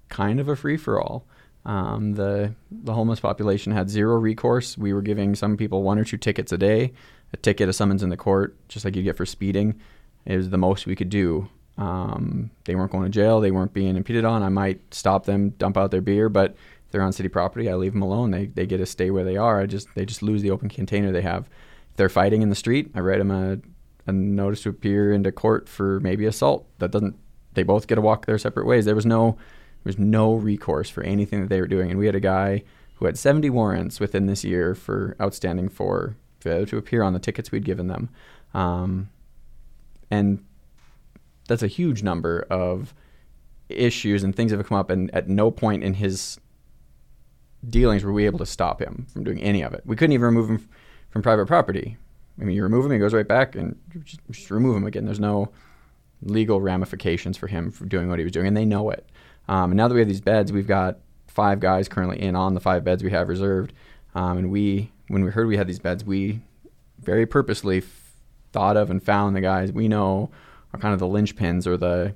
kind 0.10 0.40
of 0.40 0.48
a 0.48 0.56
free 0.56 0.78
for 0.78 1.02
all. 1.02 1.26
Um, 1.66 2.14
the 2.14 2.56
the 2.72 2.94
homeless 2.94 3.20
population 3.20 3.74
had 3.74 3.90
zero 3.90 4.16
recourse. 4.18 4.78
We 4.78 4.94
were 4.94 5.02
giving 5.02 5.36
some 5.36 5.58
people 5.58 5.84
one 5.84 6.00
or 6.00 6.04
two 6.04 6.18
tickets 6.18 6.52
a 6.52 6.58
day, 6.58 6.94
a 7.34 7.38
ticket, 7.38 7.70
a 7.70 7.74
summons 7.74 8.02
in 8.02 8.10
the 8.10 8.18
court, 8.18 8.56
just 8.70 8.86
like 8.86 8.96
you 8.96 9.04
get 9.04 9.18
for 9.18 9.26
speeding. 9.26 9.80
It 10.26 10.38
was 10.38 10.50
the 10.50 10.58
most 10.58 10.86
we 10.86 10.96
could 10.96 11.10
do. 11.10 11.50
Um, 11.78 12.52
they 12.66 12.76
weren't 12.76 12.92
going 12.92 13.06
to 13.06 13.10
jail. 13.10 13.40
They 13.40 13.52
weren't 13.52 13.74
being 13.74 13.96
impeded 13.96 14.26
on. 14.26 14.44
I 14.44 14.50
might 14.50 14.94
stop 14.94 15.26
them, 15.26 15.52
dump 15.52 15.78
out 15.78 15.92
their 15.92 16.02
beer, 16.02 16.28
but 16.28 16.52
if 16.52 16.92
they're 16.92 17.02
on 17.02 17.14
city 17.14 17.30
property, 17.30 17.70
I 17.70 17.76
leave 17.76 17.94
them 17.94 18.02
alone. 18.02 18.32
They 18.32 18.48
they 18.48 18.66
get 18.66 18.78
to 18.78 18.86
stay 18.86 19.12
where 19.12 19.24
they 19.24 19.38
are. 19.38 19.62
I 19.62 19.66
just 19.66 19.94
they 19.96 20.06
just 20.06 20.24
lose 20.24 20.42
the 20.42 20.52
open 20.52 20.70
container 20.70 21.12
they 21.12 21.22
have. 21.22 21.48
If 21.92 21.98
they're 21.98 22.10
fighting 22.10 22.42
in 22.42 22.50
the 22.50 22.56
street, 22.56 22.92
I 22.96 23.02
write 23.02 23.20
them 23.20 23.32
a, 23.32 23.60
a 24.08 24.12
notice 24.12 24.64
to 24.64 24.70
appear 24.70 25.14
into 25.14 25.32
court 25.32 25.70
for 25.70 26.00
maybe 26.00 26.26
assault. 26.26 26.68
That 26.80 26.92
doesn't. 26.92 27.16
They 27.60 27.64
both 27.64 27.88
get 27.88 27.96
to 27.96 28.02
walk 28.02 28.26
their 28.26 28.38
separate 28.38 28.66
ways. 28.66 28.86
There 28.86 28.96
was 28.96 29.06
no 29.06 29.32
there 29.84 29.90
was 29.90 30.00
no 30.00 30.36
recourse 30.36 30.90
for 30.90 31.04
anything 31.04 31.42
that 31.42 31.50
they 31.50 31.60
were 31.60 31.68
doing. 31.68 31.90
And 31.90 32.00
we 32.00 32.06
had 32.06 32.16
a 32.16 32.22
guy 32.22 32.64
who 32.96 33.06
had 33.06 33.18
70 33.18 33.50
warrants 33.50 34.00
within 34.00 34.28
this 34.28 34.46
year 34.46 34.76
for 34.76 35.18
outstanding 35.20 35.68
for 35.68 36.16
failure 36.40 36.66
to 36.68 36.78
appear 36.78 37.04
on 37.04 37.12
the 37.12 37.20
tickets 37.20 37.52
we'd 37.52 37.66
given 37.66 37.88
them. 37.88 38.08
Um, 38.54 39.10
and 40.10 40.42
that's 41.50 41.62
a 41.62 41.68
huge 41.68 42.02
number 42.02 42.48
of 42.50 42.94
issues 43.68 44.24
and 44.24 44.34
things 44.34 44.52
that 44.52 44.58
have 44.58 44.70
come 44.70 44.78
up. 44.78 44.90
And 44.90 45.14
at 45.14 45.28
no 45.28 45.52
point 45.52 45.84
in 45.84 45.96
his 45.96 46.40
dealings 47.70 48.06
were 48.06 48.14
we 48.14 48.26
able 48.26 48.40
to 48.40 48.46
stop 48.46 48.82
him 48.82 49.06
from 49.12 49.26
doing 49.26 49.42
any 49.42 49.64
of 49.64 49.74
it. 49.74 49.82
We 49.86 49.98
couldn't 49.98 50.14
even 50.14 50.28
remove 50.28 50.50
him 50.50 50.70
from 51.10 51.24
private 51.24 51.46
property. 51.46 51.98
I 52.40 52.46
mean, 52.46 52.56
you 52.56 52.64
remove 52.64 52.86
him, 52.86 52.92
he 52.92 53.00
goes 53.00 53.14
right 53.14 53.28
back, 53.28 53.56
and 53.56 53.78
just, 54.06 54.20
just 54.32 54.50
remove 54.50 54.78
him 54.78 54.86
again. 54.86 55.04
There's 55.04 55.20
no 55.20 55.52
legal 56.22 56.62
ramifications 56.62 57.38
for 57.38 57.48
him 57.48 57.72
for 57.72 57.86
doing 57.86 58.10
what 58.10 58.20
he 58.20 58.26
was 58.26 58.32
doing, 58.32 58.48
and 58.48 58.58
they 58.58 58.66
know 58.66 58.90
it. 58.90 59.08
Um, 59.48 59.72
and 59.72 59.78
now 59.78 59.88
that 59.88 59.94
we 59.94 60.02
have 60.02 60.08
these 60.08 60.22
beds, 60.22 60.52
we've 60.52 60.68
got 60.68 60.98
five 61.28 61.60
guys 61.60 61.88
currently 61.88 62.22
in 62.22 62.36
on 62.36 62.54
the 62.54 62.60
five 62.60 62.84
beds 62.84 63.04
we 63.04 63.12
have 63.12 63.30
reserved. 63.30 63.74
Um, 64.16 64.38
and 64.38 64.52
we, 64.52 64.92
when 65.08 65.24
we 65.24 65.32
heard 65.32 65.48
we 65.48 65.58
had 65.58 65.68
these 65.68 65.80
beds, 65.80 66.04
we 66.04 66.42
very 67.00 67.26
purposely 67.26 67.80
f- 67.80 68.14
thought 68.52 68.78
of 68.78 68.90
and 68.90 69.02
found 69.02 69.36
the 69.36 69.42
guys 69.42 69.72
we 69.72 69.88
know 69.88 70.30
are 70.74 70.80
kind 70.80 70.94
of 70.94 71.00
the 71.00 71.06
linchpins 71.08 71.66
or 71.66 71.78
the 71.78 72.16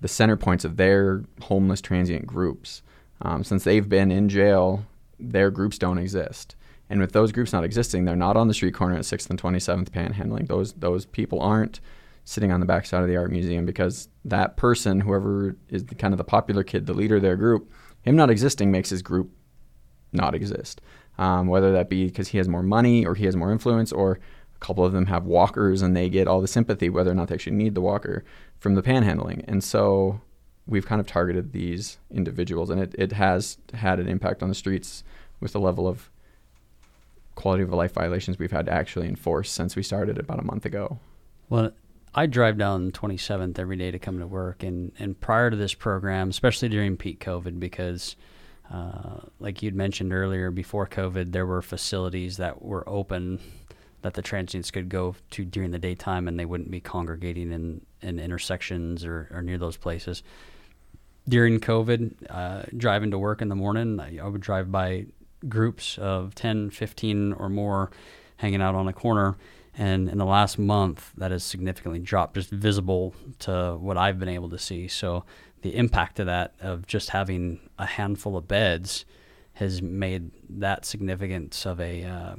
the 0.00 0.08
center 0.08 0.36
points 0.36 0.64
of 0.64 0.76
their 0.76 1.24
homeless 1.42 1.80
transient 1.80 2.24
groups. 2.24 2.82
Um, 3.20 3.42
since 3.42 3.64
they've 3.64 3.88
been 3.88 4.12
in 4.12 4.28
jail, 4.28 4.86
their 5.18 5.50
groups 5.50 5.76
don't 5.76 5.98
exist. 5.98 6.54
And 6.88 7.00
with 7.00 7.12
those 7.12 7.32
groups 7.32 7.52
not 7.52 7.64
existing, 7.64 8.04
they're 8.04 8.14
not 8.14 8.36
on 8.36 8.46
the 8.46 8.54
street 8.54 8.74
corner 8.74 8.94
at 8.94 9.02
6th 9.02 9.28
and 9.28 9.40
27th 9.42 9.90
panhandling. 9.90 10.46
Those 10.46 10.72
those 10.74 11.04
people 11.04 11.40
aren't 11.40 11.80
sitting 12.28 12.52
on 12.52 12.60
the 12.60 12.66
backside 12.66 13.00
of 13.00 13.08
the 13.08 13.16
art 13.16 13.32
museum 13.32 13.64
because 13.64 14.10
that 14.22 14.58
person, 14.58 15.00
whoever 15.00 15.56
is 15.70 15.86
the, 15.86 15.94
kind 15.94 16.12
of 16.12 16.18
the 16.18 16.24
popular 16.24 16.62
kid, 16.62 16.84
the 16.84 16.92
leader 16.92 17.16
of 17.16 17.22
their 17.22 17.36
group, 17.36 17.72
him 18.02 18.16
not 18.16 18.28
existing 18.28 18.70
makes 18.70 18.90
his 18.90 19.00
group 19.00 19.30
not 20.12 20.34
exist. 20.34 20.82
Um, 21.16 21.46
whether 21.46 21.72
that 21.72 21.88
be 21.88 22.04
because 22.04 22.28
he 22.28 22.36
has 22.36 22.46
more 22.46 22.62
money 22.62 23.06
or 23.06 23.14
he 23.14 23.24
has 23.24 23.34
more 23.34 23.50
influence, 23.50 23.92
or 23.92 24.20
a 24.54 24.58
couple 24.58 24.84
of 24.84 24.92
them 24.92 25.06
have 25.06 25.24
walkers 25.24 25.80
and 25.80 25.96
they 25.96 26.10
get 26.10 26.28
all 26.28 26.42
the 26.42 26.46
sympathy, 26.46 26.90
whether 26.90 27.10
or 27.10 27.14
not 27.14 27.28
they 27.28 27.34
actually 27.34 27.56
need 27.56 27.74
the 27.74 27.80
walker 27.80 28.24
from 28.58 28.74
the 28.74 28.82
panhandling. 28.82 29.42
And 29.48 29.64
so 29.64 30.20
we've 30.66 30.84
kind 30.84 31.00
of 31.00 31.06
targeted 31.06 31.54
these 31.54 31.96
individuals, 32.10 32.68
and 32.68 32.78
it, 32.78 32.94
it 32.98 33.12
has 33.12 33.56
had 33.72 33.98
an 33.98 34.06
impact 34.06 34.42
on 34.42 34.50
the 34.50 34.54
streets 34.54 35.02
with 35.40 35.54
the 35.54 35.60
level 35.60 35.88
of 35.88 36.10
quality 37.36 37.62
of 37.62 37.72
life 37.72 37.94
violations 37.94 38.38
we've 38.38 38.52
had 38.52 38.66
to 38.66 38.72
actually 38.72 39.08
enforce 39.08 39.50
since 39.50 39.76
we 39.76 39.82
started 39.82 40.18
about 40.18 40.38
a 40.38 40.44
month 40.44 40.66
ago. 40.66 40.98
Well, 41.48 41.72
I 42.18 42.26
drive 42.26 42.58
down 42.58 42.90
27th 42.90 43.60
every 43.60 43.76
day 43.76 43.92
to 43.92 43.98
come 44.00 44.18
to 44.18 44.26
work, 44.26 44.64
and 44.64 44.90
and 44.98 45.18
prior 45.20 45.50
to 45.50 45.56
this 45.56 45.72
program, 45.72 46.30
especially 46.30 46.68
during 46.68 46.96
peak 46.96 47.24
COVID, 47.24 47.60
because 47.60 48.16
uh, 48.72 49.20
like 49.38 49.62
you'd 49.62 49.76
mentioned 49.76 50.12
earlier, 50.12 50.50
before 50.50 50.88
COVID, 50.88 51.30
there 51.30 51.46
were 51.46 51.62
facilities 51.62 52.38
that 52.38 52.60
were 52.60 52.82
open 52.88 53.38
that 54.02 54.14
the 54.14 54.22
transients 54.22 54.72
could 54.72 54.88
go 54.88 55.14
to 55.30 55.44
during 55.44 55.70
the 55.70 55.78
daytime, 55.78 56.26
and 56.26 56.40
they 56.40 56.44
wouldn't 56.44 56.72
be 56.72 56.80
congregating 56.80 57.52
in 57.52 57.82
in 58.02 58.18
intersections 58.18 59.04
or, 59.04 59.28
or 59.30 59.40
near 59.40 59.56
those 59.56 59.76
places. 59.76 60.24
During 61.28 61.60
COVID, 61.60 62.14
uh, 62.30 62.62
driving 62.76 63.12
to 63.12 63.18
work 63.18 63.42
in 63.42 63.48
the 63.48 63.54
morning, 63.54 64.00
I, 64.00 64.18
I 64.18 64.26
would 64.26 64.40
drive 64.40 64.72
by 64.72 65.06
groups 65.48 65.96
of 65.98 66.34
10, 66.34 66.70
15 66.70 67.34
or 67.34 67.48
more 67.48 67.92
hanging 68.38 68.60
out 68.60 68.74
on 68.74 68.88
a 68.88 68.92
corner 68.92 69.36
and 69.78 70.08
in 70.08 70.18
the 70.18 70.26
last 70.26 70.58
month 70.58 71.12
that 71.16 71.30
has 71.30 71.42
significantly 71.42 71.98
dropped 71.98 72.34
just 72.34 72.50
visible 72.50 73.14
to 73.38 73.76
what 73.80 73.96
i've 73.96 74.18
been 74.18 74.28
able 74.28 74.50
to 74.50 74.58
see 74.58 74.86
so 74.86 75.24
the 75.62 75.74
impact 75.74 76.20
of 76.20 76.26
that 76.26 76.54
of 76.60 76.86
just 76.86 77.10
having 77.10 77.60
a 77.78 77.86
handful 77.86 78.36
of 78.36 78.46
beds 78.46 79.04
has 79.54 79.82
made 79.82 80.30
that 80.48 80.84
significance 80.84 81.66
of 81.66 81.80
a 81.80 82.04
uh, 82.04 82.36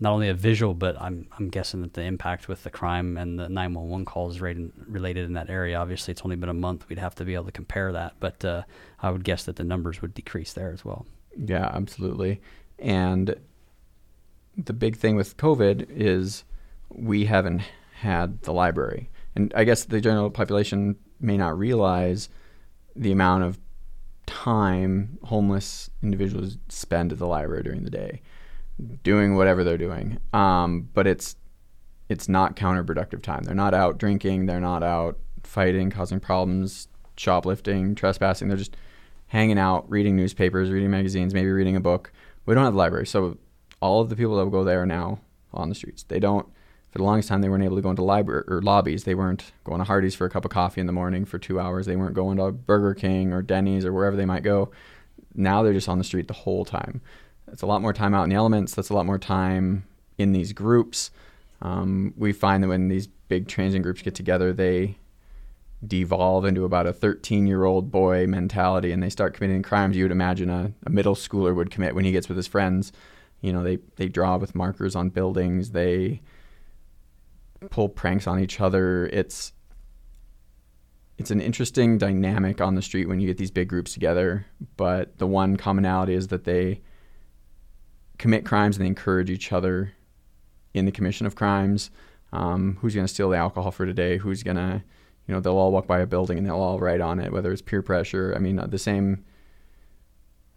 not 0.00 0.12
only 0.12 0.28
a 0.28 0.34
visual, 0.34 0.74
but 0.74 1.00
I'm 1.00 1.28
I'm 1.38 1.48
guessing 1.48 1.82
that 1.82 1.94
the 1.94 2.02
impact 2.02 2.48
with 2.48 2.62
the 2.62 2.70
crime 2.70 3.16
and 3.16 3.38
the 3.38 3.48
911 3.48 4.04
calls 4.04 4.40
related 4.40 5.24
in 5.24 5.34
that 5.34 5.50
area. 5.50 5.78
Obviously, 5.78 6.12
it's 6.12 6.22
only 6.24 6.36
been 6.36 6.48
a 6.48 6.54
month. 6.54 6.88
We'd 6.88 6.98
have 6.98 7.14
to 7.16 7.24
be 7.24 7.34
able 7.34 7.46
to 7.46 7.52
compare 7.52 7.92
that, 7.92 8.14
but 8.20 8.44
uh, 8.44 8.62
I 9.00 9.10
would 9.10 9.24
guess 9.24 9.44
that 9.44 9.56
the 9.56 9.64
numbers 9.64 10.00
would 10.02 10.14
decrease 10.14 10.52
there 10.52 10.72
as 10.72 10.84
well. 10.84 11.06
Yeah, 11.36 11.70
absolutely. 11.72 12.40
And 12.78 13.34
the 14.56 14.72
big 14.72 14.96
thing 14.96 15.16
with 15.16 15.36
COVID 15.36 15.86
is 15.90 16.44
we 16.90 17.26
haven't 17.26 17.62
had 18.00 18.42
the 18.42 18.52
library, 18.52 19.10
and 19.34 19.52
I 19.56 19.64
guess 19.64 19.84
the 19.84 20.00
general 20.00 20.30
population 20.30 20.96
may 21.20 21.36
not 21.36 21.58
realize 21.58 22.28
the 22.94 23.12
amount 23.12 23.44
of 23.44 23.58
time 24.26 25.18
homeless 25.24 25.90
individuals 26.02 26.58
spend 26.68 27.12
at 27.12 27.18
the 27.18 27.26
library 27.26 27.62
during 27.62 27.82
the 27.84 27.90
day 27.90 28.20
doing 29.02 29.34
whatever 29.34 29.64
they're 29.64 29.78
doing. 29.78 30.18
Um, 30.32 30.88
but 30.94 31.06
it's 31.06 31.36
it's 32.08 32.28
not 32.28 32.56
counterproductive 32.56 33.22
time. 33.22 33.44
They're 33.44 33.54
not 33.54 33.74
out 33.74 33.98
drinking. 33.98 34.46
They're 34.46 34.60
not 34.60 34.82
out 34.82 35.18
fighting, 35.42 35.90
causing 35.90 36.20
problems, 36.20 36.88
shoplifting, 37.16 37.94
trespassing. 37.94 38.48
They're 38.48 38.56
just 38.56 38.76
hanging 39.26 39.58
out, 39.58 39.88
reading 39.90 40.16
newspapers, 40.16 40.70
reading 40.70 40.90
magazines, 40.90 41.34
maybe 41.34 41.50
reading 41.50 41.76
a 41.76 41.80
book. 41.80 42.12
We 42.46 42.54
don't 42.54 42.64
have 42.64 42.72
the 42.72 42.78
library, 42.78 43.06
so 43.06 43.36
all 43.80 44.00
of 44.00 44.08
the 44.08 44.16
people 44.16 44.36
that 44.36 44.50
go 44.50 44.64
there 44.64 44.82
are 44.82 44.86
now 44.86 45.20
on 45.52 45.68
the 45.68 45.74
streets. 45.74 46.02
They 46.02 46.18
don't. 46.18 46.48
For 46.90 46.98
the 46.98 47.04
longest 47.04 47.28
time, 47.28 47.42
they 47.42 47.48
weren't 47.48 47.64
able 47.64 47.76
to 47.76 47.82
go 47.82 47.90
into 47.90 48.02
library 48.02 48.44
or 48.48 48.62
lobbies. 48.62 49.04
They 49.04 49.14
weren't 49.14 49.52
going 49.64 49.78
to 49.78 49.84
Hardee's 49.84 50.14
for 50.14 50.26
a 50.26 50.30
cup 50.30 50.44
of 50.44 50.50
coffee 50.50 50.80
in 50.80 50.86
the 50.86 50.92
morning 50.92 51.24
for 51.24 51.38
two 51.38 51.60
hours. 51.60 51.86
They 51.86 51.96
weren't 51.96 52.14
going 52.14 52.38
to 52.38 52.50
Burger 52.50 52.94
King 52.94 53.32
or 53.32 53.42
Denny's 53.42 53.84
or 53.84 53.92
wherever 53.92 54.16
they 54.16 54.24
might 54.24 54.42
go. 54.42 54.70
Now 55.34 55.62
they're 55.62 55.74
just 55.74 55.88
on 55.88 55.98
the 55.98 56.04
street 56.04 56.28
the 56.28 56.34
whole 56.34 56.64
time. 56.64 57.02
It's 57.52 57.62
a 57.62 57.66
lot 57.66 57.82
more 57.82 57.92
time 57.92 58.14
out 58.14 58.24
in 58.24 58.30
the 58.30 58.36
elements. 58.36 58.74
That's 58.74 58.90
a 58.90 58.94
lot 58.94 59.06
more 59.06 59.18
time 59.18 59.84
in 60.16 60.32
these 60.32 60.52
groups. 60.52 61.10
Um, 61.60 62.14
we 62.16 62.32
find 62.32 62.62
that 62.62 62.68
when 62.68 62.88
these 62.88 63.06
big 63.06 63.48
transient 63.48 63.82
groups 63.82 64.02
get 64.02 64.14
together, 64.14 64.52
they 64.52 64.96
devolve 65.86 66.44
into 66.44 66.64
about 66.64 66.86
a 66.86 66.92
13 66.92 67.46
year 67.46 67.64
old 67.64 67.90
boy 67.90 68.26
mentality 68.26 68.90
and 68.90 69.02
they 69.02 69.10
start 69.10 69.34
committing 69.34 69.62
crimes 69.62 69.96
you 69.96 70.02
would 70.02 70.10
imagine 70.10 70.50
a, 70.50 70.72
a, 70.84 70.90
middle 70.90 71.14
schooler 71.14 71.54
would 71.54 71.70
commit 71.70 71.94
when 71.94 72.04
he 72.04 72.10
gets 72.10 72.28
with 72.28 72.36
his 72.36 72.48
friends. 72.48 72.92
You 73.40 73.52
know, 73.52 73.62
they, 73.62 73.78
they 73.96 74.08
draw 74.08 74.36
with 74.38 74.56
markers 74.56 74.96
on 74.96 75.10
buildings, 75.10 75.70
they 75.70 76.20
pull 77.70 77.88
pranks 77.88 78.26
on 78.26 78.38
each 78.40 78.60
other. 78.60 79.06
It's 79.06 79.52
it's 81.18 81.32
an 81.32 81.40
interesting 81.40 81.98
dynamic 81.98 82.60
on 82.60 82.76
the 82.76 82.82
street 82.82 83.08
when 83.08 83.18
you 83.18 83.26
get 83.26 83.38
these 83.38 83.50
big 83.50 83.68
groups 83.68 83.92
together, 83.92 84.46
but 84.76 85.18
the 85.18 85.26
one 85.26 85.56
commonality 85.56 86.14
is 86.14 86.28
that 86.28 86.44
they 86.44 86.80
commit 88.18 88.44
crimes 88.44 88.76
and 88.76 88.84
they 88.84 88.88
encourage 88.88 89.28
each 89.28 89.52
other 89.52 89.92
in 90.74 90.84
the 90.84 90.92
commission 90.92 91.26
of 91.26 91.34
crimes. 91.34 91.90
Um, 92.32 92.78
who's 92.80 92.94
going 92.94 93.06
to 93.06 93.12
steal 93.12 93.30
the 93.30 93.36
alcohol 93.36 93.72
for 93.72 93.84
today? 93.84 94.18
Who's 94.18 94.44
going 94.44 94.58
to, 94.58 94.82
you 95.26 95.34
know, 95.34 95.40
they'll 95.40 95.56
all 95.56 95.72
walk 95.72 95.88
by 95.88 95.98
a 95.98 96.06
building 96.06 96.38
and 96.38 96.46
they'll 96.46 96.56
all 96.56 96.78
write 96.78 97.00
on 97.00 97.18
it, 97.18 97.32
whether 97.32 97.50
it's 97.50 97.62
peer 97.62 97.82
pressure. 97.82 98.32
I 98.36 98.38
mean, 98.38 98.58
uh, 98.60 98.66
the 98.66 98.78
same 98.78 99.24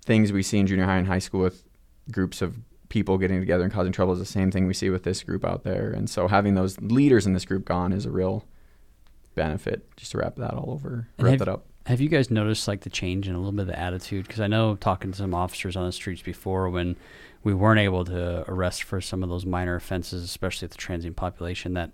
things 0.05 0.31
we 0.31 0.43
see 0.43 0.59
in 0.59 0.67
junior 0.67 0.85
high 0.85 0.97
and 0.97 1.07
high 1.07 1.19
school 1.19 1.41
with 1.41 1.63
groups 2.11 2.41
of 2.41 2.57
people 2.91 3.17
getting 3.17 3.39
together 3.39 3.63
and 3.63 3.71
causing 3.71 3.93
trouble 3.93 4.11
is 4.11 4.19
the 4.19 4.25
same 4.25 4.51
thing 4.51 4.67
we 4.67 4.73
see 4.73 4.89
with 4.89 5.03
this 5.03 5.23
group 5.23 5.45
out 5.45 5.63
there. 5.63 5.91
And 5.91 6.09
so 6.09 6.27
having 6.27 6.55
those 6.55 6.77
leaders 6.81 7.25
in 7.25 7.33
this 7.33 7.45
group 7.45 7.63
gone 7.63 7.93
is 7.93 8.05
a 8.05 8.11
real 8.11 8.45
benefit. 9.33 9.95
Just 9.95 10.11
to 10.11 10.17
wrap 10.17 10.35
that 10.35 10.53
all 10.53 10.71
over, 10.71 11.07
and 11.17 11.25
wrap 11.25 11.31
have, 11.31 11.39
that 11.39 11.47
up. 11.47 11.65
Have 11.85 12.01
you 12.01 12.09
guys 12.09 12.29
noticed 12.29 12.67
like 12.67 12.81
the 12.81 12.89
change 12.89 13.29
in 13.29 13.33
a 13.33 13.37
little 13.37 13.53
bit 13.53 13.61
of 13.61 13.67
the 13.67 13.79
attitude? 13.79 14.27
Because 14.27 14.41
I 14.41 14.47
know 14.47 14.75
talking 14.75 15.13
to 15.13 15.17
some 15.17 15.33
officers 15.33 15.77
on 15.77 15.85
the 15.85 15.93
streets 15.93 16.21
before 16.21 16.69
when 16.69 16.97
we 17.45 17.53
weren't 17.53 17.79
able 17.79 18.03
to 18.05 18.43
arrest 18.51 18.83
for 18.83 18.99
some 18.99 19.23
of 19.23 19.29
those 19.29 19.45
minor 19.45 19.75
offenses, 19.75 20.21
especially 20.21 20.65
at 20.65 20.71
the 20.71 20.77
transient 20.77 21.15
population, 21.15 21.73
that 21.75 21.91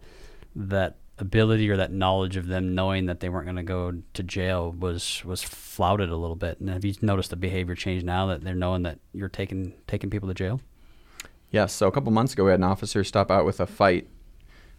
that 0.56 0.98
ability 1.20 1.70
or 1.70 1.78
that 1.78 1.92
knowledge 1.92 2.38
of 2.38 2.48
them 2.48 2.74
knowing 2.74 3.06
that 3.06 3.20
they 3.20 3.30
weren't 3.30 3.46
going 3.46 3.56
to 3.56 3.64
go 3.64 4.02
to 4.14 4.24
jail 4.24 4.72
was 4.72 5.24
was 5.24 5.44
flouted 5.44 6.10
a 6.10 6.18
little 6.18 6.36
bit. 6.36 6.60
And 6.60 6.70
have 6.70 6.84
you 6.84 6.96
noticed 7.04 7.30
the 7.30 7.36
behavior 7.36 7.76
change 7.76 8.04
now 8.04 8.26
that 8.26 8.44
they're 8.44 8.56
knowing 8.56 8.82
that 8.82 8.98
you're 9.14 9.30
taking 9.30 9.74
taking 9.86 10.10
people 10.10 10.28
to 10.28 10.34
jail? 10.34 10.60
Yes. 11.50 11.74
So 11.74 11.88
a 11.88 11.92
couple 11.92 12.12
months 12.12 12.34
ago, 12.34 12.46
we 12.46 12.52
had 12.52 12.60
an 12.60 12.66
officer 12.66 13.04
stop 13.04 13.32
out 13.32 13.46
with 13.46 13.60
a 13.60 13.66
fight 13.66 14.08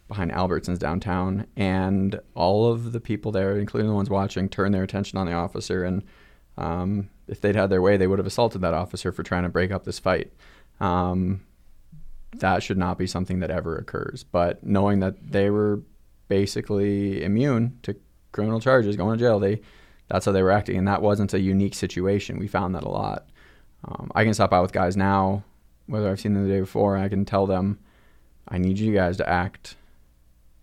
behind 0.07 0.31
Albertsons 0.31 0.79
downtown, 0.79 1.45
and 1.55 2.19
all 2.33 2.71
of 2.71 2.91
the 2.91 2.99
people 2.99 3.31
there, 3.31 3.57
including 3.57 3.87
the 3.87 3.95
ones 3.95 4.09
watching, 4.09 4.49
turned 4.49 4.73
their 4.73 4.83
attention 4.83 5.17
on 5.17 5.27
the 5.27 5.33
officer. 5.33 5.83
And 5.83 6.03
um, 6.57 7.09
if 7.27 7.41
they'd 7.41 7.55
had 7.55 7.69
their 7.69 7.81
way, 7.81 7.95
they 7.95 8.07
would 8.07 8.19
have 8.19 8.25
assaulted 8.27 8.61
that 8.61 8.73
officer 8.73 9.11
for 9.11 9.23
trying 9.23 9.43
to 9.43 9.49
break 9.49 9.71
up 9.71 9.83
this 9.83 9.99
fight. 9.99 10.33
Um, 10.79 11.41
that 12.37 12.63
should 12.63 12.77
not 12.77 12.97
be 12.97 13.07
something 13.07 13.39
that 13.39 13.51
ever 13.51 13.75
occurs. 13.75 14.23
But 14.23 14.63
knowing 14.63 14.99
that 14.99 15.31
they 15.31 15.49
were 15.49 15.81
basically 16.27 17.23
immune 17.23 17.79
to 17.83 17.95
criminal 18.31 18.59
charges, 18.59 18.95
going 18.95 19.17
to 19.17 19.23
jail, 19.23 19.39
they 19.39 19.61
that's 20.07 20.25
how 20.25 20.31
they 20.31 20.41
were 20.41 20.51
acting, 20.51 20.77
and 20.77 20.87
that 20.87 21.03
wasn't 21.03 21.35
a 21.35 21.39
unique 21.39 21.75
situation. 21.75 22.39
We 22.39 22.47
found 22.47 22.73
that 22.73 22.83
a 22.83 22.89
lot. 22.89 23.27
Um, 23.85 24.11
I 24.15 24.23
can 24.23 24.33
stop 24.33 24.51
out 24.51 24.63
with 24.63 24.71
guys 24.71 24.97
now, 24.97 25.43
whether 25.89 26.09
I've 26.09 26.19
seen 26.19 26.33
them 26.33 26.47
the 26.47 26.53
day 26.53 26.59
before, 26.59 26.95
I 26.97 27.09
can 27.09 27.25
tell 27.25 27.47
them, 27.47 27.79
I 28.47 28.57
need 28.57 28.77
you 28.77 28.93
guys 28.93 29.17
to 29.17 29.27
act 29.27 29.75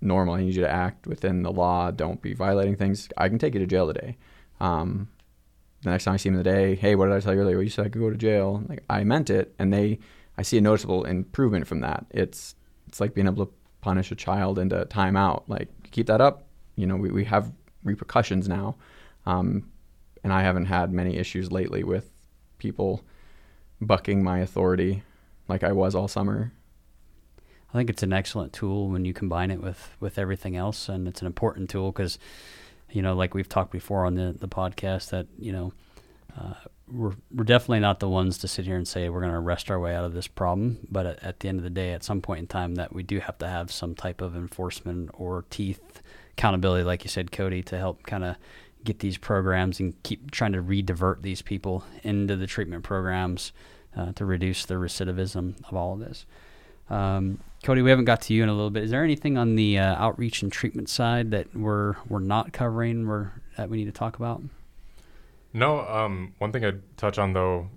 normal. 0.00 0.34
I 0.34 0.40
need 0.42 0.54
you 0.54 0.62
to 0.62 0.70
act 0.70 1.06
within 1.06 1.42
the 1.42 1.50
law. 1.50 1.90
Don't 1.90 2.22
be 2.22 2.32
violating 2.32 2.76
things. 2.76 3.08
I 3.16 3.28
can 3.28 3.38
take 3.38 3.54
you 3.54 3.60
to 3.60 3.66
jail 3.66 3.86
today. 3.92 4.16
Um, 4.60 5.08
the 5.82 5.90
next 5.90 6.04
time 6.04 6.14
I 6.14 6.16
see 6.16 6.30
them 6.30 6.42
day, 6.42 6.76
hey, 6.76 6.94
what 6.94 7.06
did 7.06 7.14
I 7.14 7.20
tell 7.20 7.34
you 7.34 7.40
earlier? 7.40 7.56
Well, 7.56 7.64
you 7.64 7.70
said 7.70 7.86
I 7.86 7.88
could 7.88 8.00
go 8.00 8.10
to 8.10 8.16
jail. 8.16 8.62
Like 8.68 8.84
I 8.88 9.04
meant 9.04 9.30
it, 9.30 9.54
and 9.58 9.72
they, 9.72 9.98
I 10.38 10.42
see 10.42 10.58
a 10.58 10.60
noticeable 10.60 11.04
improvement 11.04 11.66
from 11.66 11.80
that. 11.80 12.06
It's 12.10 12.54
it's 12.88 13.00
like 13.00 13.14
being 13.14 13.26
able 13.26 13.46
to 13.46 13.52
punish 13.80 14.10
a 14.10 14.14
child 14.14 14.58
into 14.58 14.84
timeout. 14.86 15.44
Like 15.48 15.68
keep 15.90 16.06
that 16.06 16.20
up. 16.20 16.46
You 16.76 16.86
know, 16.86 16.96
we, 16.96 17.10
we 17.10 17.24
have 17.24 17.52
repercussions 17.84 18.48
now, 18.48 18.76
um, 19.26 19.70
and 20.24 20.32
I 20.32 20.42
haven't 20.42 20.66
had 20.66 20.92
many 20.92 21.16
issues 21.16 21.52
lately 21.52 21.84
with 21.84 22.10
people 22.58 23.04
bucking 23.80 24.22
my 24.22 24.38
authority 24.38 25.02
like 25.48 25.64
I 25.64 25.72
was 25.72 25.94
all 25.94 26.08
summer. 26.08 26.52
I 27.70 27.78
think 27.78 27.90
it's 27.90 28.02
an 28.02 28.12
excellent 28.12 28.52
tool 28.52 28.88
when 28.88 29.04
you 29.04 29.12
combine 29.12 29.50
it 29.50 29.60
with 29.60 29.96
with 30.00 30.18
everything 30.18 30.56
else, 30.56 30.88
and 30.88 31.06
it's 31.06 31.20
an 31.20 31.26
important 31.26 31.68
tool 31.68 31.92
because 31.92 32.18
you 32.90 33.02
know, 33.02 33.14
like 33.14 33.34
we've 33.34 33.48
talked 33.48 33.72
before 33.72 34.06
on 34.06 34.14
the, 34.14 34.34
the 34.38 34.48
podcast, 34.48 35.10
that, 35.10 35.26
you 35.38 35.52
know, 35.52 35.72
uh, 36.38 36.54
we're, 36.90 37.14
we're 37.34 37.44
definitely 37.44 37.80
not 37.80 38.00
the 38.00 38.08
ones 38.08 38.38
to 38.38 38.48
sit 38.48 38.64
here 38.64 38.76
and 38.76 38.86
say 38.86 39.08
we're 39.08 39.20
going 39.20 39.32
to 39.32 39.38
arrest 39.38 39.70
our 39.70 39.80
way 39.80 39.94
out 39.94 40.04
of 40.04 40.12
this 40.12 40.26
problem. 40.26 40.78
But 40.90 41.06
at, 41.06 41.22
at, 41.22 41.40
the 41.40 41.48
end 41.48 41.58
of 41.58 41.64
the 41.64 41.70
day, 41.70 41.92
at 41.92 42.04
some 42.04 42.20
point 42.20 42.40
in 42.40 42.46
time, 42.46 42.76
that 42.76 42.92
we 42.92 43.02
do 43.02 43.18
have 43.20 43.38
to 43.38 43.48
have 43.48 43.72
some 43.72 43.94
type 43.94 44.20
of 44.20 44.36
enforcement 44.36 45.10
or 45.14 45.44
teeth 45.50 46.02
accountability, 46.32 46.84
like 46.84 47.02
you 47.02 47.10
said, 47.10 47.30
Kody, 47.30 47.64
to 47.66 47.78
help 47.78 48.04
kind 48.04 48.24
of 48.24 48.36
get 48.84 49.00
these 49.00 49.18
programs 49.18 49.80
and 49.80 50.00
keep 50.04 50.30
trying 50.30 50.52
to 50.52 50.60
re-divert 50.60 51.22
these 51.22 51.42
people 51.42 51.84
into 52.04 52.36
the 52.36 52.46
treatment 52.46 52.84
programs 52.84 53.50
uh, 53.96 54.12
to 54.12 54.24
reduce 54.24 54.64
the 54.66 54.74
recidivism 54.74 55.54
of 55.68 55.74
all 55.74 55.94
of 55.94 56.00
this. 56.00 56.26
Um, 56.88 57.40
Kody, 57.64 57.82
we 57.82 57.90
haven't 57.90 58.04
got 58.04 58.20
to 58.22 58.34
you 58.34 58.42
in 58.42 58.48
a 58.48 58.54
little 58.54 58.70
bit. 58.70 58.84
Is 58.84 58.90
there 58.90 59.02
anything 59.02 59.36
on 59.36 59.56
the 59.56 59.78
uh, 59.78 59.96
outreach 59.96 60.42
and 60.42 60.52
treatment 60.52 60.88
side 60.88 61.30
that 61.32 61.54
we're 61.54 61.96
we're 62.08 62.20
not 62.20 62.52
covering, 62.52 63.06
that 63.56 63.68
we 63.68 63.78
need 63.78 63.86
to 63.86 63.92
talk 63.92 64.16
about? 64.16 64.42
No. 65.52 65.80
Um, 65.80 66.34
one 66.38 66.52
thing 66.52 66.64
I'd 66.64 66.96
touch 66.96 67.18
on 67.18 67.32
though, 67.32 67.70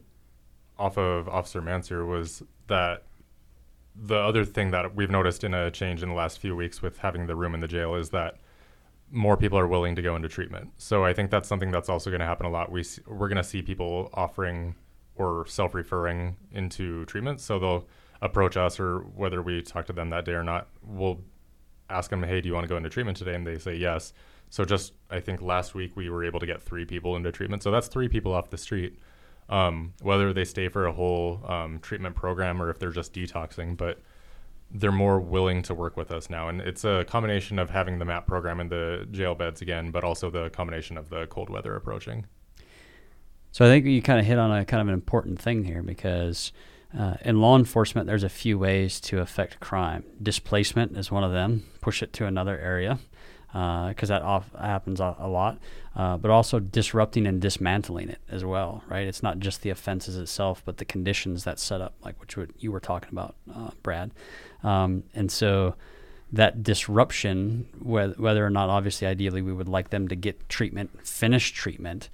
off 0.77 0.97
of 0.97 1.27
Officer 1.27 1.61
Mansur, 1.61 2.05
was 2.05 2.43
that 2.67 3.03
the 3.95 4.17
other 4.17 4.45
thing 4.45 4.71
that 4.71 4.95
we've 4.95 5.09
noticed 5.09 5.43
in 5.43 5.53
a 5.53 5.71
change 5.71 6.03
in 6.03 6.09
the 6.09 6.15
last 6.15 6.39
few 6.39 6.55
weeks 6.55 6.81
with 6.81 6.99
having 6.99 7.27
the 7.27 7.35
room 7.35 7.53
in 7.53 7.59
the 7.59 7.67
jail 7.67 7.95
is 7.95 8.09
that 8.09 8.37
more 9.11 9.35
people 9.35 9.57
are 9.57 9.67
willing 9.67 9.95
to 9.95 10.01
go 10.01 10.15
into 10.15 10.29
treatment. 10.29 10.71
So 10.77 11.03
I 11.03 11.13
think 11.13 11.31
that's 11.31 11.49
something 11.49 11.71
that's 11.71 11.89
also 11.89 12.09
going 12.09 12.19
to 12.19 12.25
happen 12.25 12.45
a 12.45 12.49
lot. 12.49 12.71
We 12.71 12.85
we're 13.07 13.27
going 13.27 13.37
to 13.37 13.43
see 13.43 13.61
people 13.61 14.09
offering 14.13 14.75
or 15.19 15.45
self-referring 15.45 16.37
into 16.51 17.05
treatment. 17.05 17.41
So 17.41 17.59
they'll 17.59 17.87
approach 18.21 18.57
us 18.57 18.79
or 18.79 18.99
whether 18.99 19.41
we 19.41 19.61
talk 19.61 19.85
to 19.87 19.93
them 19.93 20.09
that 20.09 20.25
day 20.25 20.31
or 20.31 20.43
not, 20.43 20.69
we'll 20.81 21.21
ask 21.89 22.09
them, 22.09 22.23
hey, 22.23 22.41
do 22.41 22.47
you 22.47 22.53
want 22.53 22.63
to 22.63 22.69
go 22.69 22.77
into 22.77 22.89
treatment 22.89 23.17
today? 23.17 23.35
And 23.35 23.45
they 23.45 23.57
say 23.57 23.75
yes. 23.75 24.13
So 24.49 24.65
just 24.65 24.93
I 25.09 25.19
think 25.19 25.41
last 25.41 25.75
week 25.75 25.95
we 25.95 26.09
were 26.09 26.23
able 26.23 26.39
to 26.39 26.45
get 26.45 26.61
three 26.61 26.85
people 26.85 27.15
into 27.15 27.31
treatment. 27.31 27.63
So 27.63 27.69
that's 27.69 27.87
three 27.87 28.07
people 28.07 28.33
off 28.33 28.49
the 28.49 28.57
street. 28.57 28.97
Um, 29.49 29.93
whether 30.01 30.31
they 30.31 30.45
stay 30.45 30.69
for 30.69 30.85
a 30.85 30.93
whole 30.93 31.43
um, 31.47 31.79
treatment 31.79 32.15
program 32.15 32.61
or 32.61 32.69
if 32.69 32.77
they're 32.79 32.91
just 32.91 33.13
detoxing, 33.13 33.75
but 33.75 33.99
they're 34.71 34.91
more 34.91 35.19
willing 35.19 35.63
to 35.63 35.73
work 35.73 35.97
with 35.97 36.11
us 36.11 36.29
now. 36.29 36.47
And 36.49 36.61
it's 36.61 36.85
a 36.85 37.03
combination 37.05 37.57
of 37.57 37.71
having 37.71 37.97
the 37.97 38.05
MAAP 38.05 38.27
program 38.27 38.59
and 38.59 38.69
the 38.69 39.07
jail 39.09 39.33
beds 39.33 39.61
again, 39.61 39.89
but 39.89 40.03
also 40.03 40.29
the 40.29 40.51
combination 40.51 40.97
of 40.97 41.09
the 41.09 41.25
cold 41.27 41.49
weather 41.49 41.75
approaching. 41.75 42.27
So 43.51 43.65
I 43.65 43.67
think 43.67 43.85
you 43.85 44.01
kind 44.01 44.19
of 44.19 44.25
hit 44.25 44.37
on 44.37 44.51
a 44.51 44.65
kind 44.65 44.81
of 44.81 44.87
an 44.87 44.93
important 44.93 45.41
thing 45.41 45.63
here 45.63 45.81
because 45.81 46.51
uh, 46.97 47.15
in 47.21 47.41
law 47.41 47.57
enforcement, 47.57 48.07
there's 48.07 48.23
a 48.23 48.29
few 48.29 48.57
ways 48.57 48.99
to 49.01 49.21
affect 49.21 49.59
crime. 49.59 50.03
Displacement 50.21 50.97
is 50.97 51.11
one 51.11 51.23
of 51.23 51.31
them. 51.31 51.65
Push 51.81 52.03
it 52.03 52.13
to 52.13 52.25
another 52.25 52.57
area. 52.59 52.99
because 53.51 54.09
that 54.09 54.21
off 54.21 54.53
happens 54.53 54.99
a, 54.99 55.15
a 55.19 55.27
lot, 55.27 55.57
uh, 55.95 56.17
but 56.17 56.31
also 56.31 56.59
disrupting 56.59 57.25
and 57.25 57.41
dismantling 57.41 58.09
it 58.09 58.19
as 58.29 58.45
well, 58.45 58.83
right? 58.87 59.07
It's 59.07 59.23
not 59.23 59.39
just 59.39 59.61
the 59.61 59.69
offenses 59.71 60.17
itself, 60.17 60.61
but 60.65 60.77
the 60.77 60.85
conditions 60.85 61.43
that 61.43 61.59
set 61.59 61.81
up, 61.81 61.95
like 62.03 62.19
which 62.19 62.35
you 62.59 62.71
were 62.71 62.79
talking 62.79 63.09
about, 63.11 63.35
uh, 63.53 63.71
Brad. 63.81 64.11
Um, 64.63 65.03
and 65.15 65.31
so 65.31 65.75
that 66.31 66.61
disruption, 66.61 67.67
whether, 67.79 68.13
whether 68.13 68.45
or 68.45 68.51
not 68.51 68.69
obviously 68.69 69.07
ideally 69.07 69.41
we 69.41 69.53
would 69.53 69.69
like 69.69 69.89
them 69.89 70.07
to 70.07 70.15
get 70.15 70.47
treatment, 70.47 71.05
finish 71.07 71.51
treatment, 71.51 72.09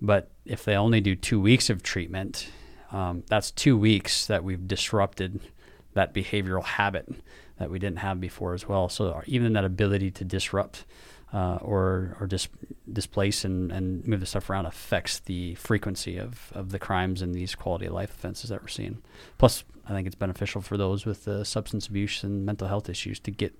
but 0.00 0.30
if 0.44 0.64
they 0.64 0.74
only 0.74 1.00
do 1.00 1.14
two 1.14 1.40
weeks 1.40 1.70
of 1.70 1.82
treatment, 1.82 2.48
um, 2.92 3.22
that's 3.28 3.50
two 3.50 3.76
weeks 3.76 4.26
that 4.26 4.42
we've 4.44 4.66
disrupted 4.66 5.40
that 5.94 6.14
behavioral 6.14 6.64
habit 6.64 7.08
that 7.58 7.70
we 7.70 7.78
didn't 7.78 7.98
have 7.98 8.20
before 8.20 8.54
as 8.54 8.66
well. 8.68 8.88
So 8.88 9.22
even 9.26 9.52
that 9.52 9.64
ability 9.64 10.10
to 10.12 10.24
disrupt 10.24 10.84
uh, 11.32 11.58
or 11.60 12.16
or 12.20 12.26
dis- 12.26 12.48
displace 12.92 13.44
and, 13.44 13.70
and 13.70 14.06
move 14.06 14.20
the 14.20 14.26
stuff 14.26 14.50
around 14.50 14.66
affects 14.66 15.20
the 15.20 15.54
frequency 15.54 16.16
of, 16.16 16.50
of 16.54 16.70
the 16.70 16.78
crimes 16.78 17.22
and 17.22 17.34
these 17.34 17.54
quality 17.54 17.86
of 17.86 17.92
life 17.92 18.10
offenses 18.10 18.50
that 18.50 18.62
we're 18.62 18.68
seeing. 18.68 19.00
Plus, 19.38 19.62
I 19.86 19.92
think 19.92 20.06
it's 20.06 20.16
beneficial 20.16 20.60
for 20.60 20.76
those 20.76 21.06
with 21.06 21.28
uh, 21.28 21.44
substance 21.44 21.86
abuse 21.86 22.24
and 22.24 22.44
mental 22.44 22.66
health 22.66 22.88
issues 22.88 23.20
to 23.20 23.30
get 23.30 23.54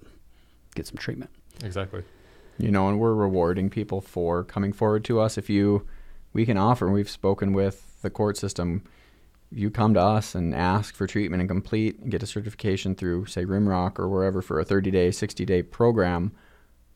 get 0.75 0.87
some 0.87 0.97
treatment. 0.97 1.31
Exactly. 1.63 2.03
You 2.59 2.71
know, 2.71 2.89
and 2.89 2.99
we're 2.99 3.15
rewarding 3.15 3.71
people 3.71 4.01
for 4.01 4.45
coming 4.45 4.73
forward 4.73 5.05
to 5.05 5.21
us. 5.21 5.39
If 5.39 5.49
you, 5.49 5.87
we 6.33 6.47
can 6.47 6.57
offer. 6.57 6.87
And 6.87 6.95
we've 6.95 7.11
spoken 7.11 7.53
with 7.53 8.01
the 8.03 8.11
court 8.11 8.37
system 8.37 8.83
you 9.53 9.71
come 9.71 9.95
to 9.95 10.01
us 10.01 10.35
and 10.35 10.55
ask 10.55 10.95
for 10.95 11.07
treatment 11.07 11.41
and 11.41 11.49
complete 11.49 11.99
and 11.99 12.11
get 12.11 12.23
a 12.23 12.27
certification 12.27 12.95
through, 12.95 13.27
say, 13.27 13.45
Rimrock 13.45 13.99
or 13.99 14.09
wherever 14.09 14.41
for 14.43 14.61
a 14.61 14.65
30 14.65 14.91
day, 14.91 15.11
60 15.11 15.45
day 15.45 15.63
program, 15.63 16.33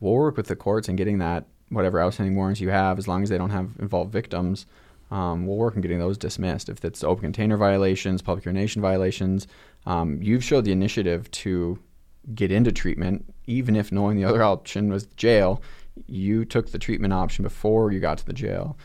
we'll 0.01 0.15
work 0.15 0.37
with 0.37 0.47
the 0.47 0.57
courts 0.57 0.89
in 0.89 0.97
getting 0.97 1.19
that, 1.19 1.47
whatever 1.71 2.01
outstanding 2.01 2.37
warrants 2.37 2.61
you 2.61 2.71
have, 2.71 2.99
as 2.99 3.09
long 3.09 3.23
as 3.23 3.29
they 3.29 3.39
don't 3.39 3.51
have 3.51 3.71
involved 3.81 4.13
victims. 4.13 4.67
Um, 5.11 5.47
we'll 5.47 5.57
work 5.57 5.75
on 5.75 5.83
getting 5.83 5.99
those 5.99 6.17
dismissed. 6.17 6.69
If 6.69 6.85
it's 6.85 7.05
open 7.05 7.23
container 7.23 7.57
violations, 7.57 8.23
public 8.23 8.45
urination 8.45 8.81
violations, 8.81 9.47
um, 9.87 10.23
you've 10.23 10.45
showed 10.45 10.65
the 10.65 10.73
initiative 10.73 11.31
to 11.33 11.79
get 12.35 12.51
into 12.51 12.73
treatment, 12.73 13.35
even 13.47 13.77
if 13.77 13.93
knowing 13.93 14.17
the 14.17 14.25
other 14.25 14.43
option 14.53 14.91
was 14.91 15.07
jail. 15.17 15.61
You 16.07 16.45
took 16.45 16.71
the 16.71 16.79
treatment 16.79 17.13
option 17.13 17.43
before 17.43 17.93
you 17.93 18.01
got 18.01 18.19
to 18.19 18.27
the 18.27 18.33
jail, 18.33 18.77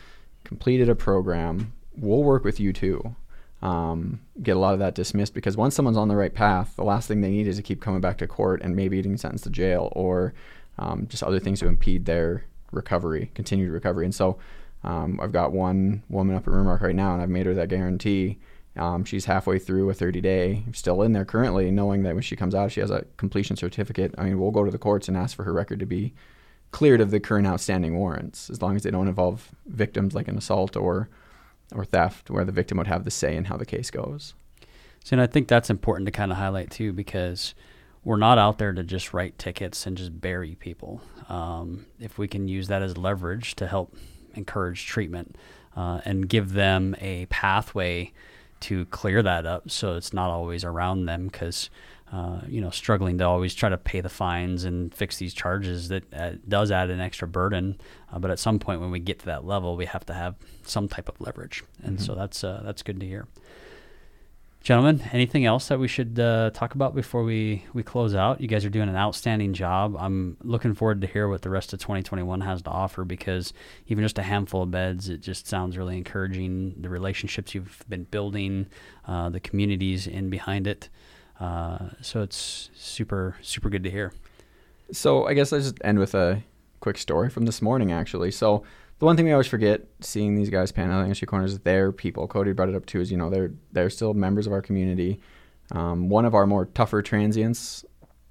completed 0.50 0.90
a 0.90 0.94
program. 0.94 1.72
We'll 1.96 2.22
work 2.22 2.44
with 2.44 2.60
you 2.60 2.74
too 2.74 3.16
um, 3.62 4.20
get 4.42 4.56
a 4.56 4.58
lot 4.58 4.72
of 4.72 4.78
that 4.78 4.94
dismissed 4.94 5.34
because 5.34 5.56
once 5.56 5.74
someone's 5.74 5.96
on 5.96 6.08
the 6.08 6.16
right 6.16 6.32
path, 6.32 6.76
the 6.76 6.84
last 6.84 7.08
thing 7.08 7.20
they 7.20 7.30
need 7.30 7.46
is 7.46 7.56
to 7.56 7.62
keep 7.62 7.80
coming 7.80 8.00
back 8.00 8.18
to 8.18 8.26
court 8.26 8.62
and 8.62 8.74
maybe 8.74 8.96
getting 8.96 9.16
sentenced 9.16 9.44
to 9.44 9.50
jail 9.50 9.92
or 9.94 10.32
um, 10.78 11.06
just 11.08 11.22
other 11.22 11.38
things 11.38 11.60
to 11.60 11.66
impede 11.66 12.06
their 12.06 12.44
recovery, 12.72 13.30
continued 13.34 13.70
recovery. 13.70 14.06
And 14.06 14.14
so 14.14 14.38
um, 14.82 15.20
I've 15.22 15.32
got 15.32 15.52
one 15.52 16.02
woman 16.08 16.36
up 16.36 16.48
at 16.48 16.54
Rimrock 16.54 16.80
right 16.80 16.94
now, 16.94 17.12
and 17.12 17.20
I've 17.20 17.28
made 17.28 17.44
her 17.46 17.54
that 17.54 17.68
guarantee. 17.68 18.38
Um, 18.76 19.04
she's 19.04 19.26
halfway 19.26 19.58
through 19.58 19.90
a 19.90 19.94
30 19.94 20.22
day, 20.22 20.62
still 20.72 21.02
in 21.02 21.12
there 21.12 21.26
currently, 21.26 21.70
knowing 21.70 22.02
that 22.04 22.14
when 22.14 22.22
she 22.22 22.36
comes 22.36 22.54
out, 22.54 22.72
she 22.72 22.80
has 22.80 22.90
a 22.90 23.04
completion 23.18 23.56
certificate. 23.56 24.14
I 24.16 24.24
mean, 24.24 24.40
we'll 24.40 24.52
go 24.52 24.64
to 24.64 24.70
the 24.70 24.78
courts 24.78 25.06
and 25.06 25.16
ask 25.18 25.36
for 25.36 25.44
her 25.44 25.52
record 25.52 25.80
to 25.80 25.86
be 25.86 26.14
cleared 26.70 27.00
of 27.00 27.10
the 27.10 27.20
current 27.20 27.46
outstanding 27.46 27.96
warrants, 27.96 28.50
as 28.50 28.62
long 28.62 28.76
as 28.76 28.82
they 28.82 28.90
don't 28.90 29.08
involve 29.08 29.50
victims 29.66 30.14
like 30.14 30.28
an 30.28 30.38
assault 30.38 30.76
or 30.76 31.08
or 31.72 31.84
theft 31.84 32.30
where 32.30 32.44
the 32.44 32.52
victim 32.52 32.78
would 32.78 32.88
have 32.88 33.04
the 33.04 33.10
say 33.10 33.36
in 33.36 33.44
how 33.44 33.56
the 33.56 33.66
case 33.66 33.90
goes. 33.90 34.34
So, 35.04 35.14
and 35.14 35.20
I 35.20 35.26
think 35.26 35.46
that's 35.46 35.70
important 35.70 36.06
to 36.06 36.12
kind 36.12 36.32
of 36.32 36.38
highlight 36.38 36.70
too, 36.70 36.92
because 36.92 37.54
we're 38.04 38.16
not 38.16 38.38
out 38.38 38.58
there 38.58 38.72
to 38.72 38.82
just 38.82 39.12
write 39.12 39.38
tickets 39.38 39.86
and 39.86 39.96
just 39.96 40.20
bury 40.20 40.56
people. 40.56 41.00
Um, 41.28 41.86
if 42.00 42.18
we 42.18 42.26
can 42.26 42.48
use 42.48 42.68
that 42.68 42.82
as 42.82 42.96
leverage 42.96 43.54
to 43.56 43.66
help 43.66 43.94
encourage 44.34 44.86
treatment 44.86 45.36
uh, 45.76 46.00
and 46.04 46.28
give 46.28 46.52
them 46.52 46.96
a 47.00 47.26
pathway 47.26 48.12
to 48.60 48.84
clear 48.86 49.22
that 49.22 49.46
up 49.46 49.70
so 49.70 49.94
it's 49.96 50.12
not 50.12 50.30
always 50.30 50.64
around 50.64 51.06
them 51.06 51.28
because 51.28 51.70
uh, 52.12 52.40
you 52.48 52.60
know 52.60 52.70
struggling 52.70 53.18
to 53.18 53.24
always 53.24 53.54
try 53.54 53.68
to 53.68 53.78
pay 53.78 54.00
the 54.00 54.08
fines 54.08 54.64
and 54.64 54.92
fix 54.92 55.18
these 55.18 55.32
charges 55.32 55.88
that 55.88 56.12
uh, 56.12 56.32
does 56.48 56.72
add 56.72 56.90
an 56.90 57.00
extra 57.00 57.28
burden. 57.28 57.80
Uh, 58.12 58.18
but 58.18 58.30
at 58.30 58.38
some 58.38 58.58
point 58.58 58.80
when 58.80 58.90
we 58.90 58.98
get 58.98 59.20
to 59.20 59.26
that 59.26 59.44
level 59.44 59.76
we 59.76 59.86
have 59.86 60.04
to 60.04 60.14
have 60.14 60.34
some 60.64 60.88
type 60.88 61.08
of 61.08 61.20
leverage. 61.20 61.62
And 61.82 61.96
mm-hmm. 61.96 62.04
so 62.04 62.14
that's 62.14 62.42
uh, 62.42 62.62
that's 62.64 62.82
good 62.82 62.98
to 63.00 63.06
hear. 63.06 63.28
Gentlemen 64.62 65.02
anything 65.12 65.46
else 65.46 65.68
that 65.68 65.78
we 65.78 65.86
should 65.86 66.18
uh, 66.18 66.50
talk 66.52 66.74
about 66.74 66.96
before 66.96 67.22
we 67.22 67.64
we 67.72 67.84
close 67.84 68.12
out? 68.14 68.40
You 68.40 68.48
guys 68.48 68.64
are 68.64 68.70
doing 68.70 68.88
an 68.88 68.96
outstanding 68.96 69.52
job. 69.52 69.96
I'm 69.96 70.36
looking 70.42 70.74
forward 70.74 71.00
to 71.02 71.06
hear 71.06 71.28
what 71.28 71.42
the 71.42 71.48
rest 71.48 71.72
of 71.72 71.78
2021 71.78 72.40
has 72.40 72.60
to 72.62 72.70
offer 72.70 73.04
because 73.04 73.52
even 73.86 74.02
just 74.02 74.18
a 74.18 74.22
handful 74.22 74.64
of 74.64 74.72
beds 74.72 75.08
it 75.08 75.20
just 75.20 75.46
sounds 75.46 75.78
really 75.78 75.96
encouraging. 75.96 76.74
The 76.76 76.88
relationships 76.88 77.54
you've 77.54 77.84
been 77.88 78.04
building 78.04 78.66
the 79.06 79.40
communities 79.40 80.08
in 80.08 80.28
behind 80.28 80.66
it 80.66 80.88
uh, 81.40 81.78
so 82.02 82.22
it's 82.22 82.70
super, 82.74 83.36
super 83.40 83.70
good 83.70 83.82
to 83.84 83.90
hear. 83.90 84.12
So 84.92 85.26
I 85.26 85.34
guess 85.34 85.52
I 85.52 85.58
just 85.58 85.78
end 85.82 85.98
with 85.98 86.14
a 86.14 86.42
quick 86.80 86.98
story 86.98 87.30
from 87.30 87.46
this 87.46 87.62
morning, 87.62 87.92
actually. 87.92 88.30
So 88.30 88.64
the 88.98 89.06
one 89.06 89.16
thing 89.16 89.24
we 89.24 89.32
always 89.32 89.46
forget 89.46 89.82
seeing 90.00 90.34
these 90.34 90.50
guys 90.50 90.70
paneling 90.70 91.08
the 91.08 91.14
street 91.14 91.28
corners, 91.28 91.58
they're 91.60 91.92
people. 91.92 92.28
Kody 92.28 92.54
brought 92.54 92.68
it 92.68 92.74
up 92.74 92.86
too, 92.86 93.00
is 93.00 93.10
you 93.10 93.16
know 93.16 93.30
they're 93.30 93.52
they're 93.72 93.90
still 93.90 94.12
members 94.12 94.46
of 94.46 94.52
our 94.52 94.62
community. 94.62 95.20
Um, 95.72 96.08
one 96.08 96.24
of 96.24 96.34
our 96.34 96.46
more 96.46 96.66
tougher 96.66 97.00
transients, 97.00 97.84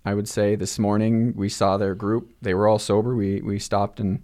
I 0.05 0.14
would 0.14 0.28
say, 0.28 0.55
this 0.55 0.78
morning 0.78 1.34
we 1.36 1.49
saw 1.49 1.78
their 1.78 1.95
group. 1.95 2.32
They 2.41 2.53
were 2.53 2.68
all 2.68 2.80
sober. 2.80 3.16
We 3.16 3.41
we 3.41 3.57
stopped 3.57 3.99
and 3.99 4.24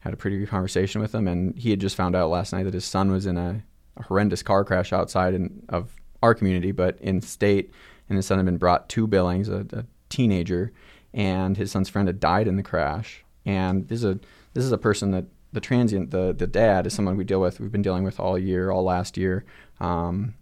had 0.00 0.12
a 0.12 0.16
pretty 0.16 0.38
good 0.38 0.48
conversation 0.48 1.00
with 1.00 1.12
them, 1.12 1.28
and 1.28 1.56
he 1.56 1.70
had 1.70 1.80
just 1.80 1.96
found 1.96 2.16
out 2.16 2.30
last 2.30 2.52
night 2.52 2.64
that 2.64 2.74
his 2.74 2.84
son 2.84 3.12
was 3.12 3.26
in 3.26 3.36
a, 3.36 3.62
a 3.96 4.02
horrendous 4.04 4.42
car 4.42 4.64
crash 4.64 4.92
outside 4.92 5.34
in, 5.34 5.62
of 5.68 5.94
our 6.22 6.34
community, 6.34 6.72
but 6.72 6.98
in 7.00 7.20
state 7.20 7.72
and 8.08 8.16
his 8.16 8.26
son 8.26 8.38
had 8.38 8.46
been 8.46 8.58
brought 8.58 8.88
to 8.90 9.06
Billings, 9.06 9.48
a, 9.48 9.66
a 9.72 9.84
teenager, 10.08 10.72
and 11.12 11.56
his 11.56 11.70
son's 11.70 11.88
friend 11.88 12.08
had 12.08 12.20
died 12.20 12.48
in 12.48 12.56
the 12.56 12.62
crash. 12.62 13.24
And 13.44 13.88
this 13.88 13.98
is 13.98 14.04
a 14.04 14.18
this 14.54 14.64
is 14.64 14.72
a 14.72 14.78
person 14.78 15.10
that 15.12 15.24
the 15.52 15.60
transient, 15.60 16.10
the 16.10 16.34
the 16.36 16.46
dad, 16.46 16.86
is 16.86 16.94
someone 16.94 17.16
we 17.16 17.24
deal 17.24 17.40
with. 17.40 17.60
We've 17.60 17.72
been 17.72 17.82
dealing 17.82 18.04
with 18.04 18.20
all 18.20 18.38
year, 18.38 18.70
all 18.70 18.84
last 18.84 19.16
year. 19.16 19.44
Um, 19.80 20.34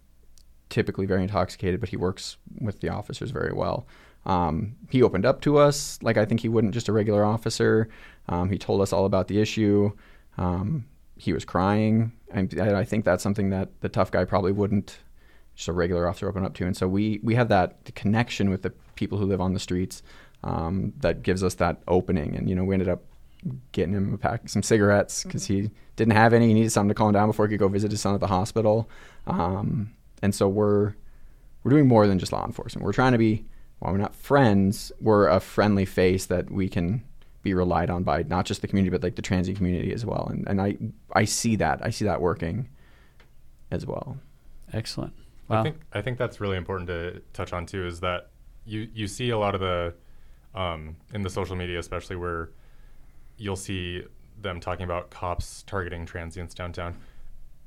typically 0.69 1.05
very 1.05 1.21
intoxicated, 1.21 1.79
but 1.79 1.89
he 1.89 1.97
works 1.97 2.37
with 2.59 2.81
the 2.81 2.89
officers 2.89 3.31
very 3.31 3.53
well. 3.53 3.87
Um, 4.25 4.75
he 4.89 5.03
opened 5.03 5.25
up 5.25 5.41
to 5.41 5.57
us 5.57 5.99
like 6.01 6.17
I 6.17 6.25
think 6.25 6.41
he 6.41 6.49
wouldn't 6.49 6.73
just 6.73 6.89
a 6.89 6.93
regular 6.93 7.23
officer. 7.23 7.89
Um, 8.27 8.49
he 8.49 8.57
told 8.57 8.81
us 8.81 8.91
all 8.91 9.05
about 9.05 9.27
the 9.27 9.39
issue. 9.39 9.91
Um, 10.37 10.85
he 11.15 11.31
was 11.31 11.45
crying. 11.45 12.11
I, 12.33 12.47
I, 12.59 12.83
think 12.83 13.05
that's 13.05 13.23
something 13.23 13.51
that 13.51 13.69
the 13.81 13.87
tough 13.87 14.11
guy 14.11 14.25
probably 14.25 14.51
wouldn't 14.51 14.97
just 15.55 15.67
a 15.67 15.73
regular 15.73 16.07
officer 16.07 16.27
open 16.27 16.45
up 16.45 16.53
to. 16.55 16.65
And 16.65 16.75
so 16.75 16.87
we 16.87 17.19
we 17.23 17.35
have 17.35 17.49
that 17.49 17.93
connection 17.95 18.49
with 18.49 18.61
the 18.61 18.71
people 18.95 19.17
who 19.17 19.25
live 19.25 19.41
on 19.41 19.53
the 19.53 19.59
streets 19.59 20.03
um, 20.43 20.93
that 20.99 21.23
gives 21.23 21.43
us 21.43 21.55
that 21.55 21.81
opening. 21.87 22.35
And 22.35 22.49
you 22.49 22.55
know, 22.55 22.63
we 22.63 22.73
ended 22.73 22.89
up 22.89 23.03
getting 23.71 23.93
him 23.93 24.13
a 24.13 24.17
pack 24.17 24.49
some 24.49 24.63
cigarettes 24.63 25.23
because 25.23 25.43
mm-hmm. 25.43 25.65
he 25.65 25.71
didn't 25.95 26.13
have 26.13 26.33
any. 26.33 26.47
He 26.47 26.53
needed 26.53 26.71
something 26.71 26.89
to 26.89 26.95
calm 26.95 27.13
down 27.13 27.27
before 27.27 27.47
he 27.47 27.51
could 27.51 27.59
go 27.59 27.67
visit 27.67 27.91
his 27.91 28.01
son 28.01 28.13
at 28.13 28.19
the 28.19 28.27
hospital. 28.27 28.89
Um, 29.27 29.91
and 30.21 30.33
so 30.33 30.47
we're 30.47 30.93
we're 31.63 31.71
doing 31.71 31.87
more 31.87 32.07
than 32.07 32.19
just 32.19 32.31
law 32.31 32.45
enforcement. 32.45 32.85
We're 32.85 32.93
trying 32.93 33.13
to 33.13 33.17
be 33.17 33.45
while 33.79 33.91
we're 33.91 33.99
not 33.99 34.15
friends, 34.15 34.91
we're 35.01 35.27
a 35.27 35.39
friendly 35.39 35.85
face 35.85 36.27
that 36.27 36.49
we 36.49 36.69
can 36.69 37.03
be 37.43 37.53
relied 37.53 37.89
on 37.89 38.03
by 38.03 38.23
not 38.23 38.45
just 38.45 38.61
the 38.61 38.67
community 38.67 38.89
but 38.89 39.03
like 39.03 39.15
the 39.15 39.21
transient 39.21 39.57
community 39.57 39.93
as 39.93 40.05
well. 40.05 40.27
And 40.29 40.47
and 40.47 40.61
I 40.61 40.77
I 41.13 41.25
see 41.25 41.55
that 41.57 41.79
I 41.83 41.89
see 41.89 42.05
that 42.05 42.21
working 42.21 42.69
as 43.71 43.85
well. 43.85 44.17
Excellent. 44.73 45.13
Wow. 45.47 45.59
I 45.59 45.63
think 45.63 45.77
I 45.93 46.01
think 46.01 46.17
that's 46.17 46.39
really 46.41 46.57
important 46.57 46.87
to 46.87 47.21
touch 47.33 47.53
on 47.53 47.65
too. 47.65 47.85
Is 47.85 47.99
that 47.99 48.29
you 48.65 48.89
you 48.93 49.07
see 49.07 49.29
a 49.29 49.37
lot 49.37 49.55
of 49.55 49.61
the 49.61 49.93
um, 50.53 50.95
in 51.13 51.21
the 51.21 51.29
social 51.29 51.55
media, 51.55 51.79
especially 51.79 52.15
where 52.15 52.49
you'll 53.37 53.55
see 53.55 54.03
them 54.41 54.59
talking 54.59 54.83
about 54.83 55.09
cops 55.09 55.63
targeting 55.63 56.05
transients 56.05 56.53
downtown. 56.53 56.95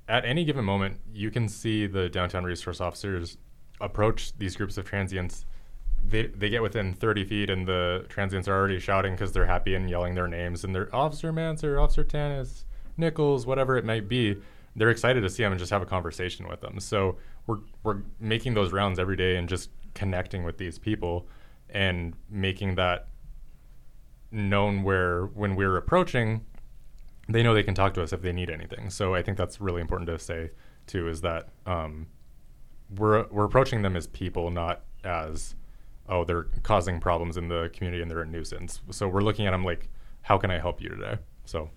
At 0.08 0.24
any 0.24 0.44
given 0.44 0.64
moment, 0.64 0.98
you 1.12 1.30
can 1.30 1.48
see 1.48 1.86
the 1.86 2.08
downtown 2.08 2.44
resource 2.44 2.80
officers 2.80 3.36
approach 3.80 4.36
these 4.38 4.56
groups 4.56 4.78
of 4.78 4.84
transients. 4.86 5.44
They, 6.02 6.26
they 6.26 6.48
get 6.48 6.62
within 6.62 6.94
30 6.94 7.24
feet 7.24 7.50
and 7.50 7.66
the 7.66 8.06
transients 8.08 8.48
are 8.48 8.54
already 8.54 8.78
shouting 8.78 9.12
because 9.14 9.32
they're 9.32 9.46
happy 9.46 9.74
and 9.74 9.90
yelling 9.90 10.14
their 10.14 10.28
names 10.28 10.64
and 10.64 10.74
they're 10.74 10.94
Officer 10.94 11.32
Mansur, 11.32 11.78
Officer 11.78 12.04
Tanis, 12.04 12.64
Nichols, 12.96 13.46
whatever 13.46 13.76
it 13.76 13.84
might 13.84 14.08
be. 14.08 14.36
They're 14.78 14.90
excited 14.90 15.22
to 15.22 15.30
see 15.30 15.42
them 15.42 15.52
and 15.52 15.58
just 15.58 15.70
have 15.70 15.82
a 15.82 15.86
conversation 15.86 16.48
with 16.48 16.60
them. 16.60 16.80
So 16.80 17.16
we're 17.46 17.58
we're 17.82 18.02
making 18.20 18.54
those 18.54 18.72
rounds 18.72 18.98
every 18.98 19.16
day 19.16 19.36
and 19.36 19.48
just 19.48 19.70
connecting 19.94 20.44
with 20.44 20.58
these 20.58 20.78
people 20.78 21.26
and 21.70 22.14
making 22.30 22.76
that 22.76 23.08
known 24.30 24.82
where 24.82 25.26
when 25.26 25.56
we're 25.56 25.76
approaching 25.76 26.44
they 27.30 27.42
know 27.42 27.52
they 27.54 27.62
can 27.62 27.74
talk 27.74 27.94
to 27.94 28.02
us 28.02 28.12
if 28.12 28.20
they 28.22 28.32
need 28.32 28.50
anything 28.50 28.90
so 28.90 29.14
i 29.14 29.22
think 29.22 29.38
that's 29.38 29.58
really 29.60 29.80
important 29.80 30.06
to 30.06 30.18
say 30.18 30.50
too 30.86 31.08
is 31.08 31.22
that 31.22 31.48
um, 31.66 32.06
we're 32.96 33.26
we're 33.30 33.44
approaching 33.44 33.80
them 33.80 33.96
as 33.96 34.06
people 34.06 34.50
not 34.50 34.82
as 35.02 35.54
oh 36.10 36.24
they're 36.24 36.46
causing 36.62 37.00
problems 37.00 37.38
in 37.38 37.48
the 37.48 37.70
community 37.72 38.02
and 38.02 38.10
they're 38.10 38.20
a 38.20 38.26
nuisance 38.26 38.82
so 38.90 39.08
we're 39.08 39.22
looking 39.22 39.46
at 39.46 39.50
them 39.50 39.64
like 39.64 39.88
how 40.28 40.36
can 40.36 40.50
I 40.50 40.58
help 40.58 40.82
you 40.82 40.90
today? 40.90 41.16
So 41.46 41.70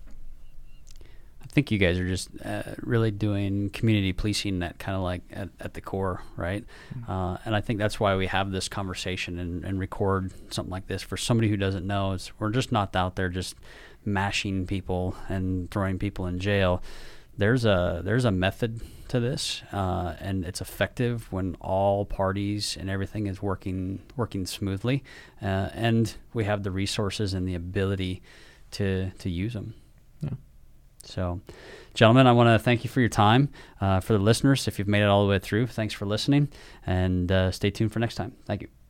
think 1.52 1.70
you 1.70 1.78
guys 1.78 1.98
are 1.98 2.08
just 2.08 2.30
uh, 2.44 2.62
really 2.80 3.10
doing 3.10 3.68
community 3.70 4.12
policing 4.12 4.62
at 4.62 4.78
kind 4.78 4.96
of 4.96 5.02
like 5.02 5.22
at, 5.30 5.50
at 5.60 5.74
the 5.74 5.82
core, 5.82 6.22
right? 6.36 6.64
Uh, 7.06 7.36
and 7.44 7.54
I 7.54 7.60
think 7.60 7.78
that's 7.78 8.00
why 8.00 8.16
we 8.16 8.26
have 8.26 8.50
this 8.50 8.68
conversation 8.68 9.38
and, 9.38 9.62
and 9.62 9.78
record 9.78 10.32
something 10.50 10.70
like 10.70 10.86
this 10.86 11.02
for 11.02 11.18
somebody 11.18 11.48
who 11.48 11.58
doesn't 11.58 11.86
know. 11.86 12.12
It's, 12.12 12.32
we're 12.40 12.50
just 12.50 12.72
not 12.72 12.96
out 12.96 13.16
there 13.16 13.28
just 13.28 13.54
mashing 14.04 14.66
people 14.66 15.14
and 15.28 15.70
throwing 15.70 15.98
people 15.98 16.26
in 16.26 16.38
jail. 16.38 16.82
There's 17.36 17.64
a 17.64 18.00
there's 18.04 18.24
a 18.24 18.30
method 18.30 18.80
to 19.08 19.20
this, 19.20 19.62
uh, 19.72 20.14
and 20.20 20.44
it's 20.44 20.60
effective 20.60 21.30
when 21.32 21.56
all 21.60 22.04
parties 22.04 22.76
and 22.78 22.90
everything 22.90 23.26
is 23.26 23.42
working 23.42 24.00
working 24.16 24.46
smoothly, 24.46 25.02
uh, 25.40 25.68
and 25.72 26.14
we 26.34 26.44
have 26.44 26.62
the 26.62 26.70
resources 26.70 27.32
and 27.32 27.46
the 27.48 27.54
ability 27.54 28.22
to 28.72 29.10
to 29.18 29.30
use 29.30 29.54
them. 29.54 29.74
So, 31.02 31.40
gentlemen, 31.94 32.26
I 32.26 32.32
want 32.32 32.48
to 32.48 32.58
thank 32.62 32.84
you 32.84 32.90
for 32.90 33.00
your 33.00 33.08
time. 33.08 33.48
Uh, 33.80 34.00
for 34.00 34.12
the 34.12 34.18
listeners, 34.18 34.68
if 34.68 34.78
you've 34.78 34.88
made 34.88 35.02
it 35.02 35.08
all 35.08 35.24
the 35.24 35.30
way 35.30 35.38
through, 35.38 35.66
thanks 35.66 35.94
for 35.94 36.06
listening, 36.06 36.48
and 36.86 37.30
uh, 37.30 37.50
stay 37.50 37.70
tuned 37.70 37.92
for 37.92 37.98
next 37.98 38.14
time. 38.14 38.32
Thank 38.46 38.62
you. 38.62 38.81